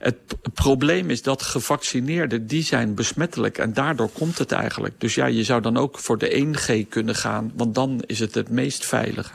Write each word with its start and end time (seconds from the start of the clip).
Het 0.00 0.16
probleem 0.54 1.10
is 1.10 1.22
dat 1.22 1.42
gevaccineerden, 1.42 2.46
die 2.46 2.62
zijn 2.62 2.94
besmettelijk 2.94 3.58
en 3.58 3.72
daardoor 3.72 4.08
komt 4.08 4.38
het 4.38 4.52
eigenlijk. 4.52 4.94
Dus 4.98 5.14
ja, 5.14 5.26
je 5.26 5.44
zou 5.44 5.62
dan 5.62 5.76
ook 5.76 5.98
voor 5.98 6.18
de 6.18 6.56
1G 6.56 6.88
kunnen 6.88 7.14
gaan, 7.14 7.52
want 7.56 7.74
dan 7.74 8.02
is 8.06 8.18
het 8.18 8.34
het 8.34 8.48
meest 8.48 8.86
veilig. 8.86 9.30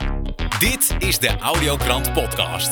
Dit 0.58 0.96
is 0.98 1.18
de 1.18 1.36
Audiokrant 1.38 2.12
podcast. 2.12 2.70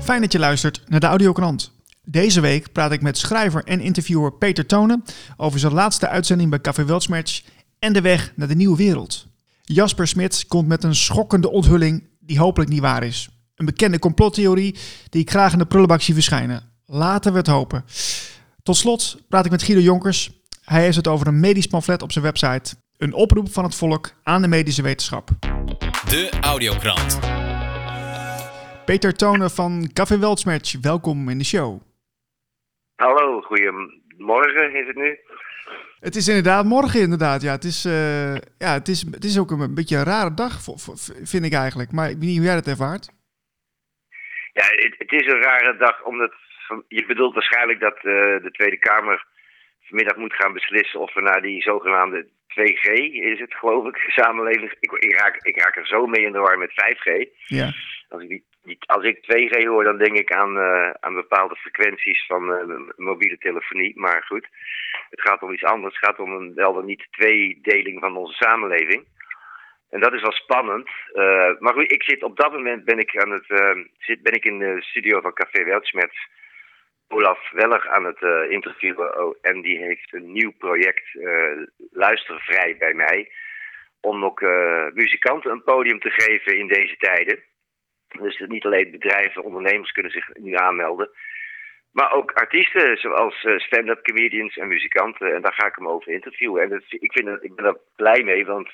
Fijn 0.00 0.20
dat 0.20 0.32
je 0.32 0.38
luistert 0.38 0.82
naar 0.88 1.00
de 1.00 1.06
Audiokrant. 1.06 1.73
Deze 2.06 2.40
week 2.40 2.72
praat 2.72 2.92
ik 2.92 3.02
met 3.02 3.18
schrijver 3.18 3.64
en 3.64 3.80
interviewer 3.80 4.32
Peter 4.32 4.66
Tonen 4.66 5.04
over 5.36 5.58
zijn 5.58 5.72
laatste 5.72 6.08
uitzending 6.08 6.50
bij 6.50 6.60
Café 6.60 6.84
Weltsmerch 6.84 7.42
en 7.78 7.92
de 7.92 8.00
weg 8.00 8.32
naar 8.36 8.48
de 8.48 8.54
nieuwe 8.54 8.76
wereld. 8.76 9.26
Jasper 9.62 10.06
Smits 10.06 10.46
komt 10.46 10.68
met 10.68 10.84
een 10.84 10.94
schokkende 10.94 11.50
onthulling 11.50 12.08
die 12.20 12.38
hopelijk 12.38 12.70
niet 12.70 12.80
waar 12.80 13.02
is. 13.02 13.28
Een 13.54 13.66
bekende 13.66 13.98
complottheorie 13.98 14.76
die 15.08 15.20
ik 15.20 15.30
graag 15.30 15.52
in 15.52 15.58
de 15.58 15.66
prullenbak 15.66 16.00
zie 16.00 16.14
verschijnen. 16.14 16.62
Laten 16.86 17.32
we 17.32 17.38
het 17.38 17.46
hopen. 17.46 17.84
Tot 18.62 18.76
slot 18.76 19.18
praat 19.28 19.44
ik 19.44 19.50
met 19.50 19.62
Guido 19.62 19.82
Jonkers. 19.82 20.30
Hij 20.64 20.82
heeft 20.82 20.96
het 20.96 21.08
over 21.08 21.26
een 21.26 21.40
medisch 21.40 21.66
pamflet 21.66 22.02
op 22.02 22.12
zijn 22.12 22.24
website. 22.24 22.74
Een 22.96 23.14
oproep 23.14 23.52
van 23.52 23.64
het 23.64 23.74
volk 23.74 24.14
aan 24.22 24.42
de 24.42 24.48
medische 24.48 24.82
wetenschap. 24.82 25.30
De 26.08 26.32
Audiokrant. 26.40 27.18
Peter 28.84 29.14
Tonen 29.14 29.50
van 29.50 29.90
Café 29.92 30.18
Weltsmerch, 30.18 30.76
welkom 30.80 31.28
in 31.28 31.38
de 31.38 31.44
show. 31.44 31.80
Hallo, 32.96 33.40
goedemorgen 33.40 34.74
is 34.74 34.86
het 34.86 34.96
nu? 34.96 35.18
Het 36.00 36.14
is 36.16 36.28
inderdaad 36.28 36.64
morgen, 36.64 37.00
inderdaad. 37.00 37.42
Ja, 37.42 37.52
het 37.52 37.64
is, 37.64 37.84
eh, 37.84 38.34
ja, 38.34 38.72
het 38.72 38.88
is, 38.88 39.02
het 39.10 39.24
is 39.24 39.38
ook 39.38 39.50
een 39.50 39.74
beetje 39.74 39.96
een 39.96 40.04
rare 40.04 40.34
dag, 40.34 40.52
vind 41.22 41.44
ik 41.44 41.52
eigenlijk. 41.52 41.92
Maar 41.92 42.08
ik 42.10 42.16
weet 42.16 42.28
niet 42.28 42.36
hoe 42.36 42.46
jij 42.46 42.54
dat 42.54 42.66
ervaart. 42.66 43.06
Ja, 44.52 44.64
het, 44.64 44.94
het 44.98 45.12
is 45.12 45.26
een 45.26 45.42
rare 45.42 45.76
dag, 45.76 46.02
omdat 46.02 46.32
je 46.88 47.06
bedoelt 47.06 47.34
waarschijnlijk 47.34 47.80
dat 47.80 47.96
uh, 47.96 48.02
de 48.42 48.50
Tweede 48.52 48.78
Kamer 48.78 49.26
vanmiddag 49.80 50.16
moet 50.16 50.34
gaan 50.34 50.52
beslissen 50.52 51.00
of 51.00 51.14
we 51.14 51.20
naar 51.20 51.42
die 51.42 51.62
zogenaamde 51.62 52.28
2G, 52.48 52.92
is 53.32 53.40
het 53.40 53.54
geloof 53.54 53.86
ik, 53.86 53.96
samenleving. 54.22 54.72
Ik, 54.80 54.92
ik, 54.92 55.18
raak, 55.20 55.36
ik 55.42 55.62
raak 55.62 55.76
er 55.76 55.86
zo 55.86 56.06
mee 56.06 56.24
in 56.24 56.32
de 56.32 56.38
war 56.38 56.58
met 56.58 56.70
5G. 56.70 57.08
Ja. 57.46 57.72
Als 58.08 58.22
ik 58.22 58.28
die 58.28 58.44
als 58.86 59.04
ik 59.04 59.16
2G 59.16 59.66
hoor, 59.66 59.84
dan 59.84 59.98
denk 59.98 60.16
ik 60.18 60.32
aan, 60.32 60.56
uh, 60.56 60.90
aan 61.00 61.14
bepaalde 61.14 61.56
frequenties 61.56 62.26
van 62.26 62.50
uh, 62.50 62.80
mobiele 62.96 63.38
telefonie. 63.38 63.92
Maar 63.96 64.22
goed, 64.26 64.48
het 65.10 65.20
gaat 65.20 65.42
om 65.42 65.52
iets 65.52 65.64
anders. 65.64 65.94
Het 65.94 66.04
gaat 66.04 66.18
om 66.18 66.32
een 66.32 66.54
wel 66.54 66.72
dan 66.72 66.84
niet 66.84 67.06
tweedeling 67.10 68.00
van 68.00 68.16
onze 68.16 68.34
samenleving. 68.34 69.04
En 69.90 70.00
dat 70.00 70.12
is 70.12 70.20
wel 70.20 70.32
spannend. 70.32 70.88
Uh, 71.12 71.58
maar 71.58 71.74
goed, 71.74 71.92
ik 71.92 72.02
zit 72.02 72.22
op 72.22 72.36
dat 72.36 72.52
moment 72.52 72.84
ben 72.84 72.98
ik 72.98 73.16
aan 73.16 73.30
het 73.30 73.46
zit, 73.98 74.22
ben 74.22 74.32
ik 74.32 74.44
in 74.44 74.58
de 74.58 74.82
studio 74.82 75.20
van 75.20 75.32
Café 75.32 75.64
Weltsmets 75.64 76.28
Olaf 77.08 77.50
Weller 77.50 77.88
aan 77.88 78.04
het 78.04 78.50
interviewen. 78.50 79.24
Oh, 79.24 79.36
en 79.42 79.60
die 79.60 79.78
heeft 79.78 80.12
een 80.12 80.32
nieuw 80.32 80.52
project, 80.58 81.18
Luistervrij 81.90 82.76
bij 82.78 82.94
mij. 82.94 83.32
Om 84.00 84.24
ook 84.24 84.40
muzikanten 84.94 85.50
een 85.50 85.62
podium 85.62 86.00
te 86.00 86.10
geven 86.10 86.58
in 86.58 86.66
deze 86.66 86.96
tijden. 86.96 87.42
Dus 88.20 88.42
niet 88.46 88.64
alleen 88.64 88.90
bedrijven, 88.90 89.44
ondernemers 89.44 89.92
kunnen 89.92 90.12
zich 90.12 90.28
nu 90.34 90.54
aanmelden. 90.54 91.10
Maar 91.94 92.12
ook 92.12 92.32
artiesten 92.32 92.96
zoals 92.96 93.44
eh, 93.44 93.58
stand-up 93.58 94.02
comedians 94.02 94.56
en 94.56 94.68
muzikanten. 94.68 95.34
En 95.34 95.42
daar 95.42 95.52
ga 95.52 95.66
ik 95.66 95.74
hem 95.74 95.88
over 95.88 96.12
interviewen. 96.12 96.62
En 96.62 96.68
dat, 96.68 96.82
ik, 96.88 97.12
vind 97.12 97.28
ik 97.42 97.54
ben 97.54 97.64
daar 97.64 97.76
blij 97.96 98.22
mee, 98.22 98.46
want 98.46 98.66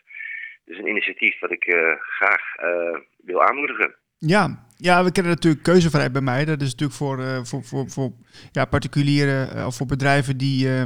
het 0.65 0.75
is 0.75 0.79
een 0.79 0.89
initiatief 0.89 1.39
dat 1.39 1.51
ik 1.51 1.67
uh, 1.67 1.93
graag 1.99 2.43
uh, 2.63 2.99
wil 3.25 3.43
aanmoedigen. 3.43 3.95
Ja, 4.19 4.67
ja, 4.77 5.05
we 5.05 5.13
kennen 5.13 5.33
natuurlijk 5.33 5.63
keuzevrijheid 5.63 6.13
bij 6.13 6.23
mij. 6.23 6.45
Dat 6.45 6.61
is 6.61 6.71
natuurlijk 6.71 6.99
voor, 6.99 7.19
uh, 7.19 7.43
voor, 7.43 7.63
voor, 7.65 7.91
voor 7.91 8.13
ja, 8.53 8.65
particulieren 8.65 9.67
of 9.67 9.77
voor 9.77 9.87
bedrijven 9.87 10.37
die, 10.37 10.67
uh, 10.67 10.85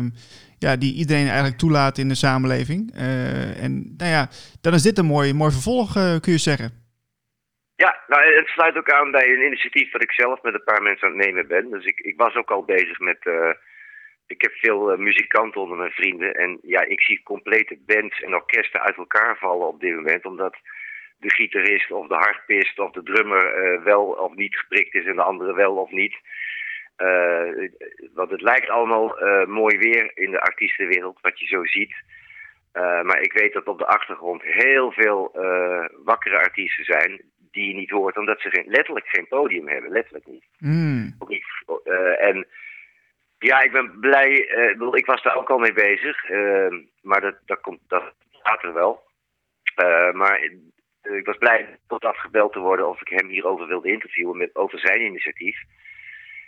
ja, 0.59 0.77
die 0.77 0.95
iedereen 0.95 1.27
eigenlijk 1.27 1.59
toelaten 1.59 2.03
in 2.03 2.09
de 2.09 2.15
samenleving. 2.15 2.93
en 3.61 3.95
nou 3.97 4.11
ja, 4.11 4.29
dan 4.61 4.75
is 4.75 4.83
dit 4.83 4.99
een 4.99 5.07
mooi, 5.07 5.33
mooi 5.33 5.53
vervolg, 5.53 5.93
kun 6.21 6.33
je 6.33 6.39
zeggen. 6.39 6.84
Ja, 7.77 8.03
nou, 8.07 8.35
het 8.35 8.47
sluit 8.47 8.77
ook 8.77 8.91
aan 8.91 9.11
bij 9.11 9.29
een 9.29 9.47
initiatief 9.47 9.91
dat 9.91 10.03
ik 10.03 10.13
zelf 10.13 10.43
met 10.43 10.55
een 10.55 10.65
paar 10.65 10.83
mensen 10.83 11.09
aan 11.09 11.19
het 11.19 11.27
nemen 11.27 11.47
ben. 11.47 11.71
Dus 11.71 11.85
ik, 11.85 12.01
ik 12.01 12.17
was 12.17 12.35
ook 12.35 12.51
al 12.51 12.65
bezig 12.65 12.99
met. 12.99 13.19
Uh, 13.25 13.51
ik 14.27 14.43
heb 14.43 14.53
veel 14.53 14.93
uh, 14.93 14.99
muzikanten 14.99 15.61
onder 15.61 15.77
mijn 15.77 15.91
vrienden. 15.91 16.35
En 16.35 16.59
ja, 16.63 16.85
ik 16.85 17.01
zie 17.01 17.23
complete 17.23 17.79
bands 17.87 18.21
en 18.21 18.35
orkesten 18.35 18.81
uit 18.81 18.97
elkaar 18.97 19.39
vallen 19.39 19.67
op 19.67 19.81
dit 19.81 19.95
moment. 19.95 20.25
Omdat 20.25 20.57
de 21.19 21.31
gitarist 21.31 21.91
of 21.91 22.07
de 22.07 22.15
harpist 22.15 22.79
of 22.79 22.91
de 22.91 23.03
drummer 23.03 23.83
wel 23.85 24.05
of 24.05 24.35
niet 24.35 24.57
geprikt 24.57 24.95
is 24.95 25.07
en 25.07 25.17
de 25.17 25.23
andere 25.23 25.55
wel 25.55 25.77
of 25.77 25.91
niet. 25.91 26.17
want 28.15 28.31
het 28.31 28.41
lijkt 28.41 28.69
allemaal 28.69 29.19
mooi 29.47 29.79
weer 29.79 30.11
in 30.15 30.31
de 30.31 30.41
artiestenwereld, 30.41 31.19
wat 31.21 31.41
je 31.41 31.47
zo 31.47 31.65
ziet. 31.65 31.95
maar 32.73 33.21
ik 33.21 33.33
weet 33.33 33.53
dat 33.53 33.67
op 33.67 33.79
de 33.79 33.87
achtergrond 33.87 34.43
heel 34.43 34.93
veel 34.93 35.31
wakkere 36.05 36.39
artiesten 36.39 36.85
zijn 36.85 37.21
die 37.55 37.69
je 37.69 37.75
niet 37.75 37.91
hoort, 37.91 38.17
omdat 38.17 38.41
ze 38.41 38.51
geen, 38.51 38.67
letterlijk 38.67 39.07
geen 39.07 39.29
podium 39.29 39.69
hebben. 39.69 39.91
Letterlijk 39.91 40.27
niet. 40.27 40.45
Mm. 40.59 41.15
Ook 41.19 41.29
niet 41.29 41.45
uh, 41.85 42.23
en 42.23 42.47
ja, 43.39 43.61
ik 43.61 43.73
ben 43.73 43.99
blij. 44.01 44.49
Uh, 44.77 44.89
ik 44.93 45.07
was 45.07 45.23
daar 45.23 45.37
ook 45.37 45.51
al 45.51 45.59
mee 45.59 45.73
bezig. 45.73 46.31
Uh, 46.31 46.75
maar 47.03 47.21
dat, 47.21 47.35
dat 47.45 47.61
komt 47.61 47.81
dat 47.89 48.15
later 48.43 48.73
wel. 48.73 49.03
maar 50.13 50.41
ik 51.03 51.27
was 51.27 51.39
blij 51.39 51.79
tot 51.87 52.05
afgebeld 52.05 52.53
te 52.53 52.59
worden 52.59 52.89
of 52.89 53.01
ik 53.01 53.09
hem 53.09 53.29
hierover 53.29 53.67
wilde 53.67 53.89
interviewen 53.89 54.37
met, 54.37 54.55
over 54.55 54.79
zijn 54.79 55.01
initiatief. 55.01 55.63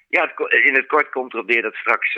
Ja, 0.09 0.33
het, 0.37 0.53
in 0.53 0.75
het 0.75 0.87
kort 0.87 1.09
komt 1.09 1.33
erop 1.33 1.47
neer 1.47 1.63
dat 1.63 1.75
straks 1.75 2.13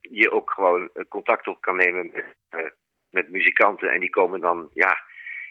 je 0.00 0.30
ook 0.30 0.50
gewoon 0.50 0.90
contact 1.08 1.46
op 1.46 1.60
kan 1.60 1.76
nemen 1.76 2.10
met, 2.50 2.74
met 3.10 3.30
muzikanten. 3.30 3.90
En 3.90 4.00
die 4.00 4.10
komen 4.10 4.40
dan, 4.40 4.70
ja, 4.74 4.98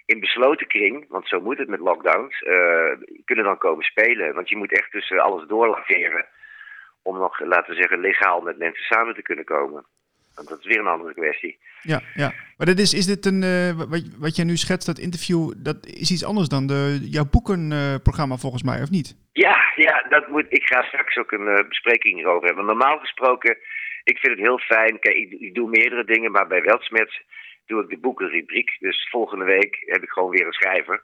in 0.08 0.20
besloten 0.20 0.68
kring, 0.68 1.06
want 1.10 1.28
zo 1.28 1.42
moet 1.42 1.58
het 1.58 1.68
met 1.68 1.80
lockdowns, 1.80 2.42
uh, 2.42 2.94
kunnen 3.26 3.46
dan 3.46 3.58
komen 3.58 3.84
spelen. 3.84 4.34
Want 4.34 4.50
je 4.50 4.58
moet 4.58 4.72
echt 4.72 4.92
tussen 4.92 5.20
alles 5.20 5.48
doorlaveren 5.48 6.26
om 7.02 7.18
nog, 7.18 7.40
laten 7.40 7.70
we 7.74 7.82
zeggen, 7.82 8.00
legaal 8.00 8.42
met 8.42 8.58
mensen 8.58 8.84
samen 8.84 9.16
te 9.16 9.22
kunnen 9.22 9.46
komen. 9.46 9.86
Want 10.36 10.50
dat 10.50 10.60
is 10.60 10.66
weer 10.66 10.80
een 10.80 10.96
andere 10.96 11.14
kwestie. 11.14 11.60
Ja, 11.82 12.02
ja. 12.14 12.34
maar 12.58 12.68
dat 12.68 12.80
is, 12.80 12.94
is 12.94 13.06
dit 13.06 13.26
een, 13.26 13.42
uh, 13.42 13.72
wat, 13.78 14.04
wat 14.20 14.36
jij 14.36 14.46
nu 14.46 14.58
schetst, 14.58 14.88
dat 14.88 14.98
interview, 14.98 15.54
dat 15.58 15.86
is 15.86 16.12
iets 16.12 16.26
anders 16.26 16.48
dan 16.48 16.68
de, 16.68 17.00
jouw 17.02 17.30
boekenprogramma 17.32 18.36
uh, 18.36 18.40
volgens 18.40 18.64
mij, 18.64 18.82
of 18.82 18.90
niet? 18.90 19.16
Ja, 19.32 19.58
ja 19.76 20.06
dat 20.10 20.28
moet, 20.28 20.46
ik 20.50 20.64
ga 20.64 20.82
straks 20.84 21.18
ook 21.18 21.32
een 21.32 21.48
uh, 21.48 21.68
bespreking 21.68 22.16
hierover 22.16 22.48
hebben. 22.48 22.66
Normaal 22.66 22.98
gesproken, 23.00 23.58
ik 24.04 24.18
vind 24.18 24.34
het 24.34 24.46
heel 24.48 24.60
fijn, 24.60 25.00
kijk, 25.00 25.16
ik, 25.16 25.32
ik 25.32 25.56
doe 25.56 25.70
meerdere 25.70 26.06
dingen, 26.06 26.32
maar 26.32 26.48
bij 26.48 26.62
Weltsmets 26.62 27.22
doe 27.68 27.84
ik 27.84 27.90
de 27.90 27.98
boekenrubriek. 27.98 28.78
Dus 28.80 29.08
volgende 29.10 29.46
week 29.46 29.84
heb 29.86 30.04
ik 30.04 30.10
gewoon 30.10 30.30
weer 30.30 30.46
een 30.46 30.54
schrijver. 30.54 31.02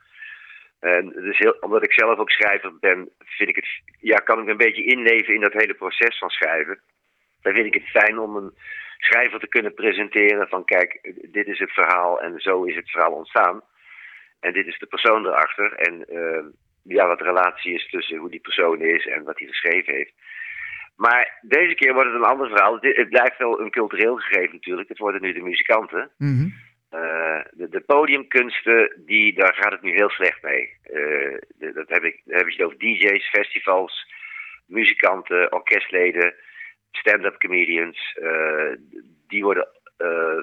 En 0.80 1.10
dus 1.10 1.38
heel, 1.38 1.58
omdat 1.60 1.84
ik 1.84 1.94
zelf 1.94 2.20
ook 2.20 2.32
schrijver 2.32 2.80
ben, 2.80 3.10
vind 3.20 3.50
ik 3.50 3.56
het, 3.56 3.68
ja, 4.00 4.18
kan 4.18 4.42
ik 4.42 4.48
een 4.48 4.58
beetje 4.58 4.84
inleven 4.84 5.34
in 5.34 5.42
dat 5.42 5.54
hele 5.54 5.74
proces 5.74 6.18
van 6.18 6.30
schrijven. 6.30 6.80
Dan 7.42 7.54
vind 7.54 7.66
ik 7.66 7.74
het 7.74 7.90
fijn 7.90 8.20
om 8.20 8.36
een 8.36 8.54
schrijver 8.98 9.40
te 9.40 9.48
kunnen 9.48 9.74
presenteren 9.74 10.48
van 10.48 10.66
kijk, 10.66 11.14
dit 11.32 11.48
is 11.48 11.60
het 11.60 11.72
verhaal 11.72 12.22
en 12.22 12.40
zo 12.40 12.64
is 12.64 12.76
het 12.76 12.90
verhaal 12.90 13.12
ontstaan. 13.12 13.62
En 14.40 14.54
dit 14.54 14.68
is 14.68 14.80
de 14.80 14.86
persoon 14.86 15.26
erachter 15.26 15.74
en 15.74 16.06
uh, 16.10 16.46
ja, 16.84 17.08
wat 17.08 17.18
de 17.18 17.24
relatie 17.24 17.74
is 17.74 17.90
tussen 17.90 18.18
hoe 18.18 18.30
die 18.30 18.40
persoon 18.40 18.82
is 18.82 19.08
en 19.08 19.24
wat 19.24 19.40
hij 19.40 19.48
geschreven 19.48 19.94
heeft. 19.94 20.14
Maar 20.96 21.40
deze 21.42 21.74
keer 21.76 21.94
wordt 21.94 22.12
het 22.12 22.18
een 22.18 22.30
ander 22.30 22.48
verhaal. 22.48 22.78
Het 22.80 23.10
blijft 23.10 23.38
wel 23.38 23.60
een 23.60 23.72
cultureel 23.72 24.16
gegeven 24.16 24.54
natuurlijk. 24.54 24.90
Het 24.90 24.98
worden 24.98 25.22
nu 25.22 25.34
de 25.34 25.42
muzikanten. 25.42 26.12
Mm 26.18 26.54
uh, 26.94 27.42
de, 27.52 27.70
de, 27.70 27.82
podiumkunsten, 27.82 29.02
die, 29.06 29.34
daar 29.34 29.54
gaat 29.54 29.72
het 29.72 29.82
nu 29.82 29.92
heel 29.92 30.10
slecht 30.10 30.42
mee. 30.42 30.78
Uh, 30.94 31.38
dat 31.74 31.90
heb 31.90 32.04
ik, 32.04 32.22
heb 32.26 32.50
je 32.50 32.66
over 32.66 32.78
DJ's, 32.78 33.30
festivals, 33.30 34.14
muzikanten, 34.66 35.54
orkestleden, 35.54 36.36
stand-up 36.92 37.38
comedians. 37.38 38.18
Uh, 38.22 38.72
die 39.28 39.44
worden, 39.44 39.68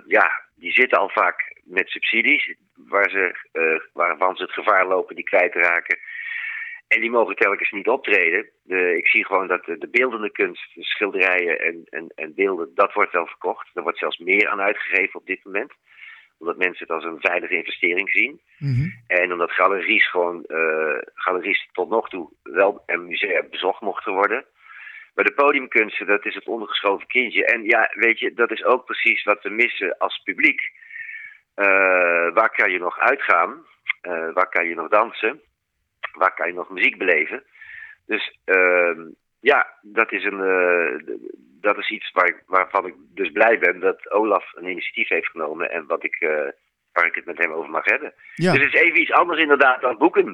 ja, 0.06 0.42
die 0.54 0.72
zitten 0.72 0.98
al 0.98 1.08
vaak 1.08 1.56
met 1.64 1.88
subsidies, 1.88 2.54
waar 2.74 3.10
ze, 3.10 3.34
waarvan 3.92 4.36
ze 4.36 4.42
het 4.42 4.52
gevaar 4.52 4.86
lopen 4.86 5.14
die 5.14 5.24
kwijt 5.24 5.52
te 5.52 5.58
raken. 5.58 5.98
En 6.94 7.00
die 7.00 7.10
mogen 7.10 7.36
telkens 7.36 7.70
niet 7.70 7.88
optreden. 7.88 8.48
De, 8.62 8.96
ik 8.96 9.06
zie 9.06 9.26
gewoon 9.26 9.46
dat 9.46 9.64
de, 9.64 9.78
de 9.78 9.88
beeldende 9.88 10.30
kunst, 10.30 10.74
de 10.74 10.84
schilderijen 10.84 11.60
en, 11.60 11.86
en, 11.90 12.12
en 12.14 12.34
beelden, 12.34 12.70
dat 12.74 12.92
wordt 12.92 13.12
wel 13.12 13.26
verkocht. 13.26 13.70
Er 13.74 13.82
wordt 13.82 13.98
zelfs 13.98 14.18
meer 14.18 14.48
aan 14.48 14.60
uitgegeven 14.60 15.20
op 15.20 15.26
dit 15.26 15.44
moment. 15.44 15.72
Omdat 16.38 16.56
mensen 16.56 16.86
het 16.86 16.96
als 16.96 17.04
een 17.04 17.20
veilige 17.20 17.56
investering 17.56 18.10
zien. 18.10 18.40
Mm 18.58 18.74
-hmm. 18.74 19.02
En 19.06 19.32
omdat 19.32 19.52
galeries 19.52 20.10
gewoon, 20.10 20.44
uh, 20.48 20.98
galeries 21.14 21.68
tot 21.72 21.88
nog 21.88 22.08
toe 22.08 22.30
wel 22.42 22.82
en 22.86 23.06
musea 23.06 23.42
bezocht 23.50 23.80
mochten 23.80 24.12
worden. 24.12 24.44
Maar 25.14 25.24
de 25.24 25.34
podiumkunsten, 25.34 26.06
dat 26.06 26.26
is 26.26 26.34
het 26.34 26.46
ondergeschoven 26.46 27.06
kindje. 27.06 27.44
En 27.44 27.64
ja, 27.64 27.90
weet 27.94 28.18
je, 28.18 28.34
dat 28.34 28.50
is 28.50 28.64
ook 28.64 28.84
precies 28.84 29.22
wat 29.22 29.42
we 29.42 29.50
missen 29.50 29.98
als 29.98 30.20
publiek. 30.24 30.60
Uh, 31.56 31.66
waar 32.34 32.50
kan 32.50 32.70
je 32.70 32.78
nog 32.78 32.98
uitgaan? 32.98 33.66
Uh, 34.02 34.32
waar 34.32 34.48
kan 34.48 34.68
je 34.68 34.74
nog 34.74 34.88
dansen? 34.88 35.40
Waar 36.12 36.34
kan 36.34 36.46
je 36.46 36.54
nog 36.54 36.70
muziek 36.70 36.98
beleven? 36.98 37.42
Dus 38.06 38.38
uh, 38.44 38.98
ja, 39.40 39.66
dat 39.82 40.12
is, 40.12 40.24
een, 40.24 40.40
uh, 40.40 41.16
dat 41.60 41.78
is 41.78 41.90
iets 41.90 42.10
waar, 42.12 42.42
waarvan 42.46 42.86
ik 42.86 42.94
dus 43.14 43.30
blij 43.32 43.58
ben 43.58 43.80
dat 43.80 44.10
Olaf 44.10 44.52
een 44.54 44.68
initiatief 44.68 45.08
heeft 45.08 45.30
genomen. 45.30 45.70
En 45.70 45.86
wat 45.86 46.04
ik 46.04 46.18
waar 46.92 47.06
ik 47.06 47.14
het 47.14 47.24
met 47.24 47.38
hem 47.38 47.52
over 47.52 47.70
mag 47.70 47.84
hebben. 47.84 48.12
Ja. 48.34 48.52
Dus 48.52 48.62
het 48.62 48.74
is 48.74 48.80
even 48.80 49.00
iets 49.00 49.12
anders 49.12 49.40
inderdaad 49.40 49.80
dan 49.80 49.98
boeken. 49.98 50.24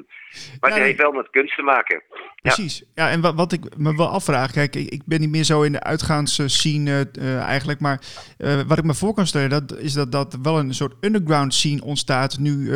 Maar 0.59 0.69
ja, 0.69 0.75
het 0.75 0.85
heeft 0.85 1.01
wel 1.01 1.11
met 1.11 1.29
kunst 1.29 1.55
te 1.55 1.61
maken. 1.61 2.03
Precies. 2.41 2.79
Ja, 2.79 3.05
ja 3.05 3.11
en 3.11 3.21
wat, 3.21 3.35
wat, 3.35 3.51
ik 3.51 3.77
me 3.77 3.95
wel 3.95 4.07
afvraag, 4.07 4.51
kijk, 4.51 4.75
ik, 4.75 4.89
ik, 4.89 5.01
ben 5.05 5.19
niet 5.19 5.29
meer 5.29 5.43
zo 5.43 5.61
in 5.61 5.71
de 5.71 5.83
uitgaansscene 5.83 7.09
uh, 7.19 7.41
eigenlijk, 7.41 7.79
maar 7.79 8.01
uh, 8.37 8.61
wat 8.61 8.77
ik 8.77 8.83
me 8.83 8.93
voor 8.93 9.13
kan 9.13 9.27
stellen, 9.27 9.49
dat, 9.49 9.77
is 9.77 9.93
dat, 9.93 10.11
dat 10.11 10.37
wel 10.41 10.59
een 10.59 10.73
soort 10.73 10.95
underground 11.01 11.53
scene 11.53 11.83
ontstaat, 11.83 12.37
nu 12.39 12.51
uh, 12.51 12.71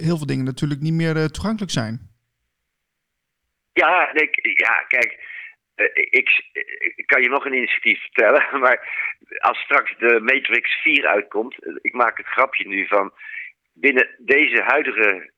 heel 0.00 0.16
veel 0.16 0.26
dingen 0.26 0.44
natuurlijk 0.44 0.80
niet 0.80 0.94
meer 0.94 1.30
toegankelijk 1.30 1.72
zijn. 1.72 2.09
Ja, 3.72 4.12
ik, 4.12 4.58
ja 4.58 4.84
kijk, 4.88 5.18
ik, 5.94 6.30
ik, 6.96 7.06
kan 7.06 7.22
je 7.22 7.28
nog 7.28 7.44
een 7.44 7.56
initiatief 7.56 8.00
vertellen, 8.00 8.46
maar 8.64 8.88
als 9.38 9.58
straks 9.58 9.94
de 9.98 10.20
Matrix 10.20 10.80
4 10.82 11.06
uitkomt, 11.06 11.56
ik 11.80 11.92
maak 11.92 12.16
het 12.16 12.26
grapje 12.26 12.68
nu 12.68 12.86
van 12.86 13.12
binnen 13.72 14.08
deze 14.18 14.62
huidige 14.62 15.30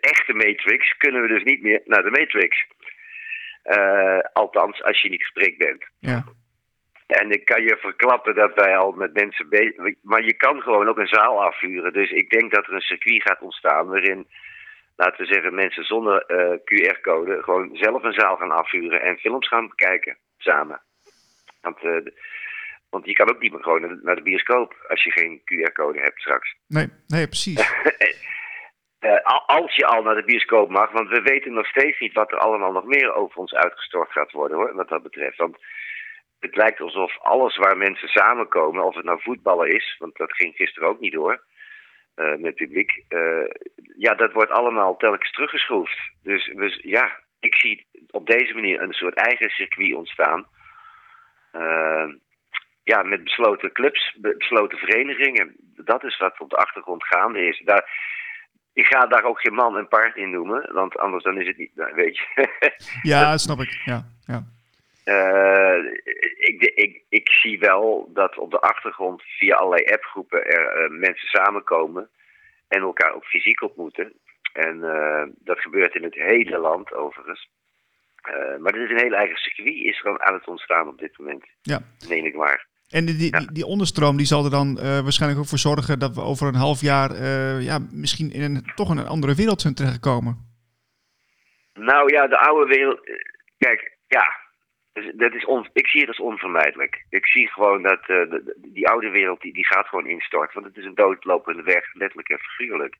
echte 0.00 0.32
Matrix 0.32 0.96
kunnen 0.96 1.22
we 1.22 1.28
dus 1.28 1.42
niet 1.42 1.62
meer 1.62 1.80
naar 1.84 2.02
de 2.02 2.10
Matrix. 2.10 2.64
Uh, 3.64 4.18
althans, 4.32 4.82
als 4.82 5.02
je 5.02 5.08
niet 5.08 5.22
gesprek 5.22 5.58
bent. 5.58 5.84
Ja. 5.98 6.24
En 7.06 7.30
ik 7.30 7.44
kan 7.44 7.62
je 7.62 7.76
verklappen 7.80 8.34
dat 8.34 8.54
wij 8.54 8.76
al 8.76 8.92
met 8.92 9.12
mensen 9.12 9.48
bezig 9.48 9.94
Maar 10.02 10.24
je 10.24 10.34
kan 10.34 10.60
gewoon 10.60 10.88
ook 10.88 10.98
een 10.98 11.06
zaal 11.06 11.42
afvuren. 11.42 11.92
Dus 11.92 12.10
ik 12.10 12.30
denk 12.30 12.54
dat 12.54 12.66
er 12.66 12.72
een 12.72 12.80
circuit 12.80 13.22
gaat 13.22 13.40
ontstaan 13.40 13.86
waarin, 13.86 14.26
laten 14.96 15.26
we 15.26 15.32
zeggen, 15.32 15.54
mensen 15.54 15.84
zonder 15.84 16.24
uh, 16.26 16.58
QR-code 16.64 17.42
gewoon 17.42 17.76
zelf 17.76 18.02
een 18.02 18.12
zaal 18.12 18.36
gaan 18.36 18.50
afvuren 18.50 19.00
en 19.00 19.18
films 19.18 19.48
gaan 19.48 19.74
kijken 19.74 20.18
samen. 20.36 20.82
Want 21.60 21.82
uh, 21.82 22.06
want 22.90 23.06
je 23.06 23.12
kan 23.12 23.30
ook 23.30 23.40
niet 23.40 23.52
meer 23.52 23.62
gewoon 23.62 24.00
naar 24.02 24.16
de 24.16 24.22
bioscoop 24.22 24.86
als 24.88 25.04
je 25.04 25.10
geen 25.10 25.40
QR-code 25.40 26.00
hebt 26.00 26.20
straks. 26.20 26.56
Nee, 26.66 26.88
nee 27.06 27.26
precies. 27.26 27.58
uh, 29.00 29.20
als 29.46 29.76
je 29.76 29.86
al 29.86 30.02
naar 30.02 30.14
de 30.14 30.24
bioscoop 30.24 30.70
mag, 30.70 30.90
want 30.90 31.08
we 31.08 31.20
weten 31.22 31.52
nog 31.52 31.66
steeds 31.66 31.98
niet 32.00 32.12
wat 32.12 32.32
er 32.32 32.38
allemaal 32.38 32.72
nog 32.72 32.84
meer 32.84 33.14
over 33.14 33.36
ons 33.36 33.54
uitgestort 33.54 34.12
gaat 34.12 34.32
worden 34.32 34.56
hoor, 34.56 34.74
wat 34.74 34.88
dat 34.88 35.02
betreft. 35.02 35.36
Want 35.36 35.56
het 36.38 36.56
lijkt 36.56 36.80
alsof 36.80 37.18
alles 37.18 37.56
waar 37.56 37.76
mensen 37.76 38.08
samenkomen, 38.08 38.84
of 38.84 38.94
het 38.94 39.04
nou 39.04 39.22
voetballen 39.22 39.74
is, 39.74 39.96
want 39.98 40.16
dat 40.16 40.32
ging 40.32 40.54
gisteren 40.54 40.88
ook 40.88 41.00
niet 41.00 41.12
door 41.12 41.44
uh, 42.16 42.36
met 42.36 42.54
publiek, 42.54 43.04
uh, 43.08 43.48
ja, 43.96 44.14
dat 44.14 44.32
wordt 44.32 44.50
allemaal 44.50 44.96
telkens 44.96 45.30
teruggeschroefd. 45.30 45.98
Dus 46.22 46.52
we, 46.54 46.78
ja, 46.82 47.20
ik 47.40 47.54
zie 47.54 47.86
op 48.10 48.26
deze 48.26 48.54
manier 48.54 48.82
een 48.82 48.92
soort 48.92 49.14
eigen 49.14 49.50
circuit 49.50 49.94
ontstaan. 49.94 50.46
Uh, 51.52 52.08
ja, 52.82 53.02
met 53.02 53.24
besloten 53.24 53.72
clubs, 53.72 54.16
besloten 54.20 54.78
verenigingen. 54.78 55.54
Dat 55.76 56.04
is 56.04 56.18
wat 56.18 56.40
op 56.40 56.50
de 56.50 56.56
achtergrond 56.56 57.04
gaande 57.04 57.46
is. 57.46 57.62
Daar, 57.64 57.90
ik 58.72 58.86
ga 58.86 59.06
daar 59.06 59.24
ook 59.24 59.40
geen 59.40 59.54
man 59.54 59.76
en 59.78 59.88
paard 59.88 60.16
in 60.16 60.30
noemen, 60.30 60.72
want 60.72 60.98
anders 60.98 61.24
dan 61.24 61.40
is 61.40 61.46
het 61.46 61.56
niet, 61.56 61.74
nou, 61.74 61.94
weet 61.94 62.16
je. 62.16 62.48
ja, 63.02 63.36
snap 63.46 63.60
ik. 63.60 63.80
Ja, 63.84 64.04
ja. 64.26 64.55
Uh, 65.08 65.78
ik, 66.36 66.62
ik, 66.74 67.02
ik 67.08 67.28
zie 67.28 67.58
wel 67.58 68.10
dat 68.14 68.38
op 68.38 68.50
de 68.50 68.60
achtergrond 68.60 69.22
via 69.22 69.54
allerlei 69.54 69.84
appgroepen 69.84 70.46
er 70.46 70.84
uh, 70.84 70.98
mensen 70.98 71.28
samenkomen 71.28 72.08
en 72.68 72.80
elkaar 72.80 73.14
ook 73.14 73.24
fysiek 73.24 73.62
ontmoeten. 73.62 74.12
En 74.52 74.76
uh, 74.76 75.22
dat 75.38 75.60
gebeurt 75.60 75.94
in 75.94 76.02
het 76.02 76.14
hele 76.14 76.58
land 76.58 76.92
overigens. 76.92 77.48
maar 78.58 78.74
er 78.74 78.84
is 78.84 78.90
een 78.90 79.06
heel 79.06 79.18
eigen 79.18 79.36
circuit 79.36 79.74
is 79.74 80.00
gewoon 80.00 80.22
aan 80.22 80.34
het 80.34 80.46
ontstaan 80.46 80.88
op 80.88 80.98
dit 80.98 81.18
moment. 81.18 81.44
Ja. 81.62 81.80
Neem 82.08 82.24
ik 82.24 82.34
maar. 82.34 82.66
En 82.88 83.04
die, 83.04 83.16
die, 83.16 83.52
die, 83.52 83.66
onderstroom 83.66 84.16
die 84.16 84.26
zal 84.26 84.44
er 84.44 84.50
dan 84.50 84.74
waarschijnlijk 84.74 85.40
ook 85.40 85.48
voor 85.48 85.58
zorgen 85.58 85.98
dat 85.98 86.14
we 86.14 86.20
over 86.20 86.46
een 86.46 86.54
half 86.54 86.80
jaar 86.80 87.22
ja, 87.60 87.78
misschien 87.92 88.32
in 88.32 88.42
een, 88.42 88.72
toch 88.74 88.90
in 88.90 88.98
een 88.98 89.06
andere 89.06 89.34
wereld 89.34 89.60
zijn 89.60 89.74
terechtgekomen. 89.74 90.36
Nou 91.74 92.12
ja, 92.12 92.26
de 92.26 92.38
oude 92.38 92.66
wereld. 92.74 93.00
Kijk, 93.58 93.98
ja. 94.06 94.44
Dat 95.14 95.34
is 95.34 95.44
on, 95.44 95.68
ik 95.72 95.86
zie 95.86 96.00
het 96.00 96.08
als 96.08 96.20
onvermijdelijk. 96.20 97.04
Ik 97.10 97.26
zie 97.26 97.48
gewoon 97.48 97.82
dat 97.82 98.04
de, 98.04 98.54
die 98.56 98.88
oude 98.88 99.10
wereld 99.10 99.40
die, 99.40 99.52
die 99.52 99.66
gaat 99.66 99.86
gewoon 99.86 100.06
instorten. 100.06 100.54
Want 100.54 100.66
het 100.66 100.76
is 100.76 100.84
een 100.84 100.94
doodlopende 100.94 101.62
weg, 101.62 101.94
letterlijk 101.94 102.28
en 102.28 102.38
figuurlijk. 102.38 102.96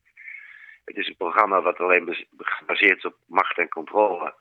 Het 0.84 0.96
is 0.96 1.08
een 1.08 1.16
programma 1.16 1.62
wat 1.62 1.78
alleen 1.78 2.26
gebaseerd 2.36 2.96
is 2.96 3.04
op 3.04 3.16
macht 3.26 3.58
en 3.58 3.68
controle. 3.68 4.34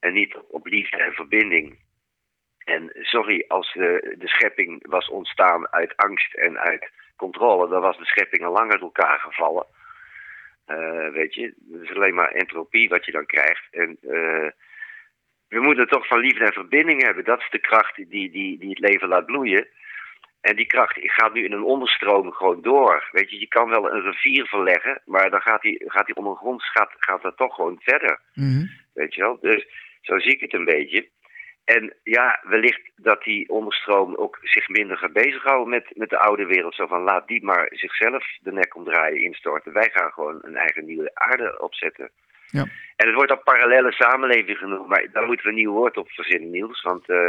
En 0.00 0.12
niet 0.12 0.36
op 0.48 0.66
liefde 0.66 0.96
en 0.96 1.12
verbinding. 1.12 1.78
En 2.58 2.90
sorry, 2.94 3.44
als 3.48 3.72
de, 3.72 4.16
schepping 4.24 4.88
was 4.88 5.08
ontstaan 5.08 5.72
uit 5.72 5.96
angst 5.96 6.34
en 6.34 6.58
uit 6.58 6.90
controle, 7.16 7.68
dan 7.68 7.80
was 7.80 7.98
de 7.98 8.04
schepping 8.04 8.44
al 8.44 8.52
lang 8.52 8.72
uit 8.72 8.80
elkaar 8.80 9.18
gevallen. 9.18 9.66
Uh, 10.66 11.08
weet 11.08 11.34
je, 11.34 11.54
het 11.72 11.82
is 11.82 11.94
alleen 11.94 12.14
maar 12.14 12.30
entropie 12.30 12.88
wat 12.88 13.04
je 13.04 13.12
dan 13.12 13.26
krijgt. 13.26 13.66
En 13.70 13.98
uh, 14.02 14.50
we 15.48 15.60
moeten 15.60 15.88
toch 15.88 16.06
van 16.06 16.18
liefde 16.18 16.44
en 16.44 16.52
verbinding 16.52 17.02
hebben. 17.02 17.24
Dat 17.24 17.40
is 17.40 17.50
de 17.50 17.58
kracht 17.60 17.96
die, 17.96 18.30
die, 18.30 18.58
die 18.58 18.68
het 18.68 18.78
leven 18.78 19.08
laat 19.08 19.26
bloeien. 19.26 19.68
En 20.40 20.56
die 20.56 20.66
kracht 20.66 20.98
gaat 21.00 21.32
nu 21.32 21.44
in 21.44 21.52
een 21.52 21.62
onderstroom 21.62 22.32
gewoon 22.32 22.62
door. 22.62 23.08
Weet 23.12 23.30
je, 23.30 23.40
je 23.40 23.48
kan 23.48 23.68
wel 23.68 23.92
een 23.92 24.02
rivier 24.02 24.46
verleggen, 24.46 25.02
maar 25.04 25.30
dan 25.30 25.40
gaat 25.40 25.62
die, 25.62 25.84
gaat 25.86 26.06
die 26.06 26.16
ondergronds 26.16 26.70
gaat, 26.70 26.90
gaat 26.98 27.22
dat 27.22 27.36
toch 27.36 27.54
gewoon 27.54 27.80
verder. 27.80 28.20
Mm 28.34 28.52
-hmm. 28.52 28.70
Weet 28.94 29.14
je 29.14 29.20
wel? 29.20 29.38
Dus 29.40 29.66
zo 30.00 30.18
zie 30.18 30.32
ik 30.32 30.40
het 30.40 30.54
een 30.54 30.64
beetje. 30.64 31.08
En 31.64 31.94
ja, 32.02 32.40
wellicht 32.42 32.90
dat 32.96 33.22
die 33.22 33.48
onderstroom 33.48 34.14
ook 34.14 34.38
zich 34.42 34.68
minder 34.68 34.96
gaat 34.96 35.12
bezighouden 35.12 35.68
met, 35.68 35.86
met 35.94 36.08
de 36.08 36.18
oude 36.18 36.46
wereld. 36.46 36.74
Zo 36.74 36.86
van 36.86 37.02
laat 37.02 37.28
die 37.28 37.44
maar 37.44 37.68
zichzelf 37.70 38.24
de 38.40 38.52
nek 38.52 38.76
omdraaien, 38.76 39.22
instorten. 39.22 39.72
Wij 39.72 39.90
gaan 39.92 40.12
gewoon 40.12 40.38
een 40.42 40.56
eigen 40.56 40.84
nieuwe 40.84 41.10
aarde 41.14 41.60
opzetten. 41.60 42.10
Ja. 42.50 42.66
En 42.96 43.06
het 43.06 43.14
wordt 43.14 43.30
al 43.30 43.42
parallele 43.42 43.92
samenleving 43.92 44.58
genoemd, 44.58 44.88
maar 44.88 45.06
daar 45.12 45.26
moeten 45.26 45.44
we 45.44 45.50
een 45.50 45.58
nieuw 45.58 45.72
woord 45.72 45.96
op 45.96 46.10
verzinnen, 46.10 46.50
Niels. 46.50 46.82
Want, 46.82 47.08
uh, 47.08 47.28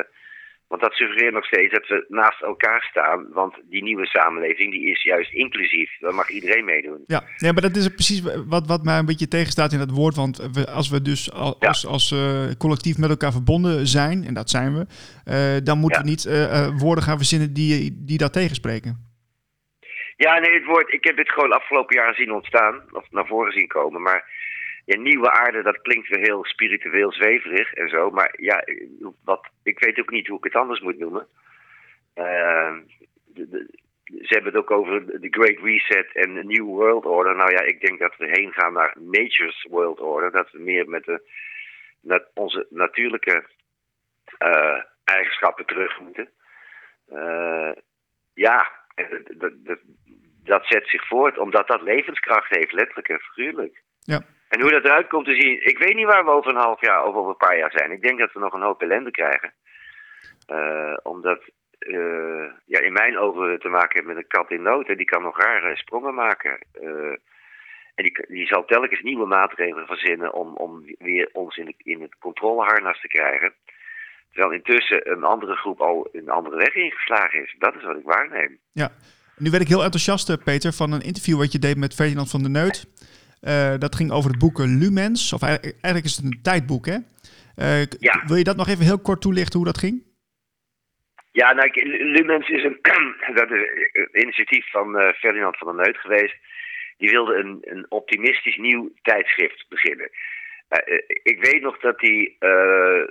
want 0.67 0.81
dat 0.81 0.93
suggereert 0.93 1.33
nog 1.33 1.45
steeds 1.45 1.73
dat 1.73 1.87
we 1.87 2.05
naast 2.07 2.41
elkaar 2.41 2.87
staan. 2.89 3.27
Want 3.31 3.55
die 3.63 3.83
nieuwe 3.83 4.05
samenleving 4.05 4.71
die 4.71 4.91
is 4.91 5.03
juist 5.03 5.33
inclusief. 5.33 5.91
Daar 5.99 6.13
mag 6.13 6.29
iedereen 6.29 6.65
meedoen. 6.65 7.03
Ja, 7.05 7.23
ja 7.37 7.51
maar 7.51 7.61
dat 7.61 7.75
is 7.75 7.87
precies 7.87 8.21
wat, 8.47 8.67
wat 8.67 8.83
mij 8.83 8.97
een 8.97 9.05
beetje 9.05 9.27
tegenstaat 9.27 9.71
in 9.71 9.79
dat 9.79 9.91
woord. 9.91 10.15
Want 10.15 10.49
we, 10.51 10.67
als 10.71 10.89
we 10.89 11.01
dus 11.01 11.31
als, 11.31 11.55
ja. 11.59 11.67
als, 11.67 11.85
als 11.85 12.11
uh, 12.11 12.51
collectief 12.57 12.97
met 12.97 13.09
elkaar 13.09 13.31
verbonden 13.31 13.87
zijn, 13.87 14.23
en 14.23 14.33
dat 14.33 14.49
zijn 14.49 14.73
we, 14.73 14.85
uh, 15.25 15.65
dan 15.65 15.77
moeten 15.77 15.99
ja. 15.99 16.05
we 16.05 16.09
niet 16.09 16.79
woorden 16.81 17.03
gaan 17.03 17.17
verzinnen 17.17 17.53
die, 17.53 18.03
die 18.05 18.17
dat 18.17 18.33
tegenspreken. 18.33 19.07
Ja, 20.15 20.39
nee, 20.39 20.53
het 20.53 20.65
woord, 20.65 20.93
ik 20.93 21.03
heb 21.03 21.17
het 21.17 21.31
gewoon 21.31 21.51
afgelopen 21.51 21.95
jaar 21.95 22.13
zien 22.13 22.33
ontstaan, 22.33 22.81
of 22.91 23.11
naar 23.11 23.27
voren 23.27 23.51
zien 23.51 23.67
komen. 23.67 24.01
Maar 24.01 24.38
ja, 24.89 24.97
nieuwe 24.97 25.31
aarde, 25.31 25.63
dat 25.63 25.81
klinkt 25.81 26.07
weer 26.07 26.19
heel 26.19 26.45
spiritueel 26.45 27.11
zweverig 27.11 27.73
en 27.73 27.89
zo. 27.89 28.09
Maar 28.09 28.33
ja, 28.37 28.63
wat, 29.23 29.49
ik 29.63 29.79
weet 29.79 29.99
ook 29.99 30.11
niet 30.11 30.27
hoe 30.27 30.37
ik 30.37 30.43
het 30.43 30.55
anders 30.55 30.79
moet 30.79 30.97
noemen. 30.97 31.27
De, 32.13 33.67
ze 34.03 34.33
hebben 34.33 34.53
het 34.53 34.61
ook 34.61 34.71
over 34.71 35.21
de 35.21 35.27
Great 35.29 35.59
Reset 35.63 36.15
en 36.15 36.33
de 36.33 36.43
New 36.43 36.65
World 36.65 37.05
Order. 37.05 37.35
Nou 37.35 37.51
ja, 37.51 37.61
ik 37.61 37.81
denk 37.81 37.99
dat 37.99 38.17
we 38.17 38.27
heen 38.31 38.53
gaan 38.53 38.73
naar 38.73 38.95
Nature's 38.99 39.67
World 39.69 39.99
Order. 39.99 40.31
Dat 40.31 40.51
we 40.51 40.59
meer 40.59 40.89
met 40.89 41.03
de, 41.03 42.27
onze 42.33 42.67
natuurlijke 42.69 43.43
uh, 44.39 44.83
eigenschappen 45.03 45.65
terug 45.65 45.99
moeten. 45.99 46.29
Uh, 47.13 47.71
ja, 48.33 48.71
dat, 49.37 49.53
dat, 49.57 49.79
dat 50.43 50.65
zet 50.65 50.87
zich 50.87 51.07
voort 51.07 51.37
omdat 51.37 51.67
dat 51.67 51.81
levenskracht 51.81 52.55
heeft, 52.55 52.71
letterlijk 52.71 53.09
en 53.09 53.19
figuurlijk. 53.19 53.81
Ja. 53.99 54.21
En 54.49 54.61
hoe 54.61 54.71
dat 54.71 54.83
eruit 54.83 55.07
komt 55.07 55.25
te 55.25 55.39
zien, 55.41 55.67
ik 55.67 55.77
weet 55.77 55.95
niet 55.95 56.05
waar 56.05 56.25
we 56.25 56.31
over 56.31 56.51
een 56.51 56.65
half 56.67 56.81
jaar 56.81 57.05
of 57.05 57.15
over 57.15 57.29
een 57.29 57.45
paar 57.47 57.57
jaar 57.57 57.71
zijn. 57.71 57.91
Ik 57.91 58.01
denk 58.01 58.19
dat 58.19 58.33
we 58.33 58.39
nog 58.39 58.53
een 58.53 58.61
hoop 58.61 58.81
ellende 58.81 59.11
krijgen. 59.11 59.53
Uh, 60.47 60.97
omdat, 61.03 61.41
uh, 61.79 62.45
ja, 62.65 62.79
in 62.79 62.93
mijn 62.93 63.17
ogen 63.17 63.59
te 63.59 63.69
maken 63.69 63.93
heeft 63.93 64.07
met 64.07 64.17
een 64.17 64.27
kat 64.27 64.51
in 64.51 64.61
nood. 64.61 64.87
En 64.87 64.97
die 64.97 65.05
kan 65.05 65.21
nog 65.21 65.37
rare 65.37 65.75
sprongen 65.75 66.13
maken. 66.13 66.59
Uh, 66.81 67.15
en 67.95 68.03
die, 68.03 68.25
die 68.27 68.47
zal 68.47 68.65
telkens 68.65 69.01
nieuwe 69.01 69.25
maatregelen 69.25 69.85
verzinnen 69.85 70.33
om, 70.33 70.55
om 70.55 70.83
weer 70.97 71.29
ons 71.33 71.57
in, 71.57 71.73
in 71.77 72.01
het 72.01 72.15
controleharnas 72.19 73.01
te 73.01 73.07
krijgen. 73.07 73.53
Terwijl 74.31 74.53
intussen 74.53 75.11
een 75.11 75.23
andere 75.23 75.55
groep 75.55 75.81
al 75.81 76.09
een 76.11 76.29
andere 76.29 76.55
weg 76.55 76.75
ingeslagen 76.75 77.43
is. 77.43 77.55
Dat 77.57 77.75
is 77.75 77.83
wat 77.83 77.97
ik 77.97 78.05
waarneem. 78.05 78.59
Ja, 78.71 78.91
nu 79.37 79.49
werd 79.49 79.63
ik 79.63 79.69
heel 79.69 79.83
enthousiast, 79.83 80.43
Peter, 80.43 80.73
van 80.73 80.91
een 80.91 81.01
interview 81.01 81.37
wat 81.37 81.51
je 81.51 81.59
deed 81.59 81.77
met 81.77 81.93
Ferdinand 81.93 82.29
van 82.29 82.41
der 82.41 82.51
Neut. 82.51 82.87
Uh, 83.41 83.73
dat 83.77 83.95
ging 83.95 84.11
over 84.11 84.29
het 84.29 84.39
boek 84.39 84.57
Lumens. 84.57 85.33
Of 85.33 85.41
eigenlijk 85.41 86.05
is 86.05 86.15
het 86.15 86.25
een 86.25 86.39
tijdboek, 86.41 86.85
hè? 86.85 86.97
Uh, 87.55 87.85
ja. 87.99 88.23
Wil 88.25 88.35
je 88.35 88.43
dat 88.43 88.57
nog 88.57 88.67
even 88.67 88.85
heel 88.85 89.01
kort 89.01 89.21
toelichten 89.21 89.59
hoe 89.59 89.67
dat 89.67 89.77
ging? 89.77 90.07
Ja, 91.31 91.53
nou, 91.53 91.69
Lumens 92.13 92.49
is 92.49 92.63
een, 92.63 92.79
dat 93.39 93.51
is 93.51 93.89
een 93.91 94.21
initiatief 94.21 94.69
van 94.71 94.97
eh, 94.97 95.13
Ferdinand 95.13 95.57
van 95.57 95.75
der 95.75 95.85
Neut 95.85 95.97
geweest. 95.97 96.35
Die 96.97 97.09
wilde 97.09 97.35
een, 97.35 97.57
een 97.61 97.85
optimistisch 97.89 98.57
nieuw 98.57 98.91
tijdschrift 99.01 99.65
beginnen. 99.69 100.09
Eh, 100.67 100.93
eh, 100.93 101.03
ik 101.23 101.43
weet 101.43 101.61
nog 101.61 101.79
dat 101.79 102.01
hij 102.01 102.35
eh, 102.39 103.03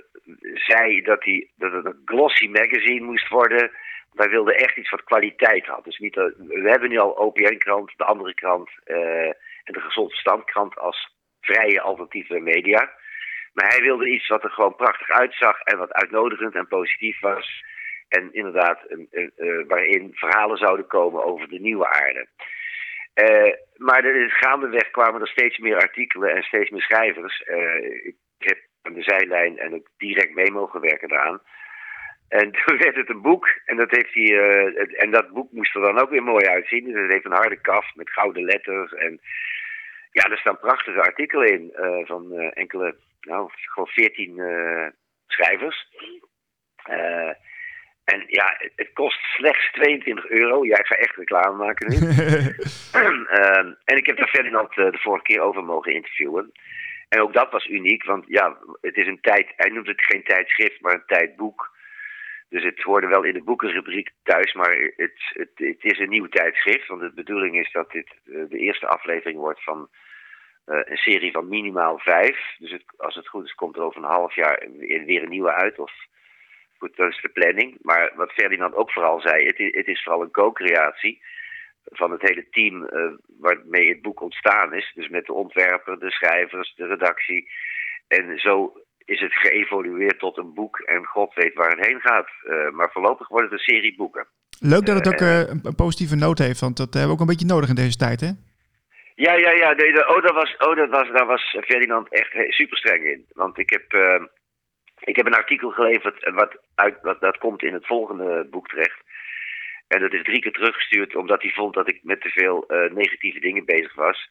zei 0.53 1.01
dat, 1.01 1.23
hij, 1.23 1.49
dat 1.55 1.71
het 1.71 1.85
een 1.85 2.01
glossy 2.05 2.47
magazine 2.47 3.05
moest 3.05 3.27
worden. 3.27 3.71
Want 4.09 4.19
hij 4.19 4.29
wilde 4.29 4.55
echt 4.55 4.77
iets 4.77 4.89
wat 4.89 5.03
kwaliteit 5.03 5.65
had. 5.65 5.83
Dus 5.83 5.97
niet, 5.97 6.17
eh, 6.17 6.23
we 6.47 6.69
hebben 6.69 6.89
nu 6.89 6.97
al 6.97 7.11
OPN-krant, 7.11 7.93
de 7.97 8.05
andere 8.05 8.33
krant 8.33 8.69
eh, 8.83 9.31
en 9.69 9.73
de 9.75 9.81
Gezond 9.87 10.09
Verstand-krant 10.09 10.77
als 10.77 11.15
vrije 11.41 11.81
alternatieve 11.81 12.39
media. 12.39 12.91
Maar 13.53 13.67
hij 13.67 13.81
wilde 13.81 14.09
iets 14.09 14.27
wat 14.27 14.43
er 14.43 14.49
gewoon 14.49 14.75
prachtig 14.75 15.09
uitzag 15.09 15.59
en 15.61 15.77
wat 15.77 15.93
uitnodigend 15.93 16.55
en 16.55 16.67
positief 16.67 17.19
was. 17.19 17.63
En 18.07 18.33
inderdaad, 18.33 18.79
een- 18.87 19.07
eh, 19.11 19.67
waarin 19.67 20.09
verhalen 20.13 20.57
zouden 20.57 20.87
komen 20.87 21.23
over 21.25 21.47
de 21.49 21.59
nieuwe 21.59 21.87
aarde. 21.87 22.27
Eh, 23.13 23.53
maar 23.75 24.03
er, 24.03 24.31
gaandeweg 24.31 24.89
kwamen 24.91 25.21
er 25.21 25.27
steeds 25.27 25.57
meer 25.57 25.75
artikelen 25.77 26.35
en 26.35 26.43
steeds 26.43 26.69
meer 26.69 26.81
schrijvers. 26.81 27.43
Eh, 27.43 28.05
ik 28.05 28.15
heb 28.37 28.57
aan 28.81 28.93
de 28.93 29.03
zijlijn 29.03 29.57
en 29.57 29.73
ook 29.73 29.87
direct 29.97 30.33
mee 30.33 30.51
mogen 30.51 30.81
werken 30.81 31.07
daaraan. 31.09 31.41
En 32.29 32.51
toen 32.65 32.77
werd 32.77 32.95
het 32.95 33.09
een 33.09 33.21
boek. 33.21 33.47
En 33.65 33.75
dat, 33.75 33.91
heeft 33.91 34.13
hij, 34.13 34.33
en 34.95 35.11
dat 35.11 35.29
boek 35.29 35.51
moest 35.51 35.75
er 35.75 35.81
dan 35.81 35.99
ook 36.01 36.09
weer 36.09 36.23
mooi 36.23 36.45
uitzien. 36.45 36.95
Het 36.97 37.11
heeft 37.11 37.25
een 37.25 37.41
harde 37.41 37.61
kaft 37.61 37.95
met 37.95 38.09
gouden 38.09 38.43
letters. 38.43 38.93
En 38.93 39.21
ja, 40.11 40.23
er 40.23 40.37
staan 40.37 40.59
prachtige 40.59 41.01
artikelen 41.01 41.47
in 41.47 41.73
eh, 41.73 42.05
van 42.05 42.33
eh, 42.33 42.51
enkele, 42.53 42.95
nou, 43.19 43.49
gewoon 43.51 43.87
veertien 43.87 44.39
eh, 44.39 44.87
schrijvers. 45.27 45.87
En 48.03 48.23
ja, 48.27 48.55
het, 48.57 48.71
het 48.75 48.93
kost 48.93 49.19
slechts 49.19 49.71
22 49.71 50.29
euro. 50.29 50.65
Ja, 50.65 50.79
ik 50.79 50.85
ga 50.85 50.95
echt 50.95 51.15
reclame 51.15 51.65
maken 51.65 51.89
nu. 51.89 51.97
Ehm, 53.39 53.73
en 53.85 53.97
ik 53.97 54.05
heb 54.05 54.17
daar 54.17 54.27
Ferdinand 54.27 54.73
de 54.73 54.97
vorige 54.99 55.23
keer 55.23 55.41
over 55.41 55.63
mogen 55.63 55.93
interviewen. 55.93 56.51
En 57.09 57.21
ook 57.21 57.33
dat 57.33 57.51
was 57.51 57.67
uniek, 57.67 58.03
want 58.03 58.25
ja, 58.27 58.57
het 58.81 58.95
is 58.95 59.07
een 59.07 59.21
tijd, 59.21 59.53
hij 59.55 59.69
noemt 59.69 59.87
het 59.87 60.01
geen 60.01 60.23
tijdschrift, 60.23 60.81
maar 60.81 60.93
een 60.93 61.05
tijdboek. 61.05 61.77
Dus 62.49 62.63
het 62.63 62.81
hoorde 62.81 63.07
wel 63.07 63.23
in 63.23 63.33
de 63.33 63.43
boekenrubriek 63.43 64.09
thuis, 64.23 64.53
maar 64.53 64.91
het, 64.95 65.13
het, 65.33 65.51
het 65.55 65.83
is 65.83 65.99
een 65.99 66.09
nieuw 66.09 66.27
tijdschrift. 66.27 66.87
Want 66.87 67.01
de 67.01 67.11
bedoeling 67.13 67.59
is 67.59 67.71
dat 67.71 67.91
dit 67.91 68.07
eh, 68.25 68.33
de 68.49 68.57
eerste 68.57 68.87
aflevering 68.87 69.37
wordt 69.37 69.63
van 69.63 69.89
eh, 70.65 70.79
een 70.83 70.97
serie 70.97 71.31
van 71.31 71.47
minimaal 71.47 71.99
vijf. 71.99 72.55
Dus 72.57 72.83
als 72.97 73.15
het 73.15 73.27
goed 73.27 73.45
is, 73.45 73.53
komt 73.53 73.75
er 73.75 73.81
over 73.81 74.03
een 74.03 74.09
half 74.09 74.35
jaar 74.35 74.67
weer 74.77 75.05
weer 75.05 75.23
een 75.23 75.29
nieuwe 75.29 75.53
uit. 75.53 75.79
Of 75.79 75.91
goed, 76.77 76.95
dat 76.95 77.09
is 77.09 77.21
de 77.21 77.29
planning. 77.29 77.77
Maar 77.81 78.11
wat 78.15 78.31
Ferdinand 78.31 78.73
ook 78.73 78.91
vooral 78.91 79.21
zei, 79.21 79.45
het 79.45 79.59
is, 79.59 79.75
het 79.75 79.87
is 79.87 80.03
vooral 80.03 80.21
een 80.21 80.31
co-creatie 80.31 81.21
van 81.83 82.11
het 82.11 82.21
hele 82.21 82.49
team 82.49 82.85
eh, 82.85 83.11
waarmee 83.39 83.89
het 83.89 84.01
boek 84.01 84.21
ontstaan 84.21 84.73
is. 84.73 84.91
Dus 84.95 85.07
met 85.07 85.25
de 85.25 85.33
ontwerper, 85.33 85.99
de 85.99 86.11
schrijvers, 86.11 86.73
de 86.75 86.87
redactie. 86.87 87.51
En 88.07 88.39
zo 88.39 88.73
is 89.09 89.19
het 89.19 89.33
geëvolueerd 89.33 90.19
tot 90.19 90.37
een 90.37 90.53
boek 90.53 90.79
en 90.79 91.05
God 91.05 91.33
weet 91.33 91.53
waar 91.53 91.69
het 91.69 91.85
heen 91.85 91.99
gaat. 91.99 92.29
Eh, 92.43 92.69
maar 92.69 92.89
voorlopig 92.91 93.27
wordt 93.27 93.43
het 93.49 93.53
een 93.53 93.73
serie 93.73 93.95
boeken. 93.95 94.27
Leuk 94.59 94.85
dat 94.85 94.95
het 94.95 95.07
ook 95.07 95.21
eh, 95.21 95.39
een, 95.39 95.75
positieve 95.75 96.15
noot 96.15 96.37
heeft, 96.39 96.59
want 96.59 96.77
dat 96.77 96.93
hebben 96.93 97.07
we 97.07 97.15
ook 97.15 97.19
een 97.19 97.33
beetje 97.33 97.53
nodig 97.53 97.69
in 97.69 97.75
deze 97.83 97.97
tijd, 97.97 98.19
hè? 98.21 98.31
Ja, 99.15 99.33
ja, 99.33 99.51
ja. 99.51 99.71
Nee, 99.73 99.91
de- 99.93 100.07
oh, 100.15 100.21
dat 100.21 100.33
was, 100.33 100.55
oh, 100.57 100.75
dat 100.75 100.89
was, 100.89 101.07
daar 101.11 101.25
was 101.25 101.57
Ferdinand 101.65 102.09
echt 102.09 102.33
eh, 102.33 102.49
super 102.51 102.77
streng 102.77 103.03
in. 103.03 103.25
Want 103.33 103.57
ik 103.57 103.69
heb, 103.69 103.93
eh, 103.93 104.23
ik 104.99 105.15
heb 105.15 105.25
een 105.25 105.41
artikel 105.43 105.69
geleverd 105.69 106.23
eh, 106.23 106.33
wat, 106.33 106.57
uit, 106.75 106.97
wat 107.01 107.19
dat 107.21 107.37
komt 107.37 107.63
in 107.63 107.73
het 107.73 107.85
volgende 107.85 108.47
boek 108.51 108.67
terecht. 108.67 108.99
En 109.87 109.99
dat 109.99 110.13
is 110.13 110.23
drie 110.23 110.39
keer 110.39 110.51
teruggestuurd 110.51 111.15
omdat 111.15 111.41
hij 111.41 111.51
vond 111.51 111.73
dat 111.73 111.87
ik 111.89 111.99
met 112.03 112.21
te 112.21 112.29
veel 112.29 112.67
eh, 112.67 112.91
negatieve 112.91 113.39
dingen 113.39 113.65
bezig 113.65 113.95
was. 113.95 114.29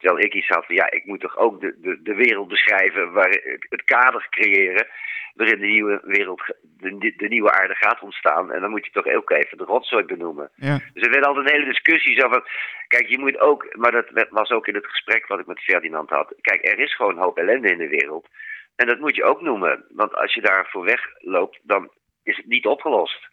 Terwijl 0.00 0.24
ik 0.24 0.34
iets 0.34 0.48
had 0.48 0.66
van 0.66 0.74
ja, 0.74 0.90
ik 0.90 1.04
moet 1.04 1.20
toch 1.20 1.36
ook 1.36 1.60
de, 1.60 1.76
de, 1.80 2.02
de 2.02 2.14
wereld 2.14 2.48
beschrijven, 2.48 3.12
waar, 3.12 3.28
het, 3.28 3.66
het 3.68 3.84
kader 3.84 4.26
creëren 4.30 4.86
waarin 5.34 5.60
de 5.60 5.66
nieuwe 5.66 6.00
wereld, 6.04 6.42
de, 6.62 7.14
de 7.16 7.28
nieuwe 7.28 7.52
aarde 7.52 7.74
gaat 7.74 8.00
ontstaan. 8.00 8.52
En 8.52 8.60
dan 8.60 8.70
moet 8.70 8.84
je 8.84 8.92
toch 8.92 9.06
ook 9.06 9.30
even 9.30 9.58
de 9.58 9.64
rotzooi 9.64 10.04
benoemen. 10.04 10.50
Ja. 10.54 10.80
Dus 10.92 11.02
er 11.02 11.10
werd 11.10 11.26
altijd 11.26 11.46
een 11.46 11.54
hele 11.54 11.70
discussie 11.70 12.20
zo 12.20 12.28
van, 12.28 12.44
kijk, 12.88 13.08
je 13.08 13.18
moet 13.18 13.38
ook, 13.38 13.76
maar 13.76 13.90
dat 13.90 14.26
was 14.30 14.50
ook 14.50 14.66
in 14.66 14.74
het 14.74 14.86
gesprek 14.86 15.26
wat 15.26 15.40
ik 15.40 15.46
met 15.46 15.62
Ferdinand 15.62 16.10
had. 16.10 16.34
Kijk, 16.40 16.66
er 16.66 16.78
is 16.78 16.96
gewoon 16.96 17.16
een 17.16 17.22
hoop 17.22 17.38
ellende 17.38 17.70
in 17.70 17.78
de 17.78 17.88
wereld. 17.88 18.28
En 18.76 18.86
dat 18.86 18.98
moet 18.98 19.16
je 19.16 19.24
ook 19.24 19.40
noemen. 19.40 19.84
Want 19.88 20.14
als 20.14 20.34
je 20.34 20.40
daarvoor 20.40 20.84
wegloopt, 20.84 21.58
dan 21.62 21.90
is 22.22 22.36
het 22.36 22.46
niet 22.46 22.66
opgelost. 22.66 23.28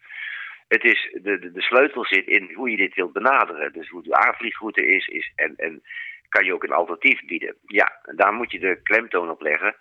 Het 0.68 0.84
is, 0.84 1.16
de, 1.22 1.38
de, 1.38 1.52
de 1.52 1.62
sleutel 1.62 2.04
zit 2.04 2.26
in 2.26 2.52
hoe 2.54 2.70
je 2.70 2.76
dit 2.76 2.94
wilt 2.94 3.12
benaderen. 3.12 3.72
Dus 3.72 3.88
hoe 3.88 4.02
de 4.02 4.16
aanvliegroute 4.16 4.86
is, 4.86 5.06
is 5.06 5.32
en, 5.34 5.54
en 5.56 5.82
kan 6.28 6.44
je 6.44 6.52
ook 6.54 6.62
een 6.64 6.72
alternatief 6.72 7.24
bieden. 7.26 7.56
Ja, 7.66 8.00
daar 8.16 8.32
moet 8.32 8.52
je 8.52 8.58
de 8.58 8.80
klemtoon 8.82 9.30
op 9.30 9.40
leggen. 9.40 9.76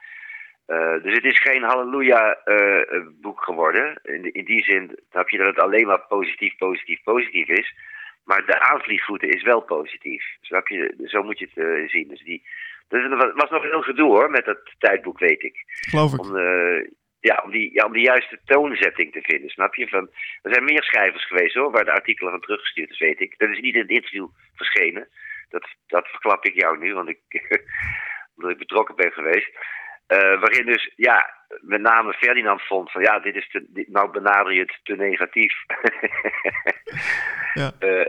Eh, 0.65 1.03
dus 1.03 1.13
het 1.13 1.23
is 1.23 1.39
geen 1.41 1.63
halleluja 1.63 2.33
eh, 2.43 2.95
eh, 2.95 3.05
geworden. 3.35 3.99
In, 4.03 4.21
die- 4.21 4.31
in 4.31 4.45
die 4.45 4.63
zin 4.63 4.99
heb 5.09 5.29
je 5.29 5.37
dat 5.37 5.47
het 5.47 5.59
alleen 5.59 5.87
maar 5.87 6.01
positief, 6.07 6.57
positief, 6.57 7.03
positief 7.03 7.47
is. 7.47 7.75
Maar 8.25 8.45
de 8.45 8.59
aanvliegroute 8.59 9.27
is 9.27 9.43
wel 9.43 9.61
positief. 9.61 10.25
Snap 10.41 10.67
je? 10.67 10.93
Zo 11.05 11.23
moet 11.23 11.39
je 11.39 11.47
het 11.53 11.89
zien. 11.91 12.07
Dus 12.07 12.23
die, 12.23 12.43
dus 12.87 13.03
er 13.03 13.33
was- 13.35 13.49
nog 13.49 13.63
heel 13.63 13.81
gedoe 13.81 14.09
hoor, 14.09 14.29
met 14.29 14.45
dat 14.45 14.59
tijdboek, 14.79 15.19
weet 15.19 15.43
ik. 15.43 15.55
Geloof 15.65 16.13
ik. 16.13 16.19
Om, 16.19 16.37
ja, 17.19 17.41
om, 17.45 17.51
die, 17.51 17.73
ja, 17.73 17.85
om 17.85 17.93
die 17.93 18.03
juiste 18.05 18.39
toonzetting 18.45 19.11
te 19.11 19.21
vinden, 19.21 19.49
snap 19.49 19.75
je? 19.75 19.87
Van, 19.87 20.09
er 20.41 20.51
zijn 20.53 20.63
meer 20.63 20.83
schrijvers 20.83 21.27
geweest 21.27 21.55
hoor, 21.55 21.71
waar 21.71 21.85
de 21.85 21.91
artikelen 21.91 22.31
van 22.31 22.41
teruggestuurd 22.41 22.89
is, 22.89 22.99
weet 22.99 23.19
ik. 23.19 23.33
Dat 23.37 23.49
is 23.49 23.59
niet 23.59 23.75
in 23.75 23.81
het 23.81 23.89
interview 23.89 24.27
verschenen. 24.55 25.07
Dat, 25.49 25.67
dat 25.87 26.07
verklap 26.07 26.45
ik 26.45 26.53
jou 26.53 26.77
nu, 26.77 26.93
want 26.93 27.09
ik, 27.09 27.21
omdat 28.35 28.51
ik 28.51 28.57
betrokken 28.57 28.95
ben 28.95 29.11
geweest. 29.11 29.49
Eh, 30.07 30.39
waarin 30.39 30.65
dus, 30.65 30.93
ja, 30.95 31.33
met 31.61 31.81
name 31.81 32.13
Ferdinand 32.13 32.61
vond 32.61 32.91
van, 32.91 33.01
ja, 33.01 33.19
dit 33.19 33.35
is 33.35 33.49
te, 33.49 33.65
dit, 33.69 33.87
nou 33.87 34.11
benader 34.11 34.53
je 34.53 34.59
het 34.59 34.79
te 34.83 34.95
negatief. 34.95 35.53
Ja. 37.53 37.71
Eh, 37.79 38.05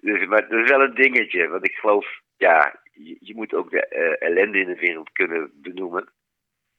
dus, 0.00 0.26
maar 0.26 0.48
dat 0.48 0.64
is 0.64 0.70
wel 0.70 0.80
een 0.80 0.94
dingetje, 0.94 1.48
want 1.48 1.64
ik 1.64 1.74
geloof, 1.74 2.06
ja, 2.36 2.80
je, 2.92 3.16
je 3.20 3.34
moet 3.34 3.54
ook 3.54 3.70
de 3.70 3.86
eh, 3.86 4.28
ellende 4.28 4.58
in 4.58 4.66
de 4.66 4.78
wereld 4.78 5.12
kunnen 5.12 5.50
benoemen. 5.54 6.12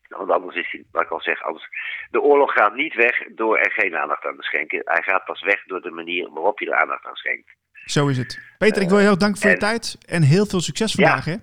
Want 0.07 0.31
anders 0.31 0.55
is 0.55 0.81
wat 0.91 1.01
ik 1.01 1.09
al 1.09 1.21
zeg, 1.21 1.43
anders. 1.43 1.67
De 2.11 2.21
oorlog 2.21 2.53
gaat 2.53 2.75
niet 2.75 2.93
weg 2.93 3.23
door 3.27 3.57
er 3.57 3.71
geen 3.71 3.95
aandacht 3.97 4.25
aan 4.25 4.35
te 4.35 4.43
schenken. 4.43 4.81
Hij 4.85 5.03
gaat 5.03 5.25
pas 5.25 5.41
weg 5.41 5.63
door 5.63 5.81
de 5.81 5.91
manier 5.91 6.29
waarop 6.29 6.59
je 6.59 6.71
er 6.71 6.81
aandacht 6.81 7.05
aan 7.05 7.15
schenkt. 7.15 7.55
Zo 7.85 8.07
is 8.07 8.17
het. 8.17 8.39
Peter, 8.57 8.81
ik 8.81 8.89
wil 8.89 8.97
je 8.97 9.03
heel 9.03 9.17
danken 9.17 9.41
voor 9.41 9.49
je 9.49 9.57
tijd 9.57 9.97
en 10.05 10.21
heel 10.21 10.45
veel 10.45 10.61
succes 10.61 10.93
vandaag, 10.93 11.25
hè? 11.25 11.35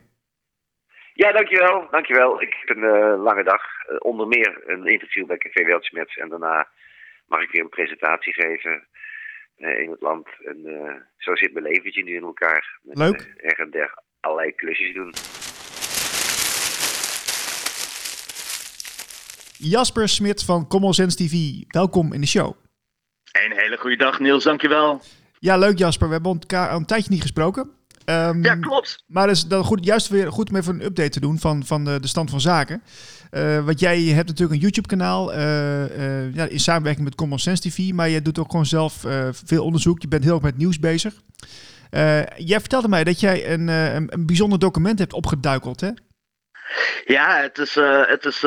Ja, 1.15 1.33
dankjewel. 1.33 1.89
Dankjewel. 1.91 2.43
Ik 2.43 2.55
heb 2.65 2.77
een 2.77 2.83
eh, 2.83 3.23
lange 3.23 3.45
dag. 3.45 3.63
Eh, 3.89 3.97
onder 3.99 4.27
meer 4.27 4.63
een 4.67 4.87
interview 4.87 5.27
bij 5.27 5.37
Café 5.37 5.65
Weltschmerz. 5.65 6.17
En 6.17 6.29
daarna 6.29 6.69
mag 7.27 7.43
ik 7.43 7.51
weer 7.51 7.63
een 7.63 7.69
presentatie 7.69 8.33
geven 8.33 8.87
eh, 9.57 9.81
in 9.81 9.91
het 9.91 10.01
land. 10.01 10.29
En 10.45 10.67
eh, 10.67 10.95
zo 11.19 11.37
zit 11.37 11.53
mijn 11.53 11.65
leventje 11.65 12.03
nu 12.03 12.15
in 12.15 12.23
elkaar. 12.23 12.79
Met, 12.83 12.99
Leuk. 12.99 13.21
en 13.37 13.71
der 13.71 14.03
allerlei 14.21 14.55
klusjes 14.55 14.95
doen. 14.95 15.15
Jasper 19.57 20.09
Smit 20.09 20.45
van 20.45 20.69
Common 20.69 20.95
Sense 20.95 21.17
TV, 21.17 21.35
welkom 21.69 22.13
in 22.13 22.21
de 22.21 22.27
show. 22.27 22.57
Een 23.33 23.53
hele 23.53 23.77
goede 23.77 23.97
dag, 23.97 24.21
Niels, 24.21 24.45
dankjewel. 24.45 25.01
Ja, 25.41 25.57
leuk 25.57 25.79
Jasper. 25.79 26.07
We 26.07 26.13
hebben 26.13 26.33
elkaar 26.33 26.75
een 26.75 26.85
tijdje 26.85 27.11
niet 27.11 27.23
gesproken. 27.23 27.71
Ehm, 28.05 28.45
Ja, 28.45 28.55
klopt. 28.55 29.05
Maar 29.07 29.29
het 29.29 29.37
is 29.37 29.47
dan 29.47 29.65
goed, 29.65 29.85
juist 29.85 30.09
weer 30.09 30.33
goed 30.33 30.51
om 30.51 30.57
even 30.57 30.75
een 30.75 30.85
update 30.85 31.09
te 31.09 31.21
doen 31.21 31.39
van, 31.39 31.65
van 31.65 31.85
de, 31.85 32.01
de 32.01 32.09
stand 32.09 32.31
van 32.31 32.41
zaken. 32.41 32.83
Eh 33.31 33.65
want 33.65 33.81
jij 33.81 34.03
hebt 34.03 34.29
natuurlijk 34.29 34.55
een 34.55 34.63
YouTube-kanaal 34.63 35.33
eh, 35.33 35.85
eh, 35.85 36.35
ja, 36.35 36.45
in 36.45 36.61
samenwerking 36.61 37.05
met 37.05 37.15
Common 37.15 37.39
Sense 37.39 37.69
TV, 37.69 37.93
maar 37.93 38.09
je 38.09 38.23
doet 38.23 38.39
ook 38.39 38.51
gewoon 38.51 38.67
zelf 38.67 39.05
veel 39.45 39.65
onderzoek. 39.65 40.03
Je 40.03 40.09
bent 40.09 40.25
heel 40.25 40.35
erg 40.35 40.43
met 40.43 40.57
nieuws 40.57 40.79
bezig. 40.79 41.15
Jij 42.37 42.61
vertelde 42.61 42.89
mij 42.89 43.05
dat 43.05 43.21
jij 43.21 43.53
een, 43.53 43.69
een, 43.69 44.07
een 44.13 44.27
bijzonder 44.27 44.59
document 44.59 44.99
hebt 44.99 45.13
opgeduikeld, 45.13 45.81
hè? 45.81 45.91
Ja, 47.05 47.41
het 47.41 47.59
is, 47.59 47.77
eh, 47.77 48.07
het 48.07 48.25
is 48.25 48.45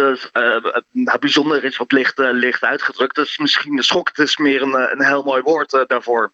bijzonder 1.19 1.63
is 1.63 1.77
wat 1.77 1.91
licht, 1.91 2.17
licht 2.17 2.63
uitgedrukt. 2.63 3.15
Dus 3.15 3.37
misschien 3.37 3.75
de 3.75 3.83
schok, 3.83 4.07
het 4.07 4.17
is 4.17 4.37
meer 4.37 4.61
een, 4.61 4.91
een 4.91 5.05
heel 5.05 5.23
mooi 5.23 5.41
woord 5.41 5.83
daarvoor. 5.87 6.31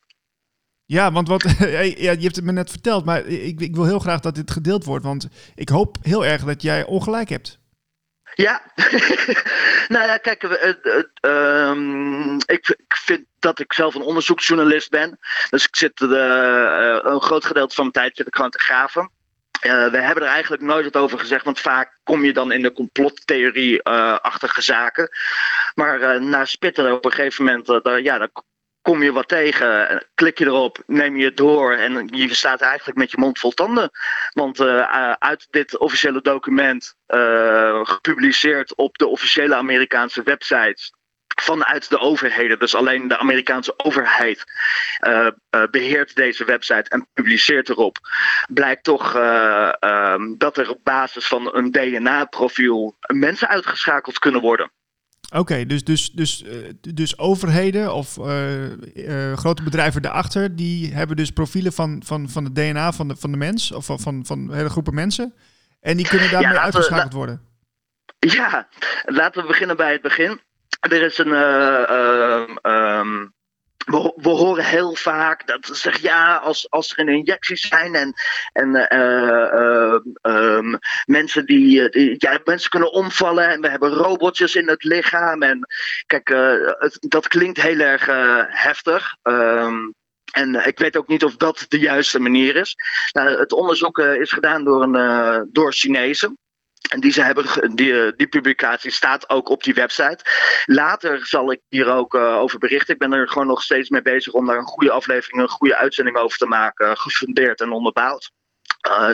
Ja, 0.91 1.11
want 1.11 1.27
wat, 1.27 1.43
ja, 1.59 1.81
je 1.81 2.19
hebt 2.21 2.35
het 2.35 2.45
me 2.45 2.51
net 2.51 2.69
verteld, 2.69 3.05
maar 3.05 3.25
ik, 3.25 3.59
ik 3.59 3.75
wil 3.75 3.85
heel 3.85 3.99
graag 3.99 4.19
dat 4.19 4.35
dit 4.35 4.51
gedeeld 4.51 4.85
wordt, 4.85 5.05
want 5.05 5.27
ik 5.55 5.69
hoop 5.69 5.97
heel 6.01 6.25
erg 6.25 6.43
dat 6.43 6.61
jij 6.61 6.85
ongelijk 6.85 7.29
hebt. 7.29 7.59
Ja, 8.33 8.61
nou 9.93 10.07
ja, 10.07 10.17
kijk, 10.17 10.43
eh, 10.43 10.69
eh, 10.69 11.03
ehm, 11.21 12.35
ik, 12.35 12.67
ik 12.67 12.95
vind 12.95 13.25
dat 13.39 13.59
ik 13.59 13.73
zelf 13.73 13.95
een 13.95 14.01
onderzoeksjournalist 14.01 14.89
ben. 14.89 15.19
Dus 15.49 15.65
ik 15.65 15.75
zit 15.75 16.01
eh, 16.01 16.95
eh, 16.95 16.99
een 17.03 17.21
groot 17.21 17.45
gedeelte 17.45 17.75
van 17.75 17.83
mijn 17.83 18.05
tijd 18.05 18.17
zit 18.17 18.27
ik 18.27 18.35
gewoon 18.35 18.51
te 18.51 18.59
graven. 18.59 19.11
Uh, 19.65 19.87
we 19.87 19.97
hebben 19.97 20.23
er 20.23 20.29
eigenlijk 20.29 20.61
nooit 20.61 20.83
wat 20.83 21.03
over 21.03 21.19
gezegd, 21.19 21.45
want 21.45 21.59
vaak 21.59 21.99
kom 22.03 22.23
je 22.23 22.33
dan 22.33 22.51
in 22.51 22.61
de 22.61 22.71
complottheorie-achtige 22.71 24.61
zaken. 24.61 25.09
Maar 25.75 26.21
na 26.21 26.45
spitten 26.45 26.93
op 26.93 27.05
een 27.05 27.11
gegeven 27.11 27.45
moment, 27.45 27.67
ja, 28.03 28.17
daar 28.17 28.29
kom 28.81 29.03
je 29.03 29.11
wat 29.11 29.27
tegen, 29.27 30.05
klik 30.13 30.37
je 30.37 30.45
erop, 30.45 30.83
neem 30.85 31.17
je 31.17 31.25
het 31.25 31.37
door 31.37 31.73
en 31.73 32.07
je 32.11 32.33
staat 32.33 32.61
eigenlijk 32.61 32.97
met 32.97 33.11
je 33.11 33.17
mond 33.17 33.39
vol 33.39 33.51
tanden. 33.51 33.89
Want 34.33 34.59
uh, 34.59 35.11
uit 35.11 35.47
dit 35.49 35.77
officiële 35.77 36.21
document, 36.21 36.95
uh, 37.07 37.79
gepubliceerd 37.83 38.75
op 38.75 38.97
de 38.97 39.07
officiële 39.07 39.55
Amerikaanse 39.55 40.23
websites, 40.23 40.93
vanuit 41.41 41.89
de 41.89 41.99
overheden, 41.99 42.59
dus 42.59 42.75
alleen 42.75 43.07
de 43.07 43.17
Amerikaanse 43.17 43.73
overheid 43.77 44.43
beheert 45.71 46.15
deze 46.15 46.45
website 46.45 46.89
en 46.89 47.07
publiceert 47.13 47.69
erop, 47.69 47.97
blijkt 48.53 48.83
toch 48.83 49.15
uh, 49.15 50.15
dat 50.37 50.57
er 50.57 50.69
op 50.69 50.83
basis 50.83 51.27
van 51.27 51.55
een 51.55 51.71
DNA-profiel 51.71 52.95
mensen 53.13 53.47
uitgeschakeld 53.47 54.19
kunnen 54.19 54.41
worden. 54.41 54.71
Oké, 55.29 55.39
okay, 55.39 55.65
dus, 55.65 55.83
dus, 55.83 56.11
dus, 56.11 56.43
dus 56.81 57.17
overheden 57.17 57.93
of 57.93 58.13
grote 59.35 59.63
bedrijven 59.63 60.01
daarachter, 60.01 60.55
die 60.55 60.93
hebben 60.93 61.15
dus 61.15 61.31
profielen 61.31 61.73
van, 61.73 62.01
van, 62.05 62.29
van 62.29 62.43
het 62.43 62.55
DNA 62.55 62.91
van 62.91 63.07
de, 63.07 63.15
van 63.15 63.31
de 63.31 63.37
mens 63.37 63.71
of 63.71 63.85
van, 63.85 63.99
van, 63.99 64.25
van 64.25 64.53
hele 64.53 64.69
groepen 64.69 64.93
mensen. 64.93 65.33
En 65.79 65.97
die 65.97 66.07
kunnen 66.07 66.31
daarmee 66.31 66.53
ja, 66.53 66.61
uitgeschakeld 66.61 67.13
worden. 67.13 67.41
Ja, 68.19 68.67
laten 69.05 69.41
we 69.41 69.47
beginnen 69.47 69.77
bij 69.77 69.91
het 69.91 70.01
begin. 70.01 70.39
Er 70.79 71.01
is 71.01 71.17
een. 71.17 71.27
Uh, 71.27 72.47
um, 72.63 73.33
we, 74.15 74.29
horen 74.29 74.65
heel 74.65 74.95
vaak 74.95 75.47
dat 75.47 75.65
ze 75.65 75.75
zeggen 75.75 76.03
ja, 76.03 76.35
als, 76.35 76.69
als 76.69 76.97
er 76.97 77.09
injecties 77.09 77.67
zijn 77.67 77.95
en, 77.95 78.13
en 78.51 78.87
uh, 78.97 79.95
um, 80.21 80.79
mensen 81.05 81.45
die, 81.45 81.89
die, 81.89 82.15
ja, 82.17 82.39
mensen 82.43 82.69
kunnen 82.69 82.91
omvallen 82.91 83.49
en 83.49 83.61
we 83.61 83.69
hebben 83.69 83.89
robotjes 83.89 84.55
in 84.55 84.67
het 84.67 84.83
lichaam. 84.83 85.41
En 85.41 85.67
kijk, 86.05 86.29
dat 86.99 87.27
klinkt 87.27 87.61
heel 87.61 87.79
erg 87.79 88.05
heftig. 88.49 89.15
Um, 89.23 89.93
en 90.31 90.67
ik 90.67 90.79
weet 90.79 90.97
ook 90.97 91.07
niet 91.07 91.23
of 91.23 91.35
dat 91.35 91.65
de 91.67 91.79
juiste 91.79 92.19
manier 92.19 92.55
is. 92.55 92.75
Nou, 93.11 93.39
het 93.39 93.51
onderzoek 93.51 93.97
is 93.97 94.31
gedaan 94.31 94.63
door, 94.63 94.83
een, 94.83 95.49
door 95.51 95.73
Chinezen. 95.73 96.37
En 96.89 96.99
die, 96.99 97.11
ze 97.11 97.21
hebben, 97.21 97.75
die, 97.75 98.05
eh, 98.05 98.11
die 98.15 98.27
publicatie 98.27 98.91
staat 98.91 99.29
ook 99.29 99.49
op 99.49 99.63
die 99.63 99.73
website. 99.73 100.25
Later 100.65 101.25
zal 101.25 101.51
ik 101.51 101.61
hier 101.67 101.87
ook 101.87 102.13
uh, 102.13 102.35
over 102.35 102.59
berichten. 102.59 102.93
Ik 102.93 102.99
ben 102.99 103.13
er 103.13 103.27
gewoon 103.27 103.47
nog 103.47 103.61
steeds 103.61 103.89
mee 103.89 104.01
bezig 104.01 104.33
om 104.33 104.45
daar 104.45 104.57
een 104.57 104.63
goede 104.63 104.91
aflevering, 104.91 105.41
een 105.41 105.49
goede 105.49 105.75
uitzending 105.75 106.17
over 106.17 106.37
te 106.37 106.45
maken. 106.45 106.97
Gefundeerd 106.97 107.61
en 107.61 107.71
onderbouwd. 107.71 108.31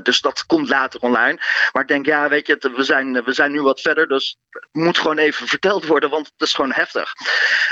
Dus 0.03 0.22
dat 0.22 0.46
komt 0.46 0.70
later 0.70 1.00
online. 1.00 1.39
Maar 1.72 1.82
ik 1.82 1.88
denk, 1.88 2.05
ja, 2.05 2.29
weet 2.29 2.48
je, 2.48 2.72
we 2.75 2.84
zijn, 2.84 3.24
we 3.24 3.34
zijn 3.34 3.51
nu 3.51 3.62
wat 3.62 3.82
verder. 3.82 4.08
Dus 4.08 4.38
het 4.50 4.67
moet 4.72 4.98
gewoon 4.98 5.17
even 5.17 5.48
verteld 5.48 5.86
worden, 5.86 6.10
want 6.10 6.25
het 6.25 6.48
is 6.48 6.53
gewoon 6.53 6.72
heftig. 6.72 7.13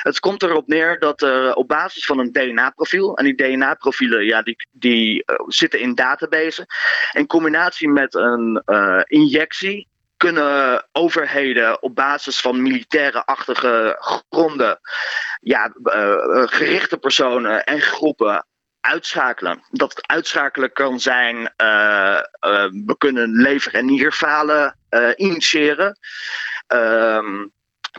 Het 0.02 0.20
komt 0.20 0.44
erop 0.44 0.68
neer 0.68 1.00
dat 1.00 1.22
op 1.56 1.68
basis 1.68 2.06
van 2.06 2.20
een 2.20 2.32
DNA-profiel. 2.32 3.18
En 3.18 3.26
die 3.26 3.36
DNA-profielen, 3.36 4.26
ja, 4.26 4.42
die, 4.42 4.56
die 4.72 5.24
zitten 5.48 5.80
in 5.80 5.96
databases. 5.96 6.66
In 7.12 7.28
combinatie 7.28 7.90
met 7.90 8.16
een 8.16 8.64
injectie 9.08 9.92
kunnen 10.24 10.88
overheden 10.92 11.82
op 11.82 11.96
basis 11.96 12.42
van 12.42 12.62
militaire-achtige 12.62 13.96
gronden 14.30 14.80
ja, 15.40 15.74
uh, 15.84 16.48
gerichte 16.48 16.98
personen 16.98 17.64
en 17.64 17.82
groepen 17.82 18.46
uitschakelen. 18.80 19.64
Dat 19.70 19.96
het 19.96 20.08
uitschakelen 20.08 20.72
kan 20.74 21.00
zijn, 21.00 21.36
uh, 21.38 22.22
we 22.86 22.96
kunnen 22.98 23.30
lever- 23.30 23.74
en 23.74 23.86
nierfalen 23.86 24.78
initiëren. 25.16 25.98
Ehm, 26.68 27.48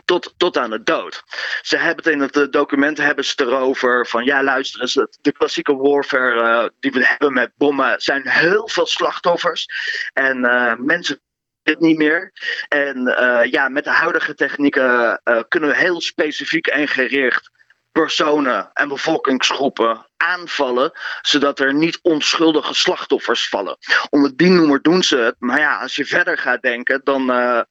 tot, 0.05 0.33
tot 0.37 0.57
aan 0.57 0.69
de 0.69 0.83
dood. 0.83 1.23
Ze 1.61 1.77
hebben 1.77 2.03
het 2.03 2.13
in 2.13 2.41
het 2.41 2.53
document 2.53 2.97
hebben 2.97 3.25
ze 3.25 3.33
erover 3.37 4.07
van 4.07 4.25
ja, 4.25 4.43
luister 4.43 4.81
eens, 4.81 4.93
de 5.21 5.31
klassieke 5.31 5.75
warfare 5.75 6.73
die 6.79 6.91
we 6.91 7.05
hebben 7.05 7.33
met 7.33 7.51
bommen 7.57 8.01
zijn 8.01 8.27
heel 8.27 8.69
veel 8.69 8.85
slachtoffers. 8.85 9.67
En 10.13 10.39
mensen 10.85 11.19
dit 11.65 11.79
niet 11.79 11.97
meer. 11.97 12.31
En 12.67 12.97
uh, 13.19 13.51
ja, 13.51 13.69
met 13.69 13.83
de 13.83 13.89
huidige 13.89 14.35
technieken 14.35 15.21
uh, 15.23 15.39
kunnen 15.47 15.69
we 15.69 15.75
heel 15.75 16.01
specifiek 16.01 16.67
en 16.67 16.87
gericht 16.87 17.51
personen 17.91 18.69
en 18.73 18.87
bevolkingsgroepen 18.87 20.05
aanvallen, 20.17 20.91
zodat 21.21 21.59
er 21.59 21.73
niet 21.73 21.99
onschuldige 22.01 22.73
slachtoffers 22.73 23.49
vallen. 23.49 23.77
Onder 24.09 24.35
die 24.35 24.49
noemer 24.49 24.81
doen 24.81 25.03
ze 25.03 25.17
het. 25.17 25.35
Maar 25.39 25.59
ja, 25.59 25.81
als 25.81 25.95
je 25.95 26.05
verder 26.05 26.37
gaat 26.37 26.61
denken, 26.61 27.01
dan, 27.03 27.29
uh, 27.31 27.61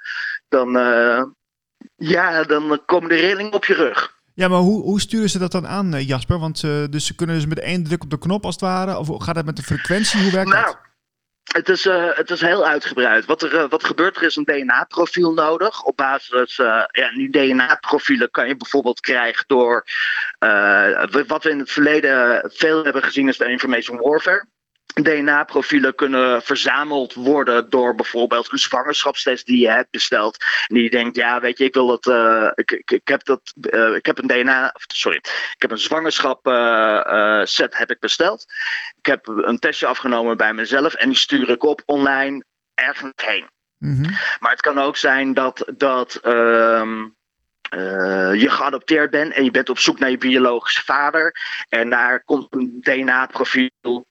dan, 0.48 0.70
ja, 1.96 2.42
dan 2.42 2.82
komen 2.86 3.08
de 3.08 3.14
rillingen 3.14 3.52
op 3.52 3.64
je 3.64 3.74
rug. 3.74 4.14
Ja, 4.34 4.48
maar 4.48 4.58
hoe, 4.58 4.82
hoe 4.82 5.00
sturen 5.00 5.30
ze 5.30 5.38
dat 5.38 5.52
dan 5.52 5.66
aan, 5.66 6.04
Jasper? 6.04 6.38
Want 6.38 6.60
dus 6.90 7.06
ze 7.06 7.14
kunnen 7.14 7.36
dus 7.36 7.46
met 7.46 7.60
één 7.60 7.84
druk 7.84 8.02
op 8.02 8.10
de 8.10 8.18
knop 8.18 8.44
als 8.44 8.54
het 8.54 8.64
ware? 8.64 8.98
Of 8.98 9.22
gaat 9.22 9.36
het 9.36 9.46
met 9.46 9.56
de 9.56 9.62
frequentie? 9.62 10.22
Hoe 10.22 10.32
werkt 10.32 10.50
nou, 10.50 10.64
dat? 10.64 10.78
Het 11.52 11.68
is, 11.68 11.86
uh, 11.86 12.10
het 12.14 12.30
is 12.30 12.40
heel 12.40 12.66
uitgebreid. 12.66 13.24
Wat 13.24 13.42
er, 13.42 13.54
uh, 13.54 13.68
wat 13.68 13.84
gebeurt, 13.84 14.16
er 14.16 14.22
is 14.22 14.36
een 14.36 14.44
DNA-profiel 14.44 15.32
nodig. 15.32 15.82
Op 15.82 15.96
basis 15.96 16.58
uh, 16.58 16.84
ja, 16.90 17.10
die 17.10 17.30
DNA-profielen 17.30 18.30
kan 18.30 18.48
je 18.48 18.56
bijvoorbeeld 18.56 19.00
krijgen 19.00 19.44
door. 19.46 19.84
wat 21.26 21.42
we 21.42 21.50
in 21.50 21.58
het 21.58 21.70
verleden 21.70 22.50
veel 22.54 22.84
hebben 22.84 23.02
gezien, 23.02 23.28
is 23.28 23.36
de 23.36 23.50
information 23.50 23.98
warfare. 23.98 24.46
DNA-profielen 25.02 25.94
kunnen 25.94 26.42
verzameld 26.42 27.14
worden 27.14 27.70
door 27.70 27.94
bijvoorbeeld 27.94 28.52
een 28.52 28.58
zwangerschapstest 28.58 29.46
die 29.46 29.60
je 29.60 29.70
hebt 29.70 29.90
besteld. 29.90 30.44
En 30.66 30.74
die 30.74 30.90
denkt, 30.90 31.16
ja, 31.16 31.40
weet 31.40 31.58
je, 31.58 31.64
ik 31.64 31.74
wil 31.74 31.86
dat. 31.86 32.06
Uh, 32.06 32.50
ik, 32.54 32.70
ik, 32.70 32.90
ik, 32.90 33.08
heb 33.08 33.24
dat. 33.24 33.52
Uh, 33.60 33.94
ik 33.94 34.06
heb 34.06 34.18
een 34.18 34.26
DNA. 34.26 34.74
Sorry. 34.86 35.16
Ik 35.16 35.54
heb 35.58 35.70
een 35.70 35.78
zwangerschap 35.78 36.46
uh, 36.46 37.44
set 37.44 37.78
heb 37.78 37.90
ik 37.90 38.00
besteld. 38.00 38.44
Ik 38.96 39.06
heb 39.06 39.26
een 39.26 39.58
testje 39.58 39.86
afgenomen 39.86 40.36
bij 40.36 40.54
mezelf 40.54 40.94
en 40.94 41.08
die 41.08 41.18
stuur 41.18 41.48
ik 41.48 41.62
op 41.62 41.82
online 41.86 42.44
ergens 42.74 43.12
heen. 43.16 43.48
Mm 43.78 43.94
-hmm. 43.94 44.10
Maar 44.38 44.50
het 44.50 44.60
kan 44.60 44.78
ook 44.78 44.96
zijn 44.96 45.34
dat. 45.34 45.72
dat 45.76 46.20
uh, 46.24 46.82
je 48.34 48.50
geadopteerd 48.50 49.10
bent 49.10 49.32
en 49.32 49.44
je 49.44 49.50
bent 49.50 49.68
op 49.68 49.78
zoek 49.78 49.98
naar 49.98 50.10
je 50.10 50.18
biologische 50.18 50.84
vader. 50.84 51.36
En 51.68 51.90
daar 51.90 52.24
komt 52.24 52.46
een 52.50 52.78
DNA-profiel 52.80 54.04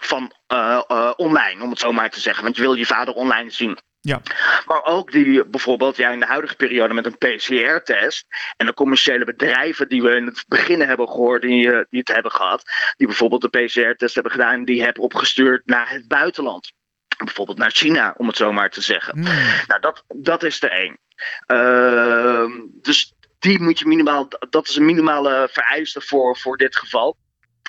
van 0.00 0.32
uh, 0.52 0.80
uh, 0.88 1.12
online, 1.16 1.62
om 1.62 1.70
het 1.70 1.78
zo 1.78 1.92
maar 1.92 2.10
te 2.10 2.20
zeggen. 2.20 2.44
Want 2.44 2.56
je 2.56 2.62
wil 2.62 2.74
je 2.74 2.86
vader 2.86 3.14
online 3.14 3.50
zien. 3.50 3.78
Ja. 4.00 4.20
Maar 4.66 4.84
ook 4.84 5.12
die 5.12 5.46
bijvoorbeeld 5.46 5.96
ja, 5.96 6.10
in 6.10 6.20
de 6.20 6.26
huidige 6.26 6.56
periode 6.56 6.94
met 6.94 7.06
een 7.06 7.18
PCR-test. 7.18 8.26
En 8.56 8.66
de 8.66 8.74
commerciële 8.74 9.24
bedrijven 9.24 9.88
die 9.88 10.02
we 10.02 10.16
in 10.16 10.26
het 10.26 10.44
begin 10.48 10.80
hebben 10.80 11.08
gehoord, 11.08 11.42
die, 11.42 11.66
uh, 11.66 11.80
die 11.90 11.98
het 11.98 12.08
hebben 12.08 12.32
gehad. 12.32 12.62
Die 12.96 13.06
bijvoorbeeld 13.06 13.42
de 13.42 13.48
PCR-test 13.48 14.14
hebben 14.14 14.32
gedaan, 14.32 14.64
die 14.64 14.82
hebben 14.82 15.02
opgestuurd 15.02 15.66
naar 15.66 15.90
het 15.90 16.08
buitenland. 16.08 16.72
Bijvoorbeeld 17.24 17.58
naar 17.58 17.70
China, 17.70 18.14
om 18.16 18.26
het 18.26 18.36
zo 18.36 18.52
maar 18.52 18.70
te 18.70 18.80
zeggen. 18.80 19.18
Mm. 19.18 19.24
Nou, 19.66 19.80
dat, 19.80 20.04
dat 20.06 20.42
is 20.42 20.62
er 20.62 20.70
één. 20.70 20.98
Uh, 21.46 22.44
dus 22.82 23.12
die 23.38 23.60
moet 23.60 23.78
je 23.78 23.86
minimaal, 23.86 24.28
dat 24.50 24.68
is 24.68 24.76
een 24.76 24.84
minimale 24.84 25.48
vereiste 25.52 26.00
voor, 26.00 26.36
voor 26.36 26.56
dit 26.56 26.76
geval. 26.76 27.16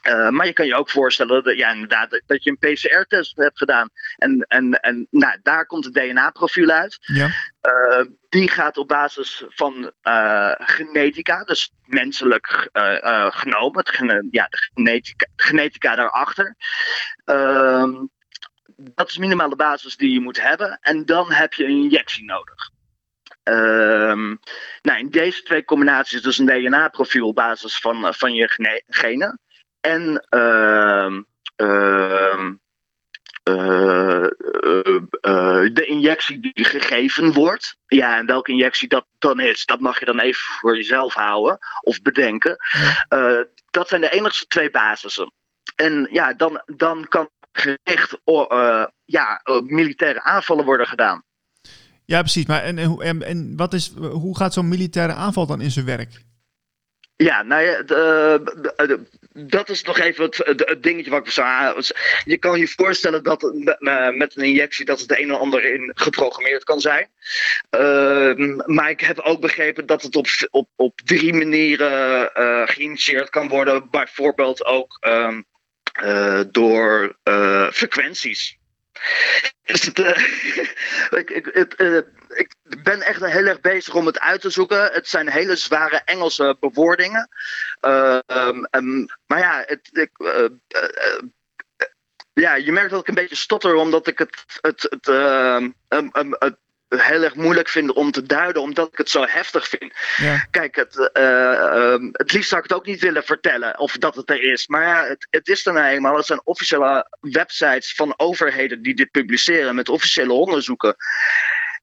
Uh, 0.09 0.29
maar 0.29 0.45
je 0.45 0.53
kan 0.53 0.65
je 0.65 0.75
ook 0.75 0.89
voorstellen 0.89 1.43
dat, 1.43 1.57
ja, 1.57 1.71
inderdaad, 1.71 2.21
dat 2.25 2.43
je 2.43 2.49
een 2.49 2.73
PCR-test 2.73 3.35
hebt 3.35 3.57
gedaan. 3.57 3.89
En, 4.17 4.45
en, 4.47 4.79
en 4.79 5.07
nou, 5.09 5.39
daar 5.43 5.65
komt 5.65 5.85
het 5.85 5.93
DNA-profiel 5.93 6.69
uit. 6.69 6.97
Ja. 7.01 7.27
Uh, 7.61 8.05
die 8.29 8.49
gaat 8.49 8.77
op 8.77 8.87
basis 8.87 9.43
van 9.47 9.91
uh, 10.03 10.51
genetica, 10.57 11.43
dus 11.43 11.71
menselijk 11.85 12.69
genomen, 13.29 13.85
het, 13.85 14.27
ja, 14.31 14.47
de 14.49 14.69
genetica, 14.73 15.27
genetica 15.35 15.95
daarachter. 15.95 16.55
Ehm, 17.25 17.91
dat 18.75 19.07
is 19.07 19.13
de 19.13 19.19
minimale 19.19 19.55
basis 19.55 19.97
die 19.97 20.11
je 20.11 20.19
moet 20.19 20.41
hebben. 20.41 20.77
En 20.81 21.05
dan 21.05 21.31
heb 21.31 21.53
je 21.53 21.63
een 21.63 21.83
injectie 21.83 22.23
nodig. 22.23 22.69
Um, 23.43 24.39
nou, 24.81 24.99
in 24.99 25.09
deze 25.09 25.43
twee 25.43 25.63
combinaties, 25.63 26.21
dus 26.21 26.37
een 26.37 26.45
DNA-profiel 26.45 27.27
op 27.27 27.35
basis 27.35 27.79
van, 27.79 28.13
van 28.13 28.33
je 28.33 28.83
genen 28.87 29.39
en 29.81 30.25
uh, 30.29 31.17
uh, 33.49 34.27
de 35.73 35.85
injectie 35.87 36.39
die 36.39 36.65
gegeven 36.65 37.33
wordt. 37.33 37.75
Ja, 37.87 38.17
en 38.17 38.25
welke 38.25 38.51
injectie 38.51 38.87
dat 38.87 39.05
dan 39.19 39.39
is, 39.39 39.65
dat 39.65 39.79
mag 39.79 39.99
je 39.99 40.05
dan 40.05 40.19
even 40.19 40.41
voor 40.41 40.75
jezelf 40.75 41.13
houden 41.13 41.57
of 41.81 42.01
bedenken. 42.01 42.57
Dat 43.69 43.87
zijn 43.87 44.01
de 44.01 44.09
enigste 44.09 44.45
twee 44.45 44.71
basissen. 44.71 45.33
En 45.75 46.07
ja, 46.11 46.33
dan, 46.33 46.61
dan 46.65 47.07
kan 47.07 47.29
gericht 47.51 48.17
ja, 49.05 49.41
militaire 49.63 50.21
aanvallen 50.21 50.65
worden 50.65 50.87
gedaan. 50.87 51.23
Ja, 52.05 52.19
precies. 52.19 52.45
Maar 52.45 52.63
en, 52.63 52.77
en, 52.77 53.23
en 53.23 53.53
wat 53.55 53.73
is, 53.73 53.93
hoe 53.97 54.37
gaat 54.37 54.53
zo'n 54.53 54.67
militaire 54.67 55.13
aanval 55.13 55.45
dan 55.45 55.61
in 55.61 55.71
zijn 55.71 55.85
werk? 55.85 56.27
Ja, 57.23 57.43
nou 57.43 57.63
ja, 57.63 57.81
de, 57.81 59.01
dat 59.33 59.69
is 59.69 59.83
nog 59.83 59.99
even 59.99 60.23
het, 60.23 60.77
dingetje 60.81 61.11
wat 61.11 61.25
ik 61.25 61.31
zou 61.31 61.83
Je 62.25 62.37
kan 62.37 62.59
je 62.59 62.67
voorstellen 62.67 63.23
dat 63.23 63.41
met 64.13 64.35
een 64.35 64.43
injectie 64.43 64.85
dat 64.85 64.99
het 64.99 65.11
een 65.11 65.29
en 65.29 65.39
ander 65.39 65.65
in 65.65 65.91
geprogrammeerd 65.95 66.63
kan 66.63 66.81
zijn. 66.81 67.09
Uh, 67.71 68.57
maar 68.65 68.89
ik 68.89 69.01
heb 69.01 69.19
ook 69.19 69.41
begrepen 69.41 69.85
dat 69.85 70.01
het 70.01 70.15
op, 70.15 70.27
op, 70.49 70.69
op 70.75 71.01
drie 71.05 71.33
manieren 71.33 72.31
uh, 72.37 72.67
geïnitieerd 72.67 73.29
kan 73.29 73.47
worden. 73.47 73.89
Bijvoorbeeld 73.89 74.65
ook 74.65 74.97
um, 75.07 75.45
uh, 76.03 76.41
door 76.51 77.17
frequenties. 77.71 78.57
Dus 79.71 79.85
het, 79.85 79.99
ik, 81.21 81.29
ik, 81.29 81.49
het, 81.53 81.75
ik 82.27 82.55
ben 82.83 83.01
echt 83.01 83.25
heel 83.25 83.45
erg 83.45 83.61
bezig 83.61 83.93
om 83.93 84.05
het 84.05 84.19
uit 84.19 84.41
te 84.41 84.49
zoeken. 84.49 84.91
Het 84.91 85.07
zijn 85.07 85.29
hele 85.29 85.55
zware 85.55 86.01
Engelse 86.05 86.57
bewoordingen. 86.59 87.29
Uh, 87.81 88.19
um, 88.71 89.07
maar 89.25 89.39
ja, 89.39 89.63
het, 89.65 89.89
ik, 89.91 90.11
ja, 92.33 92.55
je 92.55 92.71
merkt 92.71 92.89
dat 92.89 93.01
ik 93.01 93.07
een 93.07 93.13
beetje 93.13 93.35
stotter 93.35 93.75
omdat 93.75 94.07
ik 94.07 94.17
het, 94.17 94.45
het, 94.61 94.87
het, 94.89 95.05
het 96.39 96.57
heel 96.89 97.23
erg 97.23 97.35
moeilijk 97.35 97.69
vind 97.69 97.91
om 97.93 98.11
te 98.11 98.23
duiden, 98.23 98.61
omdat 98.61 98.87
ik 98.91 98.97
het 98.97 99.09
zo 99.09 99.25
heftig 99.27 99.67
vind. 99.67 99.93
Ja. 100.17 100.47
Kijk, 100.51 100.75
het, 100.75 101.09
uh, 101.13 101.95
het 102.11 102.31
liefst 102.31 102.49
zou 102.49 102.61
ik 102.61 102.69
het 102.69 102.77
ook 102.77 102.85
niet 102.85 103.01
willen 103.01 103.23
vertellen 103.23 103.79
of 103.79 103.97
dat 103.97 104.15
het 104.15 104.29
er 104.29 104.41
is. 104.41 104.67
Maar 104.67 104.83
ja, 104.83 105.05
het, 105.05 105.27
het 105.29 105.47
is 105.47 105.63
nou 105.63 105.87
eenmaal. 105.87 106.15
Het 106.15 106.25
zijn 106.25 106.41
officiële 106.43 107.17
websites 107.19 107.95
van 107.95 108.13
overheden 108.17 108.81
die 108.81 108.95
dit 108.95 109.11
publiceren 109.11 109.75
met 109.75 109.89
officiële 109.89 110.33
onderzoeken. 110.33 110.95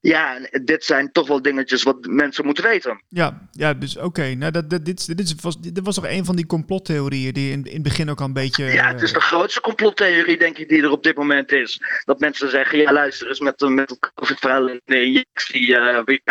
Ja, 0.01 0.39
dit 0.63 0.83
zijn 0.83 1.11
toch 1.11 1.27
wel 1.27 1.41
dingetjes 1.41 1.83
wat 1.83 2.05
mensen 2.05 2.45
moeten 2.45 2.63
weten. 2.63 3.03
Ja, 3.07 3.47
ja 3.51 3.73
dus 3.73 3.97
oké. 3.97 4.33
Nou, 4.33 4.51
dat, 4.51 4.69
dat, 4.69 4.85
dit, 4.85 5.17
dit, 5.17 5.41
was, 5.41 5.61
dit 5.61 5.79
was 5.83 5.95
toch 5.95 6.07
een 6.07 6.25
van 6.25 6.35
die 6.35 6.45
complottheorieën 6.45 7.33
die 7.33 7.51
in, 7.51 7.63
in 7.65 7.73
het 7.73 7.83
begin 7.83 8.09
ook 8.09 8.19
al 8.19 8.25
een 8.25 8.33
beetje... 8.33 8.65
Ja, 8.65 8.87
het 8.87 9.01
is 9.01 9.13
de 9.13 9.21
grootste 9.21 9.61
complottheorie, 9.61 10.37
denk 10.37 10.57
ik, 10.57 10.69
die 10.69 10.81
er 10.81 10.91
op 10.91 11.03
dit 11.03 11.15
moment 11.15 11.51
is. 11.51 11.81
Dat 12.03 12.19
mensen 12.19 12.49
zeggen, 12.49 12.77
ja 12.77 12.93
luister 12.93 13.27
eens, 13.27 13.39
met, 13.39 13.59
met 13.59 13.89
het 13.89 14.11
COVID-verhaal 14.13 14.67
in 14.67 14.81
de 14.85 15.03
injectie, 15.03 15.67
uh, 15.67 16.01
wie 16.05 16.21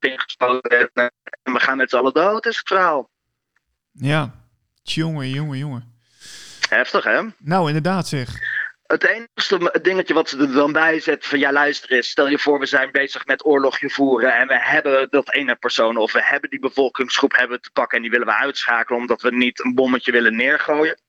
ingespoten 0.00 0.90
en 0.94 1.12
we 1.42 1.60
gaan 1.60 1.76
met 1.76 1.90
z'n 1.90 1.96
allen 1.96 2.12
dood, 2.12 2.46
is 2.46 2.56
het 2.56 2.68
verhaal. 2.68 3.10
Ja, 3.92 4.34
jongen, 4.82 5.28
jongen, 5.28 5.58
jongen. 5.58 5.96
Heftig, 6.68 7.04
hè? 7.04 7.20
Nou, 7.38 7.66
inderdaad 7.66 8.08
zeg. 8.08 8.57
Het 8.88 9.04
enige 9.04 9.78
dingetje 9.82 10.14
wat 10.14 10.28
ze 10.28 10.38
er 10.38 10.52
dan 10.52 10.72
bij 10.72 11.00
zet 11.00 11.26
van 11.26 11.38
ja 11.38 11.52
luister 11.52 11.92
eens, 11.92 12.08
stel 12.08 12.28
je 12.28 12.38
voor 12.38 12.58
we 12.58 12.66
zijn 12.66 12.90
bezig 12.90 13.26
met 13.26 13.44
oorlogje 13.44 13.90
voeren 13.90 14.34
en 14.34 14.46
we 14.46 14.58
hebben 14.58 15.10
dat 15.10 15.32
ene 15.32 15.56
persoon 15.56 15.96
of 15.96 16.12
we 16.12 16.22
hebben 16.22 16.50
die 16.50 16.58
bevolkingsgroep 16.58 17.36
hebben 17.36 17.60
te 17.60 17.70
pakken 17.72 17.96
en 17.96 18.02
die 18.02 18.10
willen 18.10 18.26
we 18.26 18.34
uitschakelen 18.34 19.00
omdat 19.00 19.22
we 19.22 19.30
niet 19.30 19.64
een 19.64 19.74
bommetje 19.74 20.12
willen 20.12 20.36
neergooien. 20.36 21.00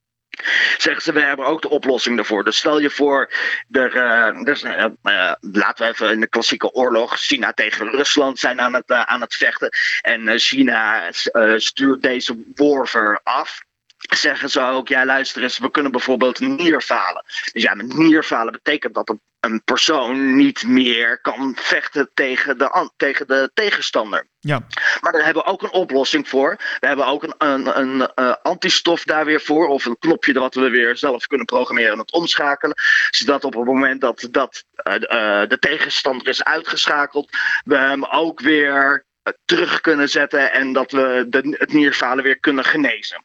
Zeggen 0.77 1.01
ze, 1.01 1.11
we 1.11 1.21
hebben 1.21 1.45
ook 1.45 1.61
de 1.61 1.69
oplossing 1.69 2.15
daarvoor. 2.15 2.43
Dus 2.43 2.57
stel 2.57 2.79
je 2.79 2.89
voor, 2.89 3.31
er, 3.71 4.43
dus, 4.43 4.63
uh, 4.63 4.85
uh, 5.03 5.33
laten 5.39 5.85
we 5.85 5.91
even 5.91 6.11
in 6.11 6.19
de 6.19 6.29
klassieke 6.29 6.71
oorlog, 6.71 7.17
China 7.17 7.53
tegen 7.53 7.89
Rusland 7.89 8.39
zijn 8.39 8.61
aan 8.61 8.73
het, 8.73 8.91
aan 8.91 9.21
het 9.21 9.35
vechten. 9.35 9.69
En 10.01 10.39
China 10.39 11.11
stuurt 11.57 12.01
deze 12.01 12.43
worver 12.55 13.19
af 13.23 13.67
zeggen 14.15 14.49
ze 14.49 14.61
ook, 14.61 14.87
ja 14.87 15.05
luister 15.05 15.43
eens, 15.43 15.57
we 15.57 15.71
kunnen 15.71 15.91
bijvoorbeeld 15.91 16.39
nierfalen. 16.39 17.23
Dus 17.53 17.63
ja, 17.63 17.73
met 17.73 17.97
nierfalen 17.97 18.51
betekent 18.51 18.93
dat 18.93 19.15
een 19.39 19.63
persoon 19.63 20.35
niet 20.35 20.63
meer 20.63 21.19
kan 21.21 21.55
vechten 21.59 22.09
tegen 22.13 22.57
de, 22.57 22.91
tegen 22.97 23.27
de 23.27 23.51
tegenstander. 23.53 24.27
Ja. 24.39 24.61
Maar 25.01 25.11
daar 25.11 25.23
hebben 25.25 25.43
we 25.43 25.49
ook 25.49 25.61
een 25.61 25.71
oplossing 25.71 26.29
voor. 26.29 26.55
We 26.79 26.87
hebben 26.87 27.05
ook 27.05 27.23
een, 27.23 27.33
een, 27.37 27.79
een 27.79 28.09
uh, 28.15 28.33
antistof 28.41 29.03
daar 29.03 29.25
weer 29.25 29.41
voor. 29.41 29.67
Of 29.67 29.85
een 29.85 29.97
knopje 29.99 30.33
dat 30.33 30.55
we 30.55 30.69
weer 30.69 30.97
zelf 30.97 31.27
kunnen 31.27 31.45
programmeren 31.45 31.91
en 31.91 31.99
het 31.99 32.11
omschakelen. 32.11 32.75
Zodat 33.09 33.43
op 33.43 33.53
het 33.53 33.65
moment 33.65 34.01
dat, 34.01 34.27
dat 34.31 34.63
uh, 34.83 34.93
uh, 34.93 34.99
de 35.47 35.57
tegenstander 35.59 36.27
is 36.27 36.43
uitgeschakeld, 36.43 37.29
we 37.63 37.77
hem 37.77 38.05
ook 38.05 38.39
weer 38.39 39.05
terug 39.45 39.81
kunnen 39.81 40.09
zetten 40.09 40.51
en 40.51 40.73
dat 40.73 40.91
we 40.91 41.25
de, 41.29 41.55
het 41.59 41.73
nierfalen 41.73 42.23
weer 42.23 42.39
kunnen 42.39 42.63
genezen. 42.63 43.23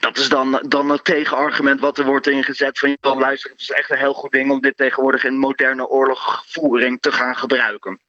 Dat 0.00 0.18
is 0.18 0.28
dan, 0.28 0.64
dan 0.68 0.90
het 0.90 1.04
tegenargument 1.04 1.80
wat 1.80 1.98
er 1.98 2.04
wordt 2.04 2.26
ingezet 2.26 2.78
van 2.78 2.88
je 2.90 2.98
luister, 3.00 3.50
het 3.50 3.60
is 3.60 3.70
echt 3.70 3.90
een 3.90 3.98
heel 3.98 4.14
goed 4.14 4.32
ding 4.32 4.50
om 4.50 4.60
dit 4.60 4.76
tegenwoordig 4.76 5.24
in 5.24 5.38
moderne 5.38 5.88
oorlogvoering 5.88 7.00
te 7.00 7.12
gaan 7.12 7.36
gebruiken. 7.36 8.00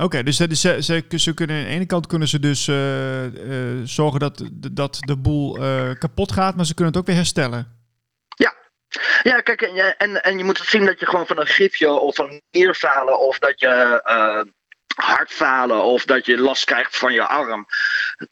Oké, 0.00 0.22
dus 0.22 0.36
ze, 0.36 0.54
ze, 0.82 1.02
ze, 1.16 1.34
kunnen 1.34 1.56
aan 1.56 1.62
de 1.62 1.68
ene 1.68 1.86
kant 1.86 2.06
kunnen 2.06 2.28
ze 2.28 2.38
dus 2.38 2.66
uh, 2.66 3.24
uh, 3.24 3.80
zorgen 3.84 4.20
dat, 4.20 4.42
dat 4.72 4.96
de 5.00 5.16
boel 5.16 5.58
uh, 5.62 5.90
kapot 5.98 6.32
gaat, 6.32 6.56
maar 6.56 6.64
ze 6.64 6.74
kunnen 6.74 6.92
het 6.92 7.02
ook 7.02 7.08
weer 7.08 7.16
herstellen. 7.16 7.76
Ja, 8.36 8.54
ja, 9.22 9.40
kijk, 9.40 9.62
en, 9.62 9.96
en, 9.96 10.22
en 10.22 10.38
je 10.38 10.44
moet 10.44 10.58
het 10.58 10.66
zien 10.66 10.86
dat 10.86 11.00
je 11.00 11.06
gewoon 11.06 11.26
van 11.26 11.40
een 11.40 11.46
gifje 11.46 11.90
of 11.90 12.18
een 12.18 12.42
nierfalen 12.50 13.20
of 13.20 13.38
dat 13.38 13.60
je 13.60 14.02
hartfalen 15.00 15.82
of 15.82 16.04
dat 16.04 16.26
je 16.26 16.38
last 16.38 16.64
krijgt 16.64 16.96
van 16.96 17.12
je 17.12 17.26
arm. 17.26 17.66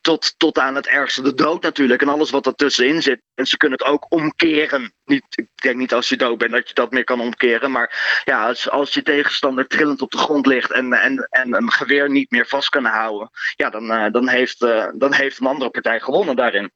Tot, 0.01 0.35
tot 0.37 0.59
aan 0.59 0.75
het 0.75 0.87
ergste, 0.87 1.23
de 1.23 1.35
dood 1.35 1.63
natuurlijk 1.63 2.03
en 2.03 2.09
alles 2.09 2.31
wat 2.31 2.47
ertussenin 2.47 3.03
zit. 3.03 3.21
En 3.35 3.47
ze 3.47 3.57
kunnen 3.57 3.79
het 3.79 3.89
ook 3.89 4.07
omkeren. 4.09 4.93
Niet, 5.05 5.25
ik 5.31 5.49
denk 5.55 5.77
niet 5.77 5.93
als 5.93 6.09
je 6.09 6.17
dood 6.17 6.39
bent 6.39 6.53
dat 6.53 6.69
je 6.69 6.75
dat 6.75 6.91
meer 6.91 7.05
kan 7.05 7.21
omkeren. 7.21 7.71
Maar 7.71 8.21
ja, 8.25 8.47
als, 8.47 8.71
als 8.71 8.95
je 8.95 9.03
tegenstander 9.03 9.67
trillend 9.67 10.03
op 10.03 10.11
de 10.11 10.19
grond 10.19 10.47
ligt 10.47 10.73
en, 10.73 10.93
en, 10.93 11.27
en 11.31 11.55
een 11.55 11.73
geweer 11.73 12.11
niet 12.11 12.31
meer 12.31 12.47
vast 12.47 12.69
kan 12.69 12.85
houden. 12.85 13.31
Ja, 13.55 13.71
dan, 13.71 13.91
uh, 13.91 14.07
dan, 14.11 14.29
heeft, 14.29 14.63
uh, 14.63 14.87
dan 14.95 15.13
heeft 15.13 15.41
een 15.41 15.47
andere 15.47 15.71
partij 15.71 16.01
gewonnen 16.01 16.37
daarin. 16.37 16.73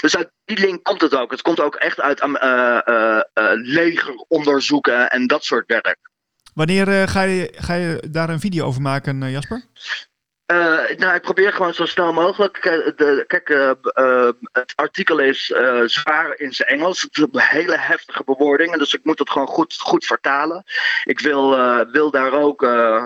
Dus 0.00 0.16
uit 0.16 0.30
die 0.44 0.58
link 0.58 0.84
komt 0.84 1.00
het 1.00 1.14
ook. 1.14 1.30
Het 1.30 1.42
komt 1.42 1.60
ook 1.60 1.74
echt 1.74 2.00
uit 2.00 2.24
uh, 2.24 3.20
legeronderzoeken 3.54 5.10
en 5.10 5.26
dat 5.26 5.44
soort 5.44 5.66
werk. 5.66 5.98
Wanneer 6.54 6.88
uh, 6.88 7.02
ga, 7.02 7.22
je, 7.22 7.52
ga 7.54 7.74
je 7.74 8.02
daar 8.10 8.28
een 8.28 8.40
video 8.40 8.66
over 8.66 8.82
maken, 8.82 9.22
uh, 9.22 9.32
Jasper? 9.32 9.64
Uh, 10.52 10.96
nou, 10.96 11.14
ik 11.14 11.22
probeer 11.22 11.52
gewoon 11.52 11.74
zo 11.74 11.86
snel 11.86 12.12
mogelijk. 12.12 12.52
Kijk, 13.26 13.48
het 14.52 14.72
artikel 14.74 15.18
is 15.18 15.44
zwaar 15.84 16.38
in 16.38 16.52
zijn 16.52 16.68
Engels. 16.68 17.02
Het 17.02 17.16
is 17.32 17.42
hele 17.42 17.78
heftige 17.78 18.24
bewoordingen, 18.24 18.78
dus 18.78 18.94
ik 18.94 19.04
moet 19.04 19.18
het 19.18 19.30
gewoon 19.30 19.46
goed, 19.46 19.74
goed 19.78 20.04
vertalen. 20.04 20.64
Ik 21.04 21.20
wil, 21.20 21.50
wil 21.90 22.10
daar 22.10 22.32
ook 22.32 22.62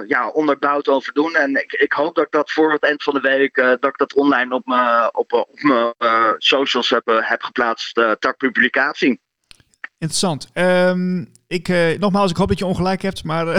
ja, 0.07 0.29
onderbouwd 0.29 0.89
over 0.89 1.13
doen. 1.13 1.35
En 1.35 1.57
ik, 1.57 1.73
ik 1.73 1.93
hoop 1.93 2.15
dat 2.15 2.25
ik 2.25 2.31
dat 2.31 2.53
voor 2.53 2.73
het 2.73 2.83
eind 2.83 3.03
van 3.03 3.15
de 3.15 3.21
week 3.21 3.55
dat 3.55 3.85
ik 3.85 3.99
dat 3.99 4.15
online 4.15 4.55
op 4.55 4.67
mijn 4.67 5.15
op, 5.15 5.33
op 5.33 5.95
socials 6.39 6.91
heb, 6.91 7.07
heb 7.07 7.43
geplaatst 7.43 7.95
ter 7.95 8.35
publicatie. 8.37 9.21
Interessant. 9.99 10.49
Um, 10.55 11.33
ik, 11.47 11.69
uh, 11.69 11.99
nogmaals, 11.99 12.31
ik 12.31 12.37
hoop 12.37 12.49
dat 12.49 12.59
je 12.59 12.67
ongelijk 12.67 13.03
hebt, 13.03 13.25
maar. 13.25 13.47
Uh, 13.47 13.59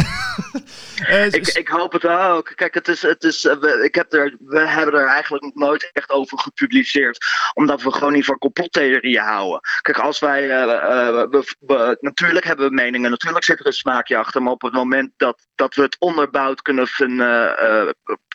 uh, 1.10 1.25
ik, 1.39 1.47
ik, 1.47 1.67
hoop 1.67 1.91
het 1.91 2.06
ook. 2.06 2.52
Kijk, 2.56 2.73
het 2.73 2.88
is, 2.88 3.02
het 3.02 3.23
is, 3.23 3.43
we, 3.43 3.82
ik 3.84 3.95
heb 3.95 4.13
er, 4.13 4.38
we 4.39 4.67
hebben 4.67 4.99
er 4.99 5.08
eigenlijk 5.08 5.43
nog 5.43 5.54
nooit 5.54 5.89
echt 5.93 6.10
over 6.10 6.39
gepubliceerd. 6.39 7.25
Omdat 7.54 7.82
we 7.82 7.91
gewoon 7.91 8.13
niet 8.13 8.25
van 8.25 8.38
complottheorieën 8.38 9.23
houden. 9.23 9.60
Kijk, 9.82 9.97
als 9.97 10.19
wij. 10.19 10.47
We, 10.47 11.56
we, 11.60 11.97
natuurlijk 11.99 12.45
hebben 12.45 12.67
we 12.67 12.73
meningen, 12.73 13.10
natuurlijk 13.10 13.45
zit 13.45 13.60
er 13.60 13.65
een 13.65 13.73
smaakje 13.73 14.17
achter. 14.17 14.41
Maar 14.43 14.54
op 14.54 14.62
het 14.62 14.73
moment 14.73 15.12
dat, 15.17 15.47
dat 15.56 15.75
we 15.75 15.82
het 15.82 15.95
onderbouwd 15.99 16.62
kunnen 16.62 16.88
vinden 16.88 17.56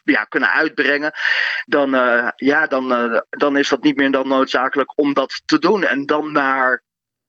ja, 0.05 0.25
kunnen 0.25 0.51
uitbrengen, 0.51 1.13
dan, 1.65 1.91
ja, 2.37 2.67
dan, 2.67 2.89
dan 3.31 3.57
is 3.57 3.69
dat 3.69 3.83
niet 3.83 3.97
meer 3.97 4.11
dan 4.11 4.29
noodzakelijk 4.29 4.99
om 4.99 5.15
dat 5.15 5.43
te 5.45 5.59
doen. 5.59 5.85
En 5.85 6.07
dan 6.07 6.33
naar 6.33 6.83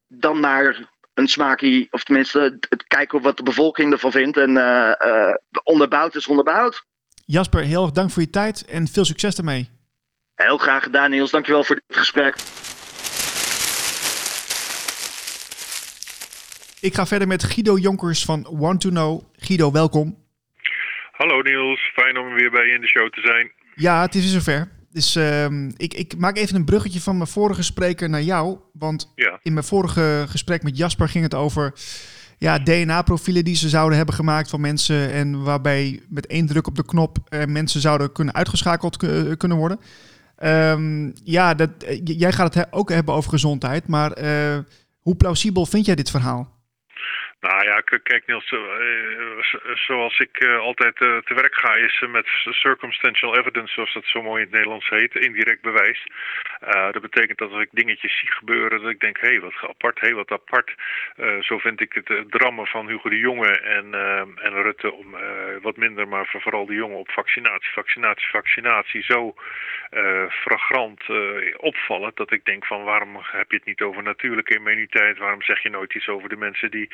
dan 0.08 0.40
naar 0.40 0.90
een 1.14 1.28
smaakie, 1.28 1.88
of 1.92 2.04
tenminste 2.04 2.58
het 2.70 2.84
kijken 2.88 3.22
wat 3.22 3.38
de 3.38 3.44
bevolking 3.44 3.92
ervan 3.92 4.12
vindt. 4.12 4.38
En 4.38 4.50
uh, 4.50 4.92
uh, 5.06 5.34
onderbouwd 5.64 6.16
is 6.16 6.28
onderbouwd. 6.28 6.86
Jasper, 7.26 7.62
heel 7.62 7.84
erg 7.84 7.92
dank 7.92 8.12
voor 8.12 8.22
je 8.22 8.30
tijd 8.30 8.66
en 8.66 8.88
veel 8.88 9.06
succes 9.06 9.38
ermee. 9.38 9.70
Heel 10.36 10.58
graag 10.58 10.84
gedaan 10.84 11.10
Niels, 11.10 11.32
dankjewel 11.32 11.64
voor 11.64 11.82
dit 11.88 11.98
gesprek. 11.98 12.36
Ik 16.80 16.94
ga 16.94 17.06
verder 17.06 17.28
met 17.28 17.44
Guido 17.44 17.78
Jonkers 17.78 18.26
van 18.26 18.48
Want 18.50 18.82
to 18.82 18.90
Know. 18.90 19.22
Guido, 19.36 19.72
welkom. 19.72 20.24
Hallo 21.12 21.42
Niels, 21.42 21.92
fijn 21.94 22.18
om 22.18 22.34
weer 22.34 22.52
bij 22.52 22.66
je 22.66 22.74
in 22.74 22.82
de 22.82 22.88
show 22.88 23.10
te 23.10 23.22
zijn. 23.22 23.52
Ja, 23.76 24.02
het 24.02 24.16
is 24.16 24.22
weer 24.22 24.42
zover. 24.42 24.75
Dus 24.96 25.16
uh, 25.16 25.46
ik, 25.78 25.94
ik, 25.94 26.18
maak 26.18 26.38
even 26.38 26.56
een 26.56 26.66
bruggetje 26.66 27.02
van 27.02 27.18
mijn 27.18 27.30
vorige 27.30 27.64
spreker 27.64 28.10
naar 28.10 28.22
jou. 28.22 28.58
Want 28.74 29.12
ja. 29.16 29.40
in 29.42 29.54
mijn 29.54 29.66
vorige 29.66 30.26
gesprek 30.28 30.64
met 30.64 30.78
Jasper 30.78 31.10
ging 31.10 31.24
het 31.24 31.34
over 31.34 31.74
ja, 32.38 32.60
DNA-profielen 32.60 33.44
die 33.44 33.56
ze 33.56 33.70
zouden 33.70 33.98
hebben 33.98 34.16
gemaakt 34.16 34.50
van 34.50 34.62
mensen. 34.62 35.12
En 35.12 35.44
waarbij 35.44 36.02
met 36.10 36.28
één 36.28 36.46
druk 36.46 36.68
op 36.68 36.76
de 36.76 36.86
knop 36.86 37.18
uh, 37.30 37.46
mensen 37.46 37.82
zouden 37.82 38.12
kunnen 38.12 38.34
uitgeschakeld 38.34 38.98
kunnen 39.38 39.58
worden. 39.58 39.80
Um, 40.44 41.14
ja, 41.24 41.54
dat, 41.54 41.70
jij 42.04 42.32
gaat 42.32 42.54
het 42.54 42.68
ook 42.72 42.90
hebben 42.90 43.14
over 43.16 43.30
gezondheid. 43.30 43.88
Maar 43.88 44.24
uh, 44.24 44.58
hoe 45.00 45.16
plausibel 45.16 45.66
vind 45.66 45.86
jij 45.86 45.96
dit 45.96 46.10
verhaal? 46.10 46.55
Nou 47.48 47.64
ja, 47.64 47.82
kijk 48.04 48.24
Niels, 48.26 48.52
eh, 48.52 48.60
z- 49.40 49.84
zoals 49.86 50.20
ik 50.20 50.38
eh, 50.40 50.58
altijd 50.58 51.02
eh, 51.02 51.18
te 51.18 51.34
werk 51.34 51.56
ga, 51.56 51.76
is 51.76 52.00
eh, 52.02 52.10
met 52.10 52.28
circumstantial 52.50 53.38
evidence, 53.38 53.74
zoals 53.74 53.94
dat 53.94 54.06
zo 54.06 54.22
mooi 54.22 54.38
in 54.42 54.46
het 54.48 54.52
Nederlands 54.56 54.90
heet, 54.90 55.16
indirect 55.16 55.62
bewijs. 55.62 56.08
Eh, 56.60 56.92
dat 56.92 57.02
betekent 57.02 57.38
dat 57.38 57.52
als 57.52 57.62
ik 57.62 57.70
dingetjes 57.72 58.20
zie 58.20 58.32
gebeuren, 58.32 58.82
dat 58.82 58.90
ik 58.92 59.00
denk, 59.00 59.20
hé, 59.20 59.28
hey, 59.28 59.40
wat 59.40 59.54
apart, 59.62 60.00
hé, 60.00 60.06
hey, 60.08 60.16
wat 60.16 60.32
apart. 60.32 60.74
Eh, 61.16 61.40
zo 61.42 61.58
vind 61.58 61.82
ik 61.82 61.94
het 61.94 62.10
eh, 62.10 62.18
drammen 62.30 62.68
van 62.68 62.88
Hugo 62.88 63.10
de 63.10 63.18
Jonge 63.20 63.52
en, 63.60 63.94
eh, 63.94 64.20
en 64.20 64.62
Rutte 64.62 64.92
om 64.94 65.16
eh, 65.16 65.22
wat 65.62 65.78
minder, 65.78 66.08
maar 66.08 66.26
voor- 66.28 66.42
vooral 66.42 66.66
de 66.66 66.74
jongen 66.76 66.98
op 66.98 67.10
vaccinatie, 67.12 67.72
vaccinatie, 67.72 68.30
vaccinatie, 68.30 69.04
zo 69.04 69.36
eh 69.90 70.30
fragrant 70.30 71.02
eh, 71.10 71.54
opvallen, 71.58 72.12
dat 72.16 72.32
ik 72.32 72.46
denk 72.46 72.66
van, 72.66 72.84
waarom 72.84 73.20
heb 73.22 73.52
je 73.52 73.58
het 73.58 73.66
niet 73.66 73.82
over 73.82 74.04
natuurlijke 74.04 74.56
immuniteit? 74.56 75.18
Waarom 75.18 75.42
zeg 75.42 75.64
je 75.64 75.70
nooit 75.70 75.96
iets 75.96 76.08
over 76.08 76.30
de 76.30 76.36
mensen 76.36 76.72
die 76.72 76.92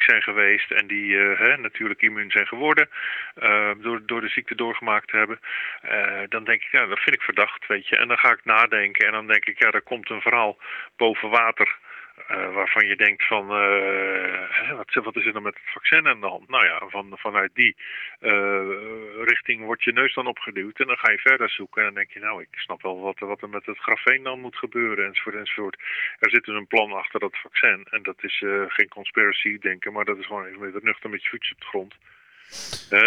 zijn 0.00 0.22
geweest 0.22 0.70
en 0.70 0.86
die 0.86 1.18
eh, 1.18 1.38
hè, 1.38 1.56
natuurlijk 1.56 2.02
immuun 2.02 2.30
zijn 2.30 2.46
geworden 2.46 2.88
eh, 3.34 3.70
door, 3.78 4.02
door 4.06 4.20
de 4.20 4.28
ziekte 4.28 4.54
doorgemaakt 4.54 5.08
te 5.08 5.16
hebben. 5.16 5.40
Eh, 5.82 6.20
dan 6.28 6.44
denk 6.44 6.62
ik, 6.62 6.68
ja, 6.70 6.86
dat 6.86 7.00
vind 7.00 7.16
ik 7.16 7.22
verdacht, 7.22 7.66
weet 7.66 7.88
je. 7.88 7.96
En 7.96 8.08
dan 8.08 8.18
ga 8.18 8.32
ik 8.32 8.44
nadenken 8.44 9.06
en 9.06 9.12
dan 9.12 9.26
denk 9.26 9.44
ik, 9.44 9.58
ja, 9.58 9.70
er 9.70 9.82
komt 9.82 10.10
een 10.10 10.20
verhaal 10.20 10.58
boven 10.96 11.30
water. 11.30 11.78
Eh, 12.28 12.54
waarvan 12.54 12.86
je 12.86 12.96
denkt 12.96 13.26
van, 13.26 13.50
eh, 13.50 14.76
wat, 14.76 15.04
wat 15.04 15.16
is 15.16 15.26
er 15.26 15.32
dan 15.32 15.42
met 15.42 15.54
het 15.54 15.72
vaccin 15.72 16.06
aan 16.08 16.20
de 16.20 16.26
hand? 16.26 16.48
Nou 16.48 16.64
ja, 16.64 16.88
van, 16.88 17.12
vanuit 17.18 17.54
die 17.54 17.76
eh, 18.20 18.68
richting 19.24 19.64
wordt 19.64 19.82
je 19.82 19.92
neus 19.92 20.14
dan 20.14 20.26
opgeduwd 20.26 20.80
en 20.80 20.86
dan 20.86 20.98
ga 20.98 21.10
je 21.10 21.18
verder 21.18 21.50
zoeken. 21.50 21.80
En 21.80 21.86
dan 21.86 21.94
denk 21.94 22.10
je, 22.10 22.20
nou, 22.20 22.42
ik 22.42 22.48
snap 22.58 22.82
wel 22.82 23.00
wat, 23.00 23.18
wat 23.18 23.42
er 23.42 23.48
met 23.48 23.66
het 23.66 23.78
grafeen 23.78 24.22
dan 24.22 24.40
moet 24.40 24.56
gebeuren, 24.56 25.06
enzovoort, 25.06 25.36
enzovoort. 25.36 25.80
Er 26.18 26.30
zit 26.30 26.44
dus 26.44 26.56
een 26.56 26.66
plan 26.66 26.92
achter 26.92 27.20
dat 27.20 27.38
vaccin. 27.38 27.86
En 27.90 28.02
dat 28.02 28.22
is 28.22 28.44
geen 28.68 28.88
conspiracy 28.88 29.58
denken, 29.58 29.92
maar 29.92 30.04
dat 30.04 30.18
is 30.18 30.26
gewoon 30.26 30.46
even 30.46 30.60
met 30.60 30.82
nuchter 30.82 31.10
met 31.10 31.22
je 31.22 31.28
voetje 31.28 31.54
op 31.54 31.60
de 31.60 31.66
grond. 31.66 31.94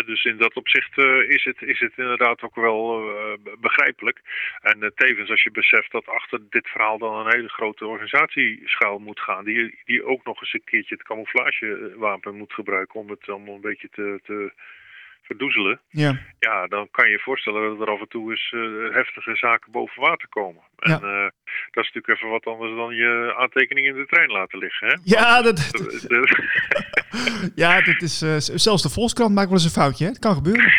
Dus 0.06 0.24
in 0.24 0.38
dat 0.38 0.54
opzicht 0.54 0.98
eh, 0.98 1.30
is, 1.30 1.44
het, 1.44 1.62
is 1.62 1.80
het 1.80 1.94
inderdaad 1.96 2.42
ook 2.42 2.56
wel 2.56 3.10
eh, 3.10 3.54
begrijpelijk. 3.60 4.22
En 4.62 4.84
eh, 4.84 4.90
tevens 4.96 5.30
als 5.30 5.44
je 5.44 5.52
beseft 5.52 5.92
dat 5.92 6.08
achter 6.08 6.40
dit 6.50 6.68
verhaal 6.68 6.98
dan 6.98 7.14
een 7.14 7.34
hele 7.34 7.50
grote 7.50 7.88
organisatie 7.88 8.62
schuil 8.66 9.00
moet 9.00 9.20
gaan, 9.20 9.46
die, 9.46 9.80
die 9.86 10.06
ook 10.06 10.24
nog 10.24 10.42
eens 10.42 10.54
een 10.54 10.64
keertje 10.64 10.96
het 10.96 11.04
camouflagewapen 11.04 12.36
moet 12.36 12.54
gebruiken 12.54 13.00
om 13.00 13.10
het 13.10 13.30
allemaal 13.30 13.56
een 13.56 13.62
beetje 13.62 13.90
te, 13.92 14.20
te 14.24 14.54
verdoezelen. 15.22 15.80
Ja. 15.90 16.18
Ja, 16.40 16.68
dan 16.68 16.88
kan 16.92 17.06
je 17.06 17.12
je 17.12 17.20
voorstellen 17.20 17.70
dat 17.78 17.88
er 17.88 17.94
af 17.94 18.00
en 18.00 18.08
toe 18.08 18.32
eens 18.32 18.54
heftige 18.94 19.36
zaken 19.36 19.72
boven 19.72 20.02
water 20.02 20.28
komen. 20.30 20.64
En 20.78 20.92
Ja. 20.92 21.32
dat 21.72 21.84
is 21.84 21.92
natuurlijk 21.94 22.08
even 22.08 22.30
wat 22.30 22.46
anders 22.46 22.76
dan 22.76 22.96
je 22.96 23.34
aantekening 23.38 23.88
in 23.88 23.96
de 23.96 24.06
trein 24.06 24.32
laten 24.32 24.60
liggen. 24.60 24.88
Hè? 24.88 24.96
Ja, 25.04 25.42
dat, 25.42 25.58
ja, 27.64 27.82
dat 27.82 28.02
is, 28.02 28.22
eh, 28.22 28.36
zelfs 28.38 28.84
de 28.84 28.90
Volkskrant 28.90 29.34
maakt 29.34 29.50
wel 29.50 29.58
eens 29.58 29.66
een 29.66 29.82
foutje. 29.82 30.06
Het 30.06 30.20
kan 30.20 30.36
gebeuren. 30.36 30.64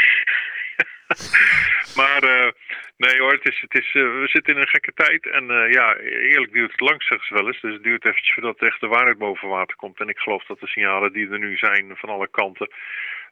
maar 2.00 2.22
eh, 2.22 2.50
nee 2.96 3.18
hoor, 3.18 3.32
het 3.32 3.48
is, 3.52 3.60
het 3.60 3.74
is, 3.82 3.94
eh, 3.94 4.02
we 4.02 4.26
zitten 4.26 4.54
in 4.54 4.60
een 4.60 4.68
gekke 4.68 4.92
tijd. 4.94 5.26
En 5.26 5.44
ja, 5.70 5.96
eerlijk 6.32 6.52
duurt 6.52 6.70
het 6.70 6.80
lang, 6.80 7.02
zeggen 7.02 7.26
ze 7.26 7.34
wel 7.34 7.46
eens. 7.46 7.60
Dus 7.60 7.72
het 7.72 7.82
duurt 7.82 8.04
eventjes 8.04 8.34
voordat 8.34 8.58
echt 8.58 8.80
de 8.80 8.86
waarheid 8.86 9.18
boven 9.18 9.48
water 9.48 9.76
komt. 9.76 10.00
En 10.00 10.08
ik 10.08 10.18
geloof 10.18 10.44
dat 10.44 10.60
de 10.60 10.66
signalen 10.66 11.12
die 11.12 11.30
er 11.30 11.38
nu 11.38 11.56
zijn 11.56 11.92
van 11.94 12.08
alle 12.08 12.28
kanten... 12.30 12.68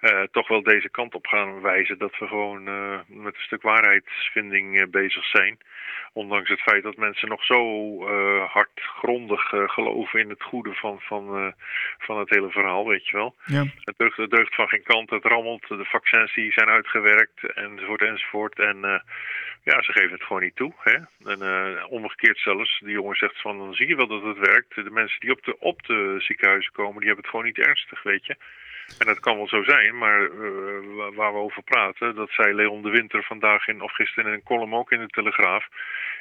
eh, 0.04 0.22
toch 0.30 0.48
wel 0.48 0.62
deze 0.62 0.88
kant 0.88 1.14
op 1.14 1.26
gaan 1.26 1.60
wijzen. 1.60 1.98
Dat 1.98 2.18
we 2.18 2.26
gewoon 2.26 2.68
eh, 2.68 2.98
met 3.06 3.34
een 3.34 3.42
stuk 3.42 3.62
waarheidsvinding 3.62 4.80
eh, 4.80 4.86
bezig 4.86 5.24
zijn. 5.24 5.58
Ondanks 6.12 6.48
het 6.48 6.60
feit 6.60 6.82
dat 6.82 6.96
mensen 6.96 7.28
nog 7.28 7.44
zo 7.44 7.60
hardgrondig 8.46 9.52
eh, 9.52 9.68
geloven 9.68 10.20
in 10.20 10.28
het 10.28 10.42
goede 10.42 10.74
van, 10.74 11.00
van, 11.00 11.54
van 11.98 12.18
het 12.18 12.30
hele 12.30 12.50
verhaal, 12.50 12.86
weet 12.86 13.06
je 13.06 13.16
wel. 13.16 13.34
Ja. 13.44 13.64
Het 13.84 13.94
deugt, 13.96 14.16
het 14.16 14.30
deugt 14.30 14.54
van 14.54 14.68
geen 14.68 14.82
kant, 14.82 15.10
het 15.10 15.24
rammelt, 15.24 15.68
de 15.68 15.84
vaccins 15.84 16.34
die 16.34 16.52
zijn 16.52 16.68
uitgewerkt 16.68 17.52
enzovoort 17.54 18.02
enzovoort. 18.02 18.58
En 18.58 19.02
ja, 19.62 19.82
ze 19.82 19.92
geven 19.92 20.12
het 20.12 20.22
gewoon 20.22 20.42
niet 20.42 20.56
toe. 20.56 20.72
Hè? 20.78 20.96
En 21.32 21.86
omgekeerd 21.88 22.38
zelfs, 22.38 22.80
die 22.80 22.92
jongen 22.92 23.16
zegt 23.16 23.40
van, 23.40 23.58
dan 23.58 23.74
zie 23.74 23.88
je 23.88 23.96
wel 23.96 24.06
dat 24.06 24.22
het 24.22 24.38
werkt. 24.38 24.74
De 24.74 24.90
mensen 24.90 25.20
die 25.20 25.30
op 25.30 25.44
de, 25.44 25.58
op 25.58 25.86
de 25.86 26.16
ziekenhuizen 26.18 26.72
komen, 26.72 26.98
die 26.98 27.06
hebben 27.06 27.24
het 27.24 27.30
gewoon 27.30 27.46
niet 27.46 27.66
ernstig, 27.66 28.02
weet 28.02 28.26
je. 28.26 28.36
En 28.98 29.06
dat 29.06 29.20
kan 29.20 29.36
wel 29.36 29.48
zo 29.48 29.62
zijn, 29.62 29.98
maar 29.98 30.20
eh, 30.20 30.30
wa- 30.96 31.12
waar 31.12 31.32
we 31.32 31.38
over 31.38 31.62
praten, 31.62 32.14
dat 32.14 32.30
zei 32.30 32.54
Leon 32.54 32.82
de 32.82 32.90
Winter 32.90 33.22
vandaag 33.24 33.66
in, 33.68 33.82
of 33.82 33.92
gisteren 33.94 34.26
in 34.30 34.32
een 34.36 34.42
column 34.42 34.74
ook 34.74 34.90
in 34.92 34.98
de 35.00 35.06
Telegraaf, 35.06 35.66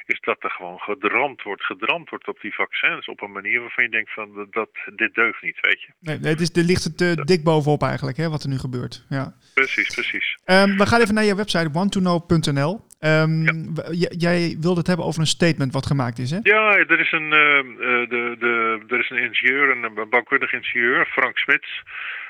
is 0.06 0.20
dat 0.20 0.36
er 0.44 0.50
gewoon 0.50 0.78
gedramd 0.78 1.42
wordt, 1.42 1.64
gedramd 1.64 2.10
wordt 2.10 2.28
op 2.28 2.40
die 2.40 2.54
vaccins 2.54 3.06
op 3.08 3.22
een 3.22 3.32
manier 3.32 3.60
waarvan 3.60 3.84
je 3.84 3.90
denkt 3.90 4.12
van, 4.12 4.34
dat, 4.34 4.52
dat 4.52 4.68
dit 4.96 5.14
deugt 5.14 5.42
niet, 5.42 5.58
weet 5.60 5.80
je. 5.82 5.88
Nee, 6.00 6.18
nee, 6.18 6.30
het 6.32 6.40
is, 6.40 6.50
er 6.56 6.62
ligt 6.62 6.84
het 6.84 7.00
eh, 7.00 7.12
dik 7.24 7.44
bovenop 7.44 7.82
eigenlijk, 7.82 8.16
hè, 8.16 8.28
wat 8.30 8.42
er 8.42 8.48
nu 8.48 8.58
gebeurt. 8.58 9.04
Ja. 9.08 9.34
Precies, 9.54 9.94
precies. 9.94 10.38
Ehm, 10.44 10.76
we 10.76 10.86
gaan 10.86 11.00
even 11.00 11.14
naar 11.14 11.24
je 11.24 11.34
website, 11.36 11.70
one2know.nl. 11.70 12.80
Ehm, 13.00 13.44
w- 13.74 13.92
j- 13.92 14.14
jij 14.18 14.56
wilde 14.60 14.78
het 14.78 14.86
hebben 14.86 15.06
over 15.06 15.20
een 15.20 15.26
statement 15.26 15.72
wat 15.72 15.86
gemaakt 15.86 16.18
is, 16.18 16.30
hè? 16.30 16.38
Ja, 16.42 16.76
er 16.76 17.00
is 17.00 17.12
een, 17.12 17.32
eh, 17.32 17.58
eh, 17.58 17.66
de, 18.08 18.36
de, 18.38 18.80
er 18.88 18.98
is 19.00 19.10
een 19.10 19.22
ingenieur, 19.22 19.70
een 19.70 20.08
bouwkundig 20.10 20.52
ingenieur, 20.52 21.06
Frank 21.06 21.38
Smits. 21.38 21.82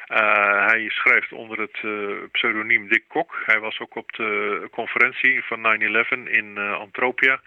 Eh, 0.06 0.66
hij 0.66 0.88
schrijft 0.88 1.32
onder 1.32 1.60
het 1.60 1.78
eh, 1.82 2.28
pseudoniem 2.32 2.88
Dick 2.88 3.04
Kok. 3.08 3.42
Hij 3.46 3.58
was 3.58 3.78
ook 3.78 3.96
op 3.96 4.12
de 4.12 4.68
conferentie 4.70 5.44
van 5.44 5.60
9-11 5.60 6.28
in 6.28 6.56
eh, 6.56 6.72
Antropia. 6.72 7.40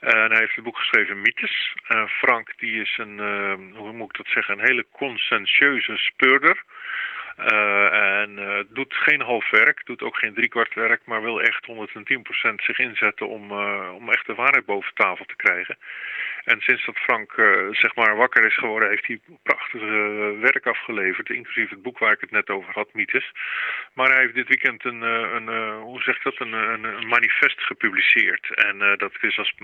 En 0.00 0.30
hij 0.30 0.38
heeft 0.38 0.54
het 0.54 0.64
boek 0.64 0.78
geschreven 0.78 1.20
Mythes. 1.20 1.74
Frank 2.08 2.52
die 2.56 2.80
is 2.80 2.98
een, 2.98 3.18
hoe 3.74 3.92
moet 3.92 4.08
ik 4.08 4.16
dat 4.16 4.26
zeggen, 4.26 4.58
een 4.58 4.66
hele 4.66 4.86
conscientieuze 4.92 5.96
speurder. 5.96 6.64
Eh, 7.36 8.20
en 8.20 8.38
eh, 8.38 8.64
doet 8.68 8.94
geen 8.94 9.20
half 9.20 9.50
werk, 9.50 9.80
doet 9.84 10.02
ook 10.02 10.16
geen 10.16 10.34
driekwart 10.34 10.74
werk, 10.74 11.00
maar 11.04 11.22
wil 11.22 11.42
echt 11.42 11.66
110% 11.66 12.62
zich 12.62 12.78
inzetten 12.78 13.28
om, 13.28 13.50
eh, 13.50 13.92
om 13.94 14.10
echt 14.10 14.26
de 14.26 14.34
waarheid 14.34 14.64
boven 14.64 14.94
tafel 14.94 15.24
te 15.24 15.36
krijgen. 15.36 15.76
En 16.44 16.60
sinds 16.60 16.84
dat 16.84 16.98
Frank 16.98 17.32
zeg 17.70 17.94
maar 17.94 18.16
wakker 18.16 18.44
is 18.44 18.54
geworden, 18.54 18.88
heeft 18.88 19.06
hij 19.06 19.20
prachtig 19.42 19.80
werk 20.40 20.66
afgeleverd, 20.66 21.30
inclusief 21.30 21.70
het 21.70 21.82
boek 21.82 21.98
waar 21.98 22.12
ik 22.12 22.20
het 22.20 22.30
net 22.30 22.50
over 22.50 22.72
had, 22.72 22.94
Mythes. 22.94 23.32
Maar 23.92 24.10
hij 24.10 24.20
heeft 24.20 24.34
dit 24.34 24.48
weekend 24.48 24.84
een, 24.84 25.02
een 25.02 25.78
hoe 25.78 26.02
zeg 26.02 26.16
ik 26.16 26.22
dat, 26.22 26.40
een, 26.40 26.52
een, 26.52 27.06
manifest 27.08 27.60
gepubliceerd. 27.60 28.54
En 28.54 28.78
dat 28.96 29.12
is 29.20 29.38
als 29.38 29.54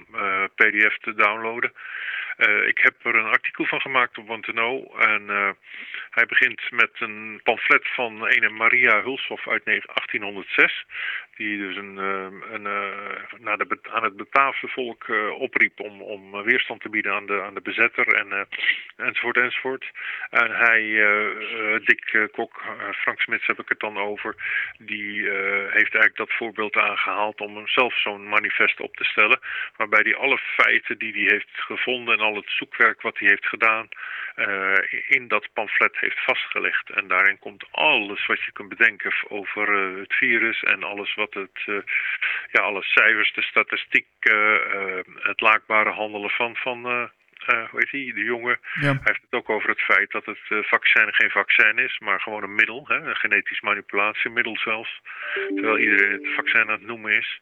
pdf 0.55 0.99
te 0.99 1.15
downloaden. 1.15 1.73
Eh, 2.43 2.67
ik 2.67 2.79
heb 2.79 2.95
er 3.03 3.15
een 3.15 3.33
artikel 3.33 3.65
van 3.65 3.81
gemaakt 3.81 4.19
op 4.19 4.27
Want 4.27 4.47
En 4.47 5.31
eh, 5.31 5.51
hij 6.11 6.27
begint 6.27 6.71
met 6.71 6.91
een 6.99 7.41
pamflet 7.43 7.89
van 7.89 8.27
ene 8.27 8.49
Maria 8.49 9.03
Hulshoff 9.03 9.49
uit 9.49 9.65
1806. 9.65 10.85
Die 11.37 11.59
dus 11.59 11.77
een, 11.77 11.99
eh, 11.99 12.53
een, 12.53 12.63
naar 13.39 13.59
de, 13.59 13.79
aan 13.91 14.03
het 14.03 14.17
betaafde 14.17 14.69
volk 14.69 15.09
opriep 15.39 15.81
om, 15.81 16.03
om 16.03 16.43
weerstand 16.43 16.81
te 16.81 16.89
bieden 16.89 17.13
aan 17.13 17.27
de, 17.27 17.43
aan 17.43 17.55
de 17.55 17.61
bezetter 17.61 18.15
en, 18.15 18.49
enzovoort 18.97 19.37
enzovoort. 19.37 19.91
En 20.31 20.51
hij, 20.51 20.83
Dick 21.85 22.29
Kok, 22.33 22.63
Frank 22.93 23.21
Smits 23.21 23.47
heb 23.47 23.59
ik 23.59 23.69
het 23.69 23.81
dan 23.81 23.99
over, 23.99 24.35
die 24.79 25.31
heeft 25.31 25.95
eigenlijk 25.95 26.17
dat 26.17 26.33
voorbeeld 26.33 26.77
aangehaald 26.77 27.41
om 27.41 27.57
hem 27.57 27.69
zelf 27.69 28.01
zo'n 28.01 28.29
manifest 28.29 28.81
op 28.81 28.97
te 28.97 29.05
stellen. 29.05 29.41
Waarbij 29.77 30.01
hij 30.03 30.17
alle 30.17 30.39
feiten 30.39 30.99
die 30.99 31.13
hij 31.13 31.23
heeft 31.23 31.51
gevonden 31.53 32.19
en 32.19 32.25
al 32.33 32.41
het 32.41 32.51
zoekwerk 32.51 33.03
wat 33.03 33.19
hij 33.19 33.29
heeft 33.29 33.47
gedaan 33.47 33.89
eh, 34.35 34.75
in 35.07 35.29
dat 35.29 35.49
pamflet 35.53 35.97
heeft 35.99 36.25
vastgelegd. 36.25 36.91
En 36.91 37.09
daarin 37.09 37.39
komt 37.39 37.65
alles 37.71 38.27
wat 38.27 38.43
je 38.43 38.53
kunt 38.53 38.69
bedenken 38.69 39.13
over 39.29 39.67
eh, 39.75 40.01
het 40.01 40.13
virus 40.15 40.63
en 40.63 40.83
alles 40.83 41.15
wat 41.15 41.35
het, 41.35 41.63
eh, 41.67 41.75
ja, 42.51 42.63
alle 42.63 42.83
cijfers, 42.83 43.33
de 43.33 43.43
statistiek, 43.43 44.07
het 45.23 45.41
laakbare 45.41 45.91
handelen 45.91 46.31
van, 46.31 46.57
van 46.57 47.11
eh, 47.47 47.71
hoe 47.71 47.81
heet 47.81 47.91
die, 47.91 48.15
de 48.15 48.25
jongen. 48.25 48.59
Ja. 48.81 48.81
Hij 48.81 49.01
heeft 49.03 49.23
het 49.23 49.41
ook 49.41 49.51
over 49.51 49.69
het 49.69 49.81
feit 49.81 50.11
dat 50.11 50.25
het 50.25 50.67
vaccin 50.67 51.15
geen 51.15 51.31
vaccin 51.31 51.79
is, 51.79 51.99
maar 51.99 52.21
gewoon 52.21 52.43
een 52.43 52.55
middel, 52.55 52.85
hè, 52.89 52.97
een 52.97 53.17
genetisch 53.17 53.61
manipulatiemiddel 53.61 54.57
zelfs. 54.57 55.01
Terwijl 55.49 55.79
iedereen 55.79 56.13
het 56.13 56.35
vaccin 56.35 56.61
aan 56.61 56.69
het 56.69 56.87
noemen 56.87 57.13
is. 57.13 57.41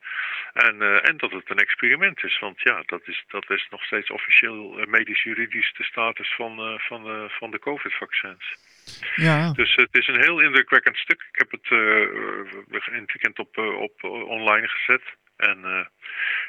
En, 0.52 0.82
eh, 0.82 1.08
en 1.08 1.16
dat 1.16 1.30
het 1.30 1.50
een 1.50 1.58
experiment 1.58 2.24
is, 2.24 2.38
want 2.38 2.60
ja, 2.60 2.82
dat 2.86 3.00
is, 3.04 3.24
dat 3.28 3.50
is 3.50 3.66
nog 3.70 3.82
steeds 3.82 4.10
officieel 4.10 4.78
eh, 4.78 4.86
medisch-juridisch 4.86 5.72
de 5.76 5.84
status 5.84 6.34
van, 6.34 6.58
eh, 6.58 6.78
van, 6.78 7.30
van 7.30 7.50
de 7.50 7.58
COVID-vaccins. 7.58 8.56
Ja, 9.14 9.52
Dus 9.52 9.74
het 9.74 9.96
is 9.96 10.06
een 10.06 10.20
heel 10.20 10.40
indrukwekkend 10.40 10.96
stuk. 10.96 11.26
Ik 11.32 11.38
heb 11.38 11.50
het 11.50 11.70
in 12.86 13.00
het 13.00 13.12
weekend 13.12 13.38
op, 13.38 13.58
op 13.58 14.04
online 14.04 14.68
gezet. 14.68 15.02
En 15.36 15.88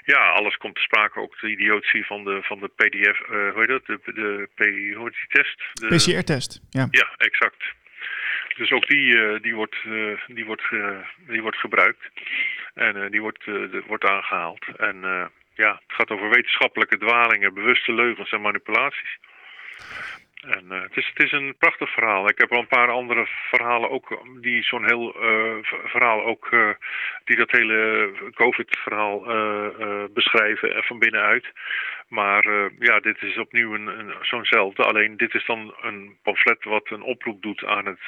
ja, 0.06 0.32
alles 0.32 0.58
komt 0.58 0.76
te 0.76 0.82
sprake. 0.82 1.20
Ook 1.20 1.40
de 1.40 1.50
idiotie 1.50 2.06
van 2.06 2.24
de, 2.24 2.40
van 2.42 2.60
de 2.60 2.68
PDF, 2.68 3.20
eh, 3.22 3.54
hoe 3.54 3.54
heet 3.56 3.68
dat? 3.68 3.86
De, 3.86 4.00
de, 4.14 4.50
heet 4.56 4.96
die 4.96 5.28
test? 5.28 5.62
De, 5.74 5.88
PCR-test. 5.88 6.62
Ja. 6.70 6.88
ja, 6.92 7.10
exact. 7.18 7.64
Dus 8.62 8.72
ook 8.72 8.88
die, 8.88 9.18
eh, 9.18 9.42
die, 9.42 9.56
wordt, 9.56 9.76
eh, 9.84 10.22
die, 10.28 10.46
wordt, 10.46 10.68
eh, 10.72 10.98
die 11.18 11.42
wordt 11.42 11.58
gebruikt. 11.58 12.10
En 12.74 13.12
die 13.12 13.22
wordt, 13.22 13.44
wordt 13.88 14.06
aangehaald. 14.06 14.66
En 14.78 14.98
ja, 15.54 15.72
het 15.88 15.96
gaat 15.96 16.10
over 16.10 16.30
wetenschappelijke 16.30 16.98
dwalingen, 16.98 17.54
bewuste 17.54 17.94
leugens 17.94 18.32
en 18.32 18.42
manipulaties. 18.42 19.18
En 20.42 20.66
uh, 20.70 20.82
het, 20.82 20.98
is, 20.98 21.12
het 21.14 21.24
is 21.24 21.32
een 21.32 21.56
prachtig 21.58 21.94
verhaal. 21.94 22.30
Ik 22.30 22.38
heb 22.38 22.50
wel 22.50 22.60
een 22.60 22.68
paar 22.68 22.92
andere 22.92 23.28
verhalen 23.50 23.90
ook 23.90 24.22
die 24.42 24.64
zo'n 24.64 24.86
heel 24.86 25.24
uh, 25.24 25.58
verhaal 25.86 26.26
ook 26.26 26.52
uh, 26.52 26.70
die 27.24 27.36
dat 27.38 27.52
hele 27.52 28.12
COVID-verhaal 28.34 29.20
beschrijven 30.14 30.84
van 30.84 31.00
binnenuit. 31.00 31.46
Maar 32.08 32.70
ja, 32.80 33.00
dit 33.00 33.22
is 33.22 33.38
opnieuw 33.38 33.74
een, 33.74 33.88
een, 33.88 34.14
zo'nzelfde. 34.22 34.84
Alleen 34.84 35.18
dit 35.18 35.34
is 35.34 35.46
dan 35.46 35.74
een 35.82 36.18
pamflet 36.24 36.64
wat 36.64 36.90
een 36.90 37.02
oproep 37.02 37.42
doet 37.42 37.66
aan 37.66 37.86
het 37.86 38.00